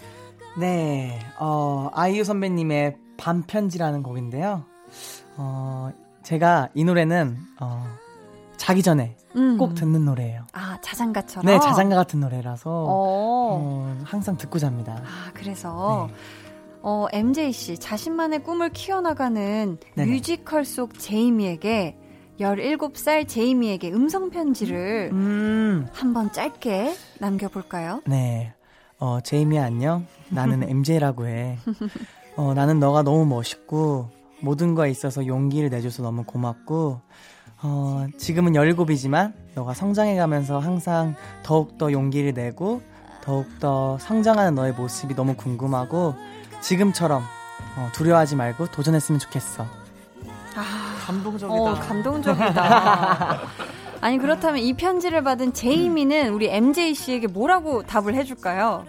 네, 0.57 1.19
어, 1.37 1.89
아이유 1.93 2.23
선배님의 2.23 2.95
반편지라는 3.17 4.01
곡인데요. 4.01 4.63
어, 5.35 5.91
제가 6.23 6.69
이 6.73 6.85
노래는, 6.85 7.35
어, 7.59 7.85
자기 8.55 8.81
전에 8.81 9.17
음. 9.35 9.57
꼭 9.57 9.75
듣는 9.75 10.05
노래예요. 10.05 10.45
아, 10.53 10.79
자장가처럼? 10.81 11.45
네, 11.45 11.59
자장가 11.59 11.97
같은 11.97 12.21
노래라서, 12.21 12.69
어. 12.69 12.87
어, 12.87 13.97
항상 14.05 14.37
듣고 14.37 14.57
잡니다. 14.57 15.03
아, 15.03 15.31
그래서, 15.33 16.07
네. 16.09 16.15
어, 16.81 17.07
MJ 17.11 17.51
씨, 17.51 17.77
자신만의 17.77 18.43
꿈을 18.43 18.69
키워나가는 18.69 19.77
네네. 19.95 20.09
뮤지컬 20.09 20.63
속 20.63 20.97
제이미에게 20.97 21.97
17살 22.39 23.27
제이미에게 23.27 23.91
음성편지를 23.91 25.09
음. 25.11 25.87
한번 25.93 26.31
짧게 26.31 26.95
남겨볼까요? 27.19 28.01
네. 28.05 28.53
어, 28.97 29.19
제이미 29.21 29.59
안녕. 29.59 30.05
나는 30.29 30.63
MJ라고 30.69 31.27
해. 31.27 31.57
어, 32.35 32.53
나는 32.53 32.79
너가 32.79 33.03
너무 33.03 33.25
멋있고, 33.25 34.09
모든 34.41 34.75
거에 34.75 34.89
있어서 34.89 35.25
용기를 35.25 35.69
내줘서 35.69 36.03
너무 36.03 36.23
고맙고, 36.23 37.01
어, 37.61 38.07
지금은 38.17 38.53
17이지만, 38.53 39.33
너가 39.55 39.73
성장해가면서 39.73 40.59
항상 40.59 41.15
더욱더 41.43 41.91
용기를 41.91 42.33
내고, 42.33 42.81
더욱더 43.21 43.97
성장하는 43.99 44.55
너의 44.55 44.73
모습이 44.73 45.15
너무 45.15 45.35
궁금하고, 45.35 46.15
지금처럼 46.61 47.23
어, 47.77 47.89
두려워하지 47.93 48.35
말고 48.35 48.67
도전했으면 48.67 49.19
좋겠어. 49.19 49.65
아, 50.55 50.88
감동적이다. 51.09 51.61
어, 51.61 51.73
감동적이다. 51.75 53.39
아니 54.01 54.17
그렇다면 54.17 54.59
이 54.61 54.73
편지를 54.73 55.23
받은 55.23 55.53
제이미는 55.53 56.33
우리 56.33 56.47
MJ 56.49 56.93
씨에게 56.93 57.27
뭐라고 57.27 57.83
답을 57.83 58.13
해줄까요? 58.15 58.85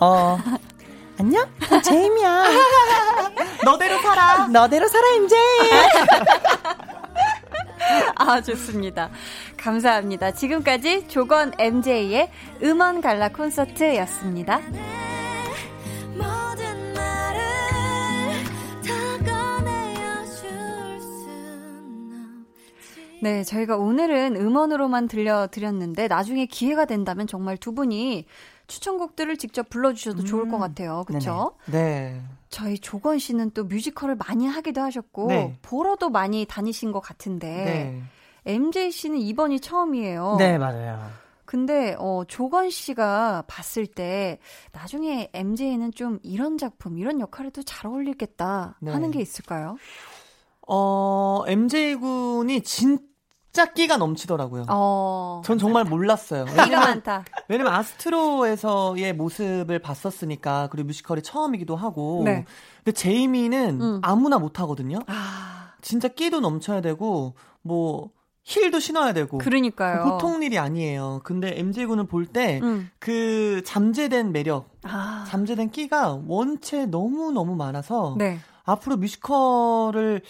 어 0.00 0.38
안녕 1.18 1.44
제이미야. 1.82 2.44
너대로 3.64 3.98
살아. 4.00 4.46
너대로 4.46 4.86
살아 4.88 5.06
MJ. 5.16 5.38
아 8.14 8.40
좋습니다. 8.40 9.10
감사합니다. 9.56 10.30
지금까지 10.30 11.08
조건 11.08 11.52
MJ의 11.58 12.30
음원 12.62 13.00
갈라 13.00 13.28
콘서트였습니다. 13.30 14.60
네, 23.22 23.44
저희가 23.44 23.76
오늘은 23.76 24.36
음원으로만 24.36 25.08
들려드렸는데 25.08 26.08
나중에 26.08 26.46
기회가 26.46 26.84
된다면 26.84 27.26
정말 27.26 27.56
두 27.56 27.72
분이 27.72 28.26
추천곡들을 28.66 29.36
직접 29.38 29.68
불러주셔도 29.68 30.20
음. 30.20 30.24
좋을 30.24 30.48
것 30.48 30.58
같아요. 30.58 31.04
그렇죠? 31.06 31.52
네. 31.66 32.20
저희 32.48 32.78
조건 32.78 33.18
씨는 33.18 33.50
또 33.52 33.64
뮤지컬을 33.64 34.16
많이 34.16 34.46
하기도 34.46 34.80
하셨고 34.80 35.28
네. 35.28 35.58
보러도 35.62 36.10
많이 36.10 36.44
다니신 36.44 36.92
것 36.92 37.00
같은데 37.00 37.48
네. 37.48 38.02
MJ 38.46 38.90
씨는 38.90 39.18
이번이 39.18 39.60
처음이에요. 39.60 40.36
네, 40.38 40.58
맞아요. 40.58 41.10
근데 41.44 41.96
어 41.98 42.24
조건 42.28 42.68
씨가 42.68 43.44
봤을 43.46 43.86
때 43.86 44.38
나중에 44.72 45.30
MJ는 45.32 45.92
좀 45.92 46.18
이런 46.22 46.58
작품, 46.58 46.98
이런 46.98 47.20
역할에도 47.20 47.62
잘 47.62 47.86
어울리겠다 47.90 48.76
네. 48.80 48.92
하는 48.92 49.10
게 49.10 49.20
있을까요? 49.20 49.78
어, 50.66 51.44
MJ 51.46 51.94
군이 51.94 52.60
진 52.60 52.98
끼가 53.66 53.96
넘치더라고요. 53.96 54.66
어, 54.68 55.42
전 55.44 55.58
정말 55.58 55.84
몰랐어요. 55.84 56.44
끼가 56.46 56.80
많다. 56.80 57.24
왜냐면 57.48 57.72
아스트로에서의 57.74 59.14
모습을 59.14 59.78
봤었으니까 59.78 60.68
그리고 60.70 60.86
뮤지컬이 60.88 61.22
처음이기도 61.22 61.76
하고. 61.76 62.22
네. 62.24 62.44
근데 62.84 62.92
제이미는 62.92 63.80
음. 63.80 64.00
아무나 64.02 64.38
못 64.38 64.60
하거든요. 64.60 64.98
아. 65.06 65.72
진짜 65.80 66.08
끼도 66.08 66.40
넘쳐야 66.40 66.80
되고 66.80 67.34
뭐 67.62 68.10
힐도 68.48 68.80
신어야 68.80 69.12
되고. 69.12 69.38
그러니까요. 69.38 70.04
보통 70.04 70.42
일이 70.42 70.58
아니에요. 70.58 71.20
근데 71.22 71.58
MJ 71.58 71.84
군을 71.86 72.06
볼 72.06 72.26
때그 72.26 72.66
음. 72.66 72.90
그 72.98 73.62
잠재된 73.66 74.32
매력, 74.32 74.70
아. 74.84 75.26
잠재된 75.28 75.70
끼가 75.70 76.20
원체 76.26 76.86
너무 76.86 77.30
너무 77.30 77.56
많아서 77.56 78.14
네. 78.16 78.38
앞으로 78.64 78.96
뮤지컬을 78.96 80.22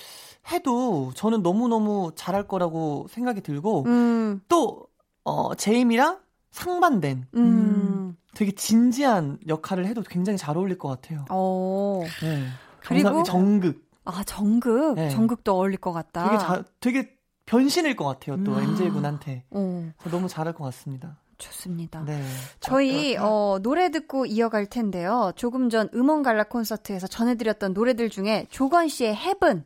해도 0.51 1.12
저는 1.14 1.42
너무너무 1.42 2.12
잘할 2.14 2.49
거라고 2.49 3.07
생각이 3.11 3.40
들고 3.42 3.84
음. 3.86 4.40
또 4.49 4.86
어, 5.24 5.55
제이미랑 5.54 6.18
상반된 6.51 7.26
음. 7.34 8.16
되게 8.34 8.53
진지한 8.53 9.38
역할을 9.46 9.86
해도 9.86 10.03
굉장히 10.03 10.38
잘 10.38 10.57
어울릴 10.57 10.78
것 10.78 10.88
같아요. 10.88 11.24
오. 11.30 12.05
네. 12.22 12.46
그리고 12.80 13.22
정극. 13.22 13.86
아 14.05 14.22
정극, 14.24 14.94
네. 14.94 15.11
정극도 15.11 15.55
어울릴 15.55 15.78
것 15.78 15.92
같다. 15.92 16.24
되게 16.24 16.38
자, 16.38 16.64
되게 16.80 17.18
변신일 17.44 17.96
것 17.96 18.05
같아요. 18.05 18.42
또 18.44 18.53
음. 18.53 18.62
MJ 18.62 18.90
군한테 18.90 19.44
어. 19.51 19.90
너무 20.11 20.28
잘할 20.28 20.55
것 20.55 20.64
같습니다. 20.64 21.18
좋습니다. 21.36 22.03
네. 22.05 22.22
저희 22.61 23.16
어, 23.16 23.59
노래 23.62 23.90
듣고 23.90 24.26
이어갈 24.26 24.66
텐데요. 24.66 25.32
조금 25.36 25.70
전 25.70 25.88
음원 25.94 26.22
갈라 26.22 26.44
콘서트에서 26.44 27.07
전해드렸던 27.07 27.74
노래들 27.74 28.11
중에 28.11 28.46
조권 28.50 28.88
씨의 28.88 29.14
Heaven 29.14 29.64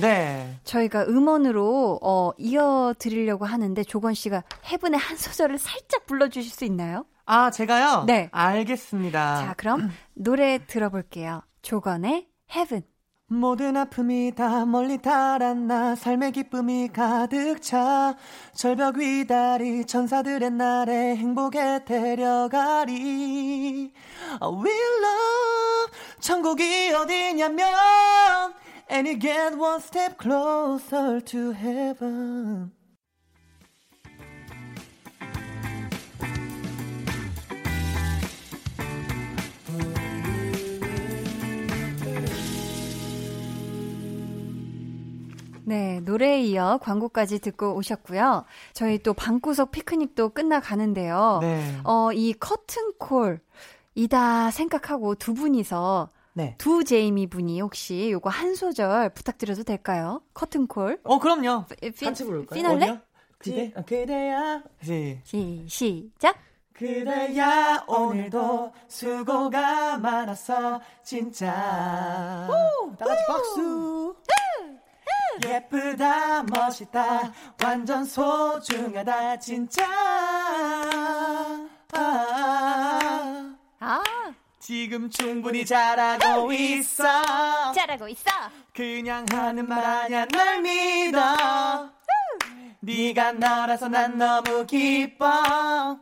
네. 0.00 0.58
저희가 0.64 1.04
음원으로 1.04 1.98
어, 2.02 2.30
이어드리려고 2.38 3.44
하는데 3.44 3.82
조건 3.84 4.14
씨가 4.14 4.42
해븐의 4.66 4.98
한 4.98 5.16
소절을 5.16 5.58
살짝 5.58 6.06
불러주실 6.06 6.52
수 6.52 6.64
있나요? 6.64 7.06
아, 7.24 7.50
제가요? 7.50 8.04
네. 8.06 8.28
알겠습니다. 8.32 9.36
자, 9.36 9.54
그럼 9.56 9.90
노래 10.14 10.58
들어볼게요. 10.66 11.42
조건의 11.62 12.28
해븐. 12.52 12.82
모든 13.28 13.76
아픔이 13.76 14.32
다 14.36 14.64
멀리 14.64 14.98
달았나 14.98 15.96
삶의 15.96 16.30
기쁨이 16.30 16.86
가득 16.92 17.60
차 17.60 18.14
절벽 18.54 18.98
위 18.98 19.26
다리 19.26 19.84
천사들의 19.84 20.48
날에 20.52 21.16
행복에 21.16 21.84
데려가리 21.84 22.94
We 24.40 24.70
love 24.70 25.92
천국이 26.20 26.92
어디냐면 26.92 27.66
And 28.88 29.08
you 29.08 29.18
get 29.18 29.58
one 29.58 29.80
step 29.80 30.16
closer 30.18 31.20
to 31.20 31.52
heaven. 31.52 32.70
네, 45.64 45.98
노래에 46.04 46.42
이어 46.44 46.78
광고까지 46.80 47.40
듣고 47.40 47.74
오셨고요. 47.74 48.44
저희 48.72 48.98
또 49.02 49.14
방구석 49.14 49.72
피크닉도 49.72 50.28
끝나가는데요. 50.28 51.40
네. 51.42 51.80
어, 51.82 52.12
이 52.12 52.34
커튼콜 52.34 53.40
이다 53.96 54.52
생각하고 54.52 55.16
두 55.16 55.34
분이서 55.34 56.10
네. 56.36 56.54
두 56.58 56.84
제이미 56.84 57.26
분이 57.26 57.62
혹시 57.62 58.10
요거 58.10 58.28
한 58.28 58.54
소절 58.54 59.08
부탁드려도 59.14 59.62
될까요? 59.62 60.20
커튼콜. 60.34 61.00
어, 61.02 61.18
그럼요. 61.18 61.64
피, 61.80 62.04
같이 62.04 62.24
부를까요? 62.24 62.54
피날레? 62.60 63.00
그대, 63.38 63.72
아, 63.74 63.80
그대야. 63.80 64.62
시, 64.82 65.18
시, 65.24 65.64
시작. 65.66 66.36
그대야 66.74 67.84
오늘도 67.88 68.70
수고가 68.86 69.96
많았어 69.96 70.78
진짜 71.02 72.46
오, 72.50 72.94
다 72.98 73.06
같이 73.06 73.22
박수 73.26 74.14
예쁘다 75.42 76.42
멋있다 76.42 77.32
완전 77.64 78.04
소중하다 78.04 79.38
진짜 79.38 79.86
아, 81.92 83.26
아. 83.80 84.02
지금 84.66 85.08
충분히 85.08 85.64
잘하고 85.64 86.50
있어. 86.50 87.04
잘하고 87.70 88.08
있어. 88.08 88.28
그냥 88.74 89.24
하는 89.30 89.64
말 89.64 89.78
아냐 89.84 90.24
날 90.24 90.60
믿어. 90.60 91.88
네가 92.80 93.34
너라서 93.34 93.88
난 93.88 94.18
너무 94.18 94.66
기뻐 94.66 95.96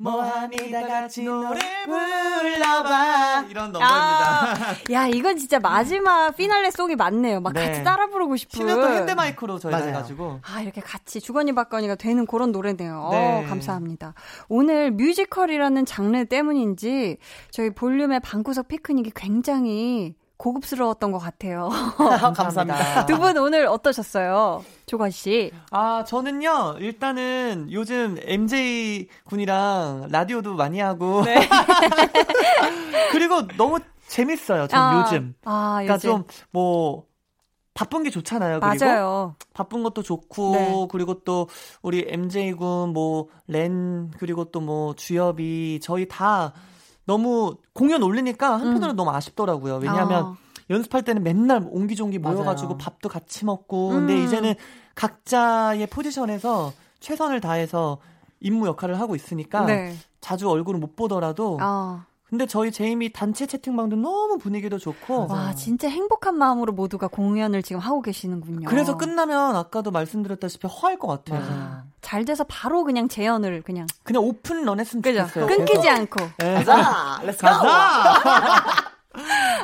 뭐하니 0.00 0.70
다 0.70 0.86
같이 0.86 1.22
노래 1.22 1.60
불러봐 1.84 3.44
이런 3.50 3.70
넘버입니다. 3.70 3.82
아, 3.82 4.56
야 4.92 5.06
이건 5.06 5.36
진짜 5.36 5.60
마지막 5.60 6.34
피날레 6.34 6.70
song이 6.70 6.96
맞네요. 6.96 7.40
막 7.40 7.52
네. 7.52 7.66
같이 7.66 7.84
따라 7.84 8.06
부르고 8.08 8.36
싶은. 8.36 8.60
신나도 8.60 8.88
핸드 8.88 9.10
마이크로 9.12 9.58
저희가 9.58 9.78
해가지고. 9.78 10.40
아 10.42 10.62
이렇게 10.62 10.80
같이 10.80 11.20
주거니 11.20 11.52
받거니가 11.54 11.96
되는 11.96 12.24
그런 12.24 12.50
노래네요. 12.50 13.08
네. 13.12 13.44
어, 13.44 13.48
감사합니다. 13.48 14.14
오늘 14.48 14.90
뮤지컬이라는 14.92 15.84
장르 15.84 16.24
때문인지 16.24 17.18
저희 17.50 17.68
볼륨의 17.70 18.20
방구석 18.20 18.68
피크닉이 18.68 19.12
굉장히 19.14 20.14
고급스러웠던 20.40 21.12
것 21.12 21.18
같아요. 21.18 21.68
감사합니다. 22.34 23.04
두 23.06 23.18
분 23.18 23.36
오늘 23.36 23.66
어떠셨어요? 23.66 24.64
조관 24.86 25.10
씨. 25.10 25.52
아, 25.70 26.02
저는요, 26.04 26.76
일단은 26.80 27.68
요즘 27.70 28.16
MJ 28.22 29.06
군이랑 29.24 30.08
라디오도 30.10 30.54
많이 30.54 30.80
하고. 30.80 31.22
네. 31.24 31.46
그리고 33.12 33.46
너무 33.58 33.78
재밌어요, 34.08 34.66
전 34.66 34.80
아, 34.80 35.00
요즘. 35.04 35.34
아, 35.44 35.72
그러니까 35.82 35.94
요즘. 35.94 36.10
좀, 36.10 36.24
뭐, 36.50 37.04
바쁜 37.74 38.02
게 38.02 38.10
좋잖아요. 38.10 38.60
그리고 38.60 38.84
맞아요. 38.84 39.34
바쁜 39.54 39.82
것도 39.82 40.02
좋고 40.02 40.52
네. 40.52 40.86
그리고 40.90 41.22
또 41.22 41.48
우리 41.82 42.04
MJ 42.08 42.52
군뭐 42.54 43.28
렌 43.46 44.10
그리고 44.18 44.44
또 44.46 44.60
뭐 44.60 44.94
주엽이 44.94 45.80
저희 45.82 46.06
다 46.08 46.52
너무 47.10 47.56
공연 47.72 48.04
올리니까 48.04 48.52
한편으로 48.52 48.92
음. 48.92 48.96
너무 48.96 49.10
아쉽더라고요. 49.10 49.78
왜냐하면 49.78 50.24
아. 50.24 50.36
연습할 50.70 51.02
때는 51.02 51.24
맨날 51.24 51.66
옹기종기 51.68 52.20
모여가지고 52.20 52.78
밥도 52.78 53.08
같이 53.08 53.44
먹고 53.44 53.88
음. 53.88 53.94
근데 54.06 54.22
이제는 54.22 54.54
각자의 54.94 55.88
포지션에서 55.88 56.72
최선을 57.00 57.40
다해서 57.40 57.98
임무 58.38 58.68
역할을 58.68 59.00
하고 59.00 59.16
있으니까 59.16 59.64
네. 59.66 59.96
자주 60.20 60.48
얼굴을 60.48 60.78
못 60.78 60.94
보더라도 60.94 61.58
아. 61.60 62.04
근데 62.30 62.46
저희 62.46 62.70
제이미 62.70 63.12
단체 63.12 63.44
채팅방도 63.44 63.96
너무 63.96 64.38
분위기도 64.38 64.78
좋고 64.78 65.26
와 65.28 65.52
진짜 65.56 65.88
행복한 65.88 66.36
마음으로 66.38 66.72
모두가 66.72 67.08
공연을 67.08 67.64
지금 67.64 67.80
하고 67.80 68.00
계시는군요. 68.02 68.68
그래서 68.68 68.96
끝나면 68.96 69.56
아까도 69.56 69.90
말씀드렸다시피 69.90 70.68
허할 70.68 70.96
것 70.96 71.08
같아요. 71.08 71.42
아, 71.44 71.84
잘 72.00 72.24
돼서 72.24 72.44
바로 72.44 72.84
그냥 72.84 73.08
재연을 73.08 73.62
그냥 73.62 73.88
그냥 74.04 74.22
open 74.22 74.64
run 74.64 74.78
했으면 74.78 75.02
좋겠어요. 75.02 75.46
끊기지 75.48 75.88
않고. 75.88 76.24
네. 76.38 76.54
가자. 76.62 77.20
Let's 77.24 77.38
가자. 77.42 78.90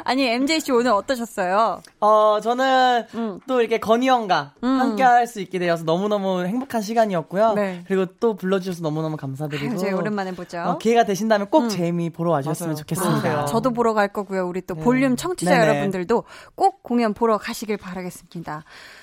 아니 0.05 0.27
MJ 0.27 0.61
씨 0.61 0.73
오늘 0.73 0.93
어떠셨어요? 0.93 1.83
어 2.01 2.41
저는 2.43 3.07
음. 3.15 3.41
또 3.47 3.61
이렇게 3.61 3.79
권이 3.79 4.09
형과 4.09 4.53
음. 4.65 4.81
함께 4.81 5.03
할 5.03 5.27
수 5.27 5.41
있게 5.41 5.59
되어서 5.59 5.85
너무 5.85 6.09
너무 6.09 6.45
행복한 6.45 6.81
시간이었고요. 6.83 7.55
네. 7.55 7.83
그리고 7.89 8.07
또 8.21 8.37
불러주셔서 8.37 8.83
너무 8.83 9.03
너무 9.03 9.17
감사드리고. 9.17 9.77
저희 9.77 9.93
오랜만에 9.93 10.33
보죠. 10.33 10.59
어, 10.61 10.79
기회가 10.79 11.05
되신다면 11.05 11.49
꼭 11.51 11.65
음. 11.65 11.69
제이미 11.69 12.11
보러 12.11 12.31
와주셨으면 12.31 12.69
맞아요. 12.71 12.77
좋겠습니다. 12.77 13.41
아, 13.43 13.45
저도 13.47 13.73
보러 13.73 13.93
갈 13.93 14.09
거고요. 14.09 14.47
우리 14.47 14.61
또 14.63 14.75
네. 14.75 14.83
볼륨 14.83 15.17
청취자 15.17 15.51
네네. 15.51 15.67
여러분들도 15.69 16.25
꼭 16.55 16.83
공연 16.83 17.13
보러 17.13 17.39
가시길 17.39 17.77
바라겠습니다. 17.77 18.63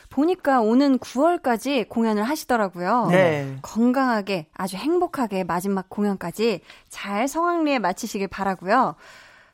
보니까 0.10 0.62
오는 0.62 0.98
9월까지 1.00 1.90
공연을 1.90 2.24
하시더라고요. 2.24 3.08
네. 3.12 3.58
건강하게 3.62 4.48
아주 4.54 4.78
행복하게 4.78 5.44
마지막 5.44 5.90
공연까지 5.90 6.62
잘 6.90 7.28
성황리에 7.28 7.80
마치시길 7.80 8.28
바라고요. 8.28 8.96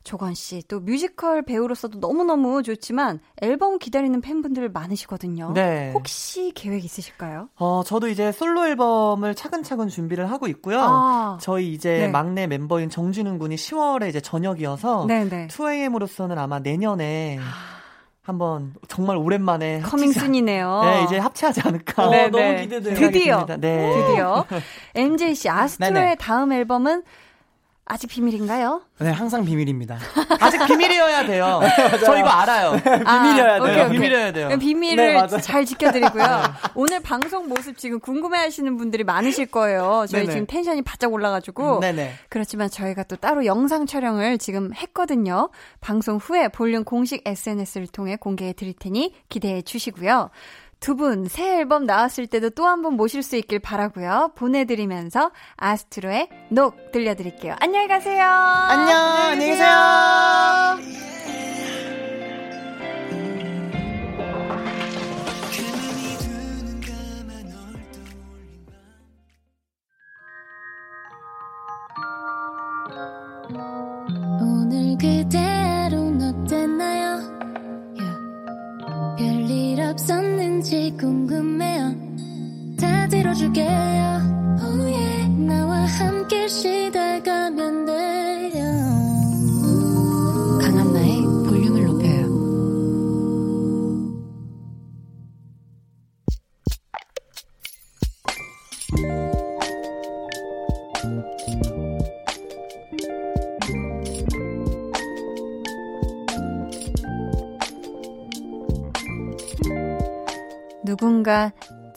조권 0.04 0.34
씨, 0.34 0.64
또 0.68 0.80
뮤지컬 0.80 1.42
배우로서도 1.42 2.00
너무너무 2.00 2.64
좋지만 2.64 3.20
앨범 3.42 3.80
기다리는 3.80 4.22
팬분들 4.22 4.70
많으시거든요. 4.70 5.52
네. 5.54 5.92
혹시 5.94 6.52
계획 6.56 6.86
있으실까요? 6.86 7.50
어, 7.58 7.84
저도 7.86 8.08
이제 8.08 8.32
솔로 8.32 8.66
앨범을 8.66 9.36
차근차근 9.36 9.90
준비를 9.90 10.32
하고 10.32 10.48
있고요. 10.48 10.80
아, 10.82 11.38
저희 11.42 11.74
이제 11.74 12.00
네. 12.00 12.08
막내 12.08 12.48
멤버인 12.48 12.90
정진운 12.90 13.40
군이 13.40 13.56
10월에 13.56 14.10
이제 14.10 14.22
전역이어서 14.22 15.06
네네. 15.08 15.48
2AM으로서는 15.48 16.38
아마 16.38 16.60
내년에 16.60 17.38
아. 17.40 17.80
한번 18.22 18.76
정말 18.88 19.18
오랜만에 19.18 19.82
커밍순이네요. 19.82 20.82
네, 20.84 21.04
이제 21.04 21.18
합체하지 21.18 21.62
않을까. 21.66 22.08
어, 22.08 22.12
네, 22.12 22.30
너무 22.30 22.62
기대돼요. 22.62 22.96
드디어. 22.96 23.46
네. 23.60 23.92
드디어. 23.92 24.46
MJ 24.96 25.34
씨 25.36 25.50
아스트로의 25.50 26.16
다음 26.20 26.54
앨범은 26.54 27.04
아직 27.92 28.06
비밀인가요? 28.06 28.84
네, 29.00 29.10
항상 29.10 29.44
비밀입니다. 29.44 29.98
아직 30.40 30.64
비밀이어야 30.68 31.26
돼요. 31.26 31.60
저 32.06 32.20
이거 32.20 32.28
알아요. 32.30 32.80
아, 33.04 33.24
비밀이어야 33.24 33.60
돼요. 33.60 33.64
오케이, 33.64 33.82
오케이. 33.82 33.90
비밀이어야 33.94 34.32
돼요. 34.32 34.60
비밀을 34.60 35.28
네, 35.28 35.42
잘 35.42 35.66
지켜드리고요. 35.66 36.24
네. 36.24 36.70
오늘 36.76 37.02
방송 37.02 37.50
모습 37.50 37.80
지금 37.80 38.00
궁금해하시는 38.00 38.78
분들이 38.78 39.04
많으실 39.04 39.48
거예요. 39.48 40.06
저희 40.08 40.22
네네. 40.22 40.34
지금 40.34 40.46
텐션이 40.46 40.84
바짝 40.84 41.12
올라가지고. 41.12 41.80
네네. 41.80 42.14
그렇지만 42.30 42.70
저희가 42.70 43.04
또 43.04 43.16
따로 43.16 43.44
영상 43.48 43.88
촬영을 43.88 44.38
지금 44.38 44.72
했거든요. 44.76 45.50
방송 45.82 46.18
후에 46.18 46.48
볼륨 46.50 46.84
공식 46.84 47.24
SNS를 47.26 47.88
통해 47.88 48.18
공개해 48.18 48.54
드릴 48.54 48.74
테니 48.74 49.16
기대해 49.30 49.64
주시고요. 49.64 50.30
두 50.80 50.96
분 50.96 51.26
새 51.28 51.58
앨범 51.60 51.86
나왔을 51.86 52.28
때도 52.28 52.52
또 52.52 52.66
한 52.66 52.82
번 52.82 52.94
모실 52.96 53.22
수 53.24 53.36
있길 53.36 53.60
바라고요. 53.60 54.32
보내드리면서 54.36 55.32
아스트로의 55.58 56.30
녹 56.50 56.92
들려드릴게요. 56.92 57.56
안녕히 57.60 57.88
가세요. 57.88 58.24
안녕. 58.26 58.98
안녕히 58.98 59.52
계세요. 59.52 60.80
오늘 74.42 74.98
그대로 74.98 76.12
어땠 76.22 76.79
궁금해요 81.00 81.96
다 82.78 83.08
들어줄게요 83.08 83.68
oh 84.62 84.82
yeah. 84.84 85.30
나와 85.48 85.86
함께 85.86 86.39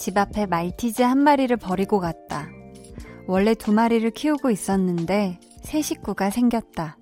집 0.02 0.18
앞에 0.18 0.46
말티즈 0.46 1.00
한 1.02 1.18
마리를 1.18 1.56
버리고 1.58 2.00
갔다. 2.00 2.48
원래 3.28 3.54
두 3.54 3.72
마리를 3.72 4.10
키우고 4.10 4.50
있었는데 4.50 5.38
새 5.62 5.80
식구가 5.80 6.30
생겼다. 6.30 6.96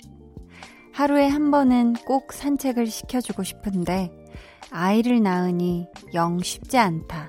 하루에 0.92 1.26
한 1.26 1.50
번은 1.50 1.94
꼭 2.04 2.34
산책을 2.34 2.88
시켜주고 2.88 3.42
싶은데 3.42 4.10
아이를 4.70 5.22
낳으니 5.22 5.86
영 6.12 6.40
쉽지 6.40 6.76
않다. 6.76 7.28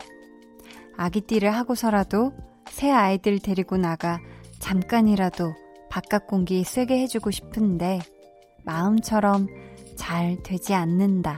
아기띠를 0.98 1.52
하고서라도 1.52 2.34
새 2.70 2.92
아이들 2.92 3.40
데리고 3.40 3.78
나가 3.78 4.20
잠깐이라도 4.60 5.54
바깥 5.90 6.28
공기 6.28 6.66
쐬게 6.66 7.00
해주고 7.00 7.32
싶은데 7.32 8.00
마음처럼 8.66 9.48
잘 9.96 10.36
되지 10.44 10.74
않는다. 10.74 11.38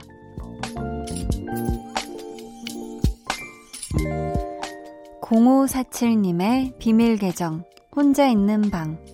0547님의 5.34 6.78
비밀 6.78 7.16
계정, 7.16 7.64
혼자 7.94 8.28
있는 8.28 8.70
방. 8.70 9.04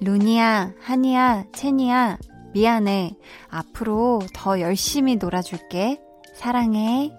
루니야, 0.00 0.72
하니야, 0.80 1.46
채니야, 1.52 2.16
미안해. 2.54 3.16
앞으로 3.48 4.20
더 4.32 4.60
열심히 4.60 5.16
놀아줄게. 5.16 6.00
사랑해. 6.34 7.12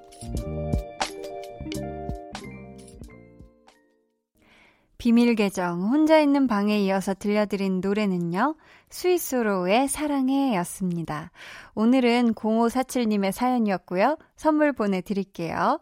비밀 4.98 5.36
계정 5.36 5.82
혼자 5.90 6.20
있는 6.20 6.48
방에 6.48 6.80
이어서 6.80 7.14
들려드린 7.14 7.82
노래는요. 7.82 8.56
스위스로의 8.90 9.90
사랑해 9.90 10.56
였습니다. 10.56 11.32
오늘은 11.76 12.36
0547님의 12.36 13.34
사연이었고요. 13.34 14.18
선물 14.38 14.72
보내드릴게요. 14.72 15.80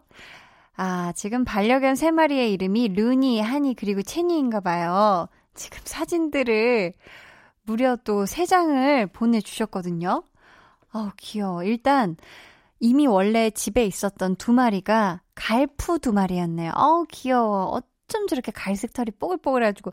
아, 0.80 1.12
지금 1.16 1.44
반려견 1.44 1.94
3마리의 1.94 2.52
이름이 2.52 2.90
루니, 2.90 3.40
하니, 3.40 3.74
그리고 3.74 4.00
체니인가 4.00 4.60
봐요. 4.60 5.26
지금 5.54 5.80
사진들을 5.82 6.92
무려 7.64 7.96
또 8.04 8.24
3장을 8.24 9.12
보내주셨거든요. 9.12 10.22
어우, 10.92 11.10
귀여워. 11.16 11.64
일단, 11.64 12.16
이미 12.78 13.08
원래 13.08 13.50
집에 13.50 13.84
있었던 13.86 14.36
두 14.36 14.52
마리가 14.52 15.20
갈푸 15.34 15.98
두 15.98 16.12
마리였네요. 16.12 16.70
어우, 16.76 17.06
귀여워. 17.10 17.64
어쩜 17.64 18.28
저렇게 18.28 18.52
갈색 18.52 18.92
털이 18.92 19.10
뽀글뽀글해가지고 19.18 19.90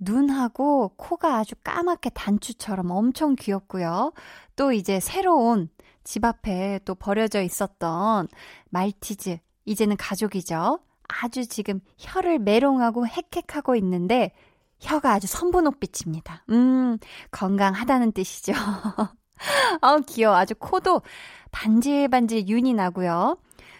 눈하고 0.00 0.94
코가 0.96 1.36
아주 1.36 1.54
까맣게 1.62 2.10
단추처럼 2.10 2.90
엄청 2.90 3.36
귀엽고요. 3.36 4.12
또 4.56 4.72
이제 4.72 4.98
새로운 4.98 5.68
집 6.02 6.24
앞에 6.24 6.80
또 6.84 6.96
버려져 6.96 7.40
있었던 7.40 8.26
말티즈 8.70 9.38
이제는 9.64 9.96
가족이죠. 9.96 10.80
아주 11.08 11.46
지금 11.46 11.80
혀를 11.98 12.38
메롱하고 12.38 13.06
헥헥하고 13.06 13.76
있는데 13.76 14.32
혀가 14.80 15.12
아주 15.12 15.26
선분홍빛입니다. 15.26 16.44
음, 16.50 16.98
건강하다는 17.30 18.12
뜻이죠. 18.12 18.52
아우 19.80 20.00
귀여워. 20.06 20.36
아주 20.36 20.54
코도 20.54 21.02
반질반질 21.52 22.48
윤이 22.48 22.74
나고요. 22.74 23.38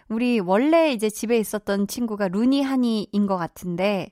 우리 0.09 0.41
원래 0.41 0.93
이제 0.93 1.09
집에 1.09 1.39
있었던 1.39 1.87
친구가 1.87 2.29
루니 2.29 2.63
하니인 2.63 3.27
것 3.27 3.37
같은데 3.37 4.11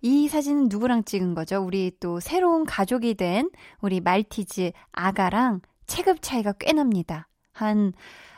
이 0.00 0.28
사진은 0.28 0.68
누구랑 0.68 1.04
찍은 1.04 1.34
거죠? 1.34 1.60
우리 1.60 1.92
또 2.00 2.20
새로운 2.20 2.64
가족이 2.64 3.14
된 3.14 3.50
우리 3.80 4.00
말티즈 4.00 4.72
아가랑 4.92 5.60
체급 5.86 6.22
차이가 6.22 6.52
꽤 6.52 6.72
납니다. 6.72 7.28
한, 7.58 7.92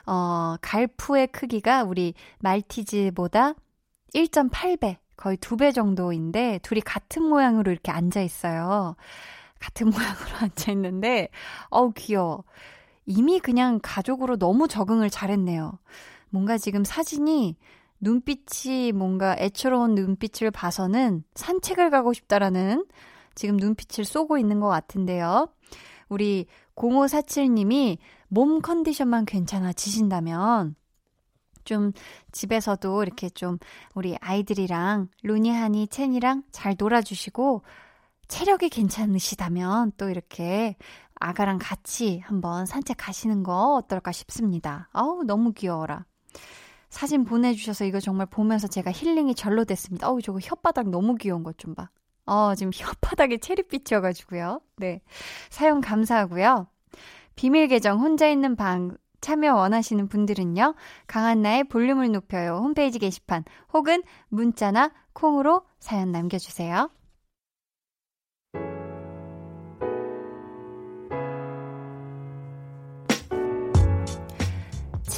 어, 0.06 0.56
갈푸의 0.60 1.28
크기가 1.28 1.84
우리 1.84 2.14
말티즈보다 2.40 3.54
1.8배, 4.14 4.96
거의 5.16 5.36
두배 5.36 5.72
정도인데, 5.72 6.58
둘이 6.62 6.80
같은 6.80 7.22
모양으로 7.22 7.70
이렇게 7.70 7.92
앉아 7.92 8.22
있어요. 8.22 8.96
같은 9.58 9.90
모양으로 9.90 10.36
앉아 10.40 10.72
있는데, 10.72 11.28
어우, 11.68 11.92
귀여워. 11.94 12.44
이미 13.06 13.40
그냥 13.40 13.78
가족으로 13.82 14.36
너무 14.36 14.68
적응을 14.68 15.10
잘했네요. 15.10 15.78
뭔가 16.30 16.58
지금 16.58 16.84
사진이 16.84 17.56
눈빛이 18.00 18.92
뭔가 18.92 19.36
애처로운 19.38 19.94
눈빛을 19.94 20.50
봐서는 20.50 21.24
산책을 21.34 21.90
가고 21.90 22.12
싶다라는 22.12 22.86
지금 23.34 23.56
눈빛을 23.56 24.04
쏘고 24.04 24.38
있는 24.38 24.60
것 24.60 24.68
같은데요. 24.68 25.48
우리 26.08 26.46
0547님이 26.76 27.98
몸 28.30 28.60
컨디션만 28.62 29.26
괜찮아지신다면 29.26 30.76
좀 31.64 31.92
집에서도 32.32 33.02
이렇게 33.02 33.28
좀 33.28 33.58
우리 33.94 34.16
아이들이랑 34.20 35.08
루니하니 35.22 35.88
첸이랑 35.88 36.44
잘 36.50 36.74
놀아주시고 36.78 37.62
체력이 38.28 38.68
괜찮으시다면 38.70 39.92
또 39.96 40.08
이렇게 40.08 40.76
아가랑 41.16 41.58
같이 41.60 42.20
한번 42.20 42.64
산책 42.64 42.96
가시는 42.98 43.42
거 43.42 43.74
어떨까 43.74 44.12
싶습니다. 44.12 44.88
아우, 44.92 45.22
너무 45.24 45.52
귀여워라. 45.52 46.06
사진 46.88 47.24
보내주셔서 47.24 47.84
이거 47.84 48.00
정말 48.00 48.26
보면서 48.26 48.68
제가 48.68 48.90
힐링이 48.92 49.34
절로 49.34 49.64
됐습니다. 49.64 50.08
어우, 50.08 50.22
저거 50.22 50.38
혓바닥 50.38 50.88
너무 50.90 51.16
귀여운 51.16 51.42
것 51.42 51.58
좀 51.58 51.74
봐. 51.74 51.90
어, 52.26 52.54
지금 52.54 52.70
혓바닥에 52.72 53.42
체리빛이어가지고요. 53.42 54.60
네. 54.76 55.02
사용 55.50 55.80
감사하고요. 55.80 56.68
비밀 57.36 57.68
계정 57.68 58.00
혼자 58.00 58.28
있는 58.28 58.56
방 58.56 58.96
참여 59.20 59.54
원하시는 59.54 60.08
분들은요. 60.08 60.74
강한나의 61.06 61.64
볼륨을 61.64 62.10
높여요. 62.12 62.60
홈페이지 62.62 62.98
게시판 62.98 63.44
혹은 63.72 64.02
문자나 64.28 64.92
콩으로 65.12 65.62
사연 65.78 66.12
남겨주세요. 66.12 66.90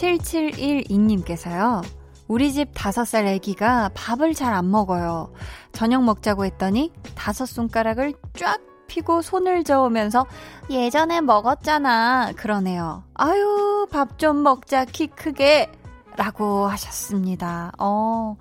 7712님께서요. 0.03 1.83
우리 2.27 2.53
집 2.53 2.73
5살 2.73 3.27
애기가 3.27 3.91
밥을 3.95 4.35
잘 4.35 4.55
안 4.55 4.71
먹어요. 4.71 5.33
저녁 5.73 6.03
먹자고 6.05 6.45
했더니 6.45 6.93
다섯 7.15 7.47
손가락을 7.47 8.15
쫙 8.35 8.59
피고 8.93 9.22
손을 9.22 9.64
저으면서 9.64 10.26
예전에 10.68 11.22
먹었잖아. 11.22 12.32
그러네요. 12.36 13.03
아유, 13.14 13.86
밥 13.90 14.18
좀 14.18 14.43
먹자, 14.43 14.84
키 14.84 15.07
크게. 15.07 15.72
라고 16.16 16.66
하셨습니다. 16.66 17.72
어, 17.78 18.36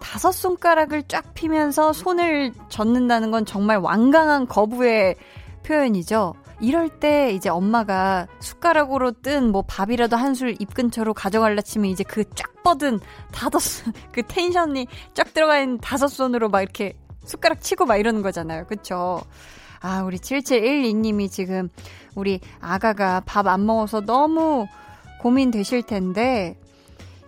다섯 0.00 0.30
손가락을 0.30 1.02
쫙 1.08 1.34
피면서 1.34 1.92
손을 1.92 2.52
젓는다는 2.68 3.32
건 3.32 3.44
정말 3.44 3.78
완강한 3.78 4.46
거부의 4.46 5.16
표현이죠. 5.64 6.34
이럴 6.60 6.88
때 6.88 7.32
이제 7.32 7.48
엄마가 7.48 8.28
숟가락으로 8.38 9.10
뜬 9.10 9.50
뭐 9.50 9.62
밥이라도 9.62 10.16
한 10.16 10.34
술 10.36 10.54
입 10.60 10.72
근처로 10.72 11.14
가져갈라 11.14 11.62
치면 11.62 11.90
이제 11.90 12.04
그 12.04 12.22
쫙 12.36 12.62
뻗은 12.62 13.00
다섯 13.32 13.58
그 14.12 14.22
텐션이 14.22 14.86
쫙 15.14 15.34
들어가 15.34 15.58
있는 15.58 15.78
다섯 15.78 16.06
손으로 16.06 16.48
막 16.48 16.62
이렇게 16.62 16.96
숟가락 17.24 17.60
치고 17.60 17.86
막 17.86 17.96
이러는 17.96 18.22
거잖아요. 18.22 18.66
그쵸? 18.68 19.20
아, 19.84 20.02
우리 20.02 20.16
7712님이 20.16 21.30
지금 21.30 21.68
우리 22.14 22.40
아가가 22.58 23.20
밥 23.20 23.46
안 23.46 23.66
먹어서 23.66 24.00
너무 24.00 24.66
고민되실 25.20 25.82
텐데 25.82 26.56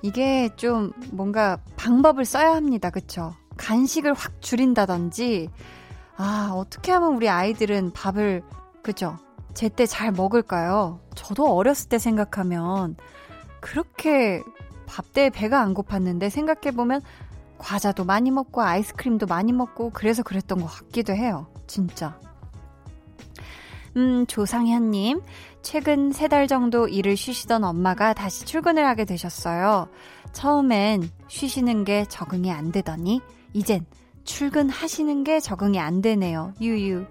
이게 0.01 0.49
좀 0.57 0.93
뭔가 1.13 1.59
방법을 1.77 2.25
써야 2.25 2.55
합니다. 2.55 2.89
그쵸? 2.89 3.35
간식을 3.59 4.15
확 4.15 4.41
줄인다든지 4.41 5.51
아, 6.17 6.51
어떻게 6.55 6.93
하면 6.93 7.15
우리 7.15 7.29
아이들은 7.29 7.93
밥을 7.93 8.43
그죠? 8.83 9.19
제때 9.53 9.85
잘 9.85 10.11
먹을까요? 10.11 11.01
저도 11.15 11.55
어렸을 11.55 11.91
때 11.91 11.99
생각하면 11.99 12.97
그렇게 13.61 14.43
밥 14.87 15.13
때 15.13 15.29
배가 15.29 15.61
안 15.61 15.75
고팠는데 15.75 16.31
생각해보면 16.31 17.03
과자도 17.59 18.05
많이 18.05 18.31
먹고 18.31 18.63
아이스크림도 18.63 19.27
많이 19.27 19.53
먹고 19.53 19.91
그래서 19.93 20.23
그랬던 20.23 20.61
것 20.63 20.67
같기도 20.69 21.13
해요. 21.15 21.49
진짜. 21.67 22.19
음, 23.97 24.27
조상현님. 24.27 25.23
최근 25.63 26.13
세 26.13 26.29
달 26.29 26.47
정도 26.47 26.87
일을 26.87 27.17
쉬시던 27.17 27.65
엄마가 27.65 28.13
다시 28.13 28.45
출근을 28.45 28.87
하게 28.87 29.05
되셨어요. 29.05 29.89
처음엔 30.33 31.09
쉬시는 31.29 31.85
게 31.85 32.05
적응이 32.09 32.51
안 32.53 32.73
되더니, 32.73 33.21
이젠 33.53 33.87
출근하시는 34.25 35.25
게 35.25 35.41
적응이 35.41 35.81
안 35.81 36.03
되네요. 36.03 36.53
유유. 36.61 37.07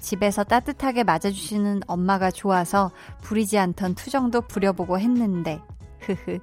집에서 0.00 0.44
따뜻하게 0.44 1.04
맞아주시는 1.04 1.82
엄마가 1.86 2.30
좋아서 2.30 2.90
부리지 3.22 3.58
않던 3.58 3.94
투정도 3.94 4.42
부려보고 4.42 4.98
했는데, 4.98 5.60
흐흐. 6.00 6.38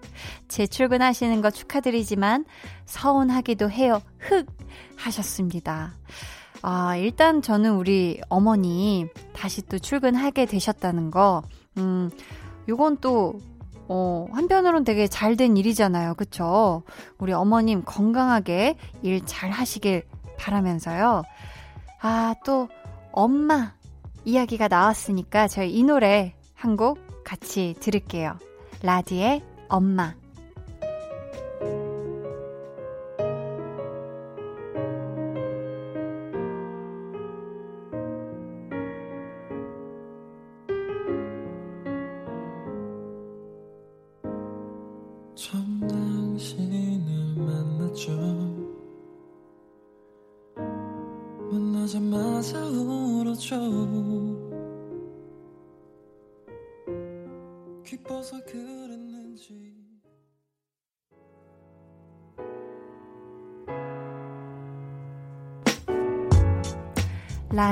재출근하시는 0.47 1.41
거 1.41 1.51
축하드리지만, 1.51 2.45
서운하기도 2.85 3.69
해요. 3.69 4.01
흑! 4.17 4.47
하셨습니다. 4.97 5.93
아, 6.66 6.95
일단 6.95 7.41
저는 7.41 7.76
우리 7.76 8.22
어머니 8.30 9.07
다시 9.34 9.61
또 9.68 9.78
출근하게 9.78 10.45
되셨다는 10.45 11.11
거, 11.11 11.43
음, 11.78 12.09
요건 12.70 12.97
또, 13.01 13.38
어, 13.89 14.28
한편으론 14.32 14.86
되게 14.86 15.07
잘 15.07 15.36
된 15.36 15.57
일이잖아요. 15.57 16.14
그쵸? 16.16 16.84
우리 17.18 17.34
어머님 17.34 17.84
건강하게 17.84 18.78
일 19.01 19.26
잘 19.26 19.51
하시길 19.51 20.03
바라면서요. 20.39 21.24
아, 22.01 22.34
또, 22.45 22.70
엄마 23.11 23.74
이야기가 24.26 24.70
나왔으니까 24.70 25.49
저희 25.49 25.74
이 25.74 25.84
노래 25.84 26.34
한 26.55 26.78
곡 26.78 26.97
같이 27.26 27.76
들을게요. 27.82 28.38
라디의 28.84 29.43
엄마. 29.68 30.14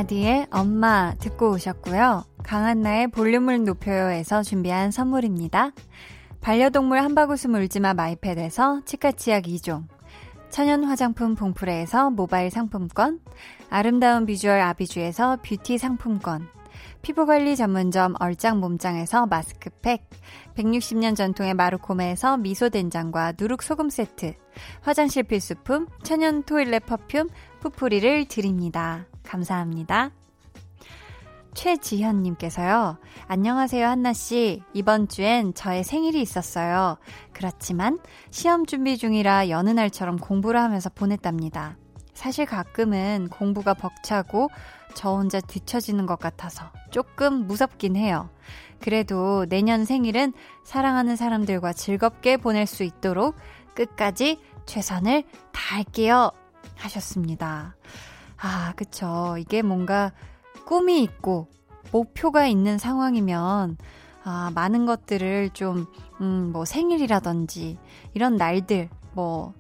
라디의 0.02 0.48
엄마 0.50 1.14
듣고 1.20 1.52
오셨고요. 1.52 2.24
강한나의 2.44 3.10
볼륨을 3.10 3.66
높여요에서 3.66 4.42
준비한 4.42 4.90
선물입니다. 4.90 5.74
반려동물 6.40 7.00
한바구음 7.00 7.54
울지마 7.54 7.94
마이펫에서 7.94 8.82
치카치약 8.86 9.44
2종 9.44 9.84
천연 10.50 10.86
화장품 10.86 11.36
봉프레에서 11.36 12.10
모바일 12.10 12.50
상품권 12.50 13.20
아름다운 13.70 14.26
비주얼 14.26 14.60
아비주에서 14.60 15.38
뷰티 15.44 15.78
상품권 15.78 16.48
피부관리 17.04 17.56
전문점 17.56 18.16
얼짱 18.20 18.60
몸짱에서 18.60 19.28
마스크팩 19.28 20.10
160년 20.56 21.16
전통의 21.16 21.54
마루코메에서 21.54 22.38
미소된장과 22.38 23.34
누룩소금 23.40 23.92
세트 23.92 24.34
화장실 24.82 25.24
필수품 25.24 25.86
천연 26.02 26.42
toilet 26.42 26.88
perfume 26.88 27.30
푸프리를 27.60 28.26
드립니다. 28.26 29.06
감사합니다. 29.24 30.12
최지현님께서요. 31.54 32.98
안녕하세요, 33.28 33.86
한나씨. 33.86 34.64
이번 34.74 35.08
주엔 35.08 35.54
저의 35.54 35.84
생일이 35.84 36.22
있었어요. 36.22 36.98
그렇지만 37.34 38.00
시험 38.30 38.66
준비 38.66 38.98
중이라 38.98 39.50
여느 39.50 39.70
날처럼 39.70 40.18
공부를 40.18 40.60
하면서 40.60 40.90
보냈답니다. 40.90 41.78
사실 42.14 42.46
가끔은 42.46 43.30
공부가 43.30 43.74
벅차고 43.74 44.50
저 44.94 45.12
혼자 45.12 45.40
뒤처지는 45.40 46.06
것 46.06 46.20
같아서 46.20 46.72
조금 46.92 47.48
무섭긴 47.48 47.96
해요. 47.96 48.30
그래도 48.80 49.46
내년 49.48 49.86
생일은 49.86 50.34
사랑하는 50.64 51.16
사람들과 51.16 51.74
즐겁게 51.74 52.38
보낼 52.38 52.66
수 52.66 52.84
있도록 52.84 53.36
끝까지 53.74 54.40
최선을 54.66 55.24
다할게요. 55.52 56.32
하셨습니다. 56.76 57.76
아, 58.42 58.74
그쵸. 58.76 59.36
이게 59.38 59.62
뭔가 59.62 60.12
꿈이 60.66 61.04
있고 61.04 61.48
목표가 61.92 62.48
있는 62.48 62.78
상황이면 62.78 63.78
아, 64.24 64.52
많은 64.54 64.86
것들을 64.86 65.52
좀, 65.52 65.86
음, 66.20 66.52
뭐 66.52 66.66
생일이라든지 66.66 67.78
이런 68.14 68.36
날들, 68.36 68.90
뭐, 69.14 69.54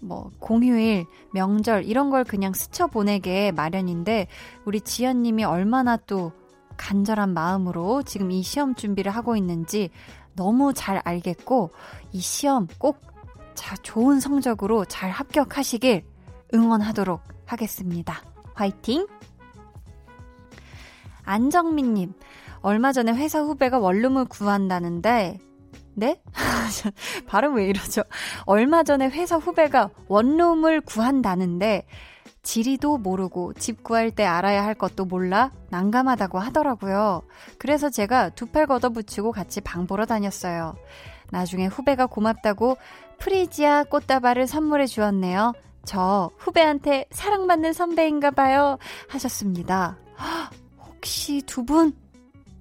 뭐 0.00 0.30
공휴일, 0.38 1.06
명절 1.32 1.84
이런 1.84 2.10
걸 2.10 2.24
그냥 2.24 2.52
스쳐 2.52 2.86
보내게 2.86 3.52
마련인데 3.52 4.28
우리 4.64 4.80
지연님이 4.80 5.44
얼마나 5.44 5.96
또 5.96 6.32
간절한 6.76 7.34
마음으로 7.34 8.02
지금 8.04 8.30
이 8.30 8.42
시험 8.42 8.74
준비를 8.74 9.10
하고 9.10 9.36
있는지 9.36 9.90
너무 10.34 10.72
잘 10.72 11.00
알겠고 11.04 11.70
이 12.12 12.20
시험 12.20 12.68
꼭 12.78 13.00
자, 13.54 13.74
좋은 13.82 14.20
성적으로 14.20 14.84
잘 14.84 15.10
합격하시길 15.10 16.04
응원하도록 16.54 17.37
하겠습니다. 17.52 18.22
화이팅! 18.54 19.06
안정민님, 21.24 22.14
얼마 22.60 22.92
전에 22.92 23.12
회사 23.12 23.40
후배가 23.40 23.78
원룸을 23.78 24.24
구한다는데, 24.26 25.38
네? 25.94 26.22
발음 27.26 27.56
왜 27.56 27.66
이러죠? 27.66 28.02
얼마 28.46 28.82
전에 28.82 29.08
회사 29.08 29.36
후배가 29.36 29.90
원룸을 30.08 30.80
구한다는데, 30.82 31.86
지리도 32.42 32.98
모르고 32.98 33.52
집 33.54 33.82
구할 33.82 34.10
때 34.10 34.24
알아야 34.24 34.64
할 34.64 34.74
것도 34.74 35.04
몰라 35.04 35.52
난감하다고 35.68 36.38
하더라고요. 36.38 37.22
그래서 37.58 37.90
제가 37.90 38.30
두 38.30 38.46
팔 38.46 38.66
걷어붙이고 38.66 39.32
같이 39.32 39.60
방 39.60 39.86
보러 39.86 40.06
다녔어요. 40.06 40.74
나중에 41.30 41.66
후배가 41.66 42.06
고맙다고 42.06 42.78
프리지아 43.18 43.84
꽃다발을 43.84 44.46
선물해 44.46 44.86
주었네요. 44.86 45.52
저 45.84 46.30
후배한테 46.38 47.06
사랑받는 47.10 47.72
선배인가 47.72 48.30
봐요. 48.30 48.78
하셨습니다. 49.08 49.98
혹시 50.86 51.42
두 51.42 51.64
분 51.64 51.92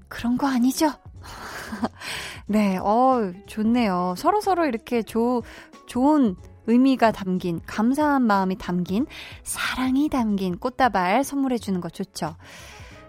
그런 0.07 0.37
거 0.37 0.47
아니죠? 0.47 0.91
네, 2.47 2.77
어, 2.77 3.33
좋네요. 3.45 4.15
서로 4.17 4.39
서로 4.41 4.65
이렇게 4.65 5.01
조, 5.03 5.43
좋은 5.85 6.35
의미가 6.67 7.11
담긴, 7.11 7.59
감사한 7.65 8.21
마음이 8.23 8.57
담긴, 8.57 9.05
사랑이 9.43 10.09
담긴 10.09 10.57
꽃다발 10.57 11.23
선물해주는 11.23 11.79
거 11.81 11.89
좋죠. 11.89 12.35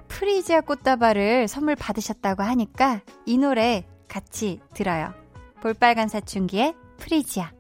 프리지아 0.09 0.63
꽃다발을 0.63 1.49
선물 1.49 1.77
받으셨다고 1.77 2.43
하니까 2.43 3.01
이 3.27 3.37
노래 3.37 3.87
같이 4.09 4.61
들어요. 4.75 5.13
볼빨간 5.61 6.09
사춘기의 6.09 6.75
프리지아. 6.99 7.51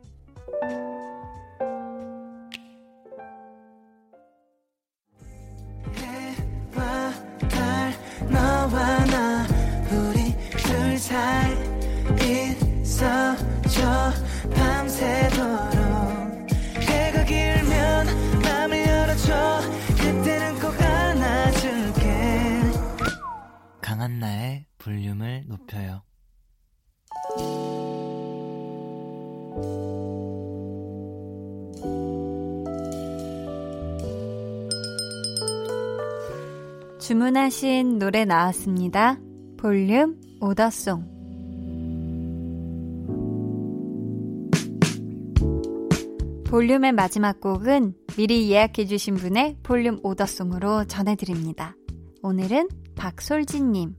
주문하신 37.28 37.98
노래 37.98 38.24
나왔습니다. 38.24 39.18
볼륨 39.58 40.18
오더송 40.40 41.04
볼륨의 46.46 46.92
마지막 46.92 47.38
곡은 47.40 47.92
미리 48.16 48.50
예약해주신 48.50 49.16
분의 49.16 49.58
볼륨 49.62 49.98
오더송으로 50.02 50.86
전해드립니다. 50.86 51.76
오늘은 52.22 52.68
박솔진님. 52.96 53.94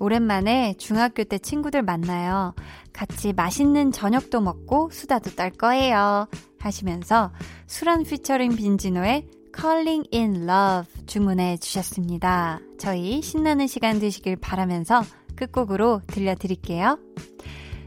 오랜만에 0.00 0.76
중학교 0.78 1.24
때 1.24 1.36
친구들 1.38 1.82
만나요. 1.82 2.54
같이 2.94 3.34
맛있는 3.34 3.92
저녁도 3.92 4.40
먹고 4.40 4.88
수다도 4.92 5.32
떨 5.32 5.50
거예요. 5.50 6.26
하시면서 6.58 7.32
수란 7.66 8.04
피처링 8.04 8.56
빈지노의 8.56 9.28
Calling 9.58 10.08
in 10.12 10.48
Love 10.48 11.06
주문해 11.06 11.56
주셨습니다. 11.56 12.60
저희 12.78 13.22
신나는 13.22 13.66
시간 13.66 13.98
되시길 13.98 14.36
바라면서 14.36 15.02
끝곡으로 15.34 16.02
들려드릴게요. 16.06 16.98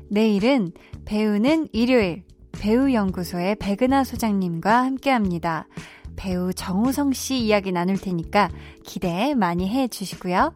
내일은 0.09 0.71
배우는 1.05 1.67
일요일 1.71 2.23
배우연구소의 2.53 3.55
백은하 3.57 4.03
소장님과 4.03 4.83
함께 4.83 5.11
합니다. 5.11 5.67
배우 6.15 6.53
정우성 6.53 7.13
씨 7.13 7.37
이야기 7.37 7.71
나눌 7.71 7.97
테니까 7.97 8.49
기대 8.83 9.33
많이 9.35 9.69
해 9.69 9.87
주시고요. 9.87 10.53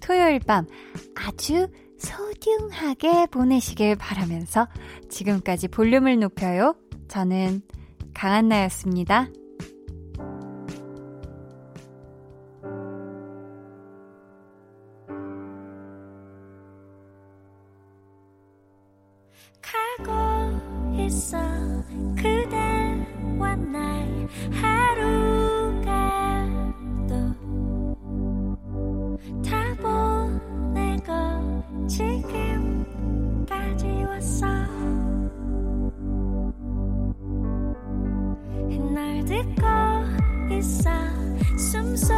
토요일 0.00 0.38
밤 0.40 0.66
아주 1.14 1.68
소중하게 1.98 3.26
보내시길 3.26 3.96
바라면서 3.96 4.68
지금까지 5.08 5.68
볼륨을 5.68 6.20
높여요. 6.20 6.76
저는 7.08 7.62
강한나였습니다. 8.14 9.28
날 23.56 24.28
하루가 24.52 25.88
또다 27.08 27.40
보내고 29.76 31.06
지금까지 31.88 33.86
왔어. 34.04 34.46
날 38.92 39.24
듣고 39.24 39.62
있어. 40.54 40.90
숨소 41.58 42.12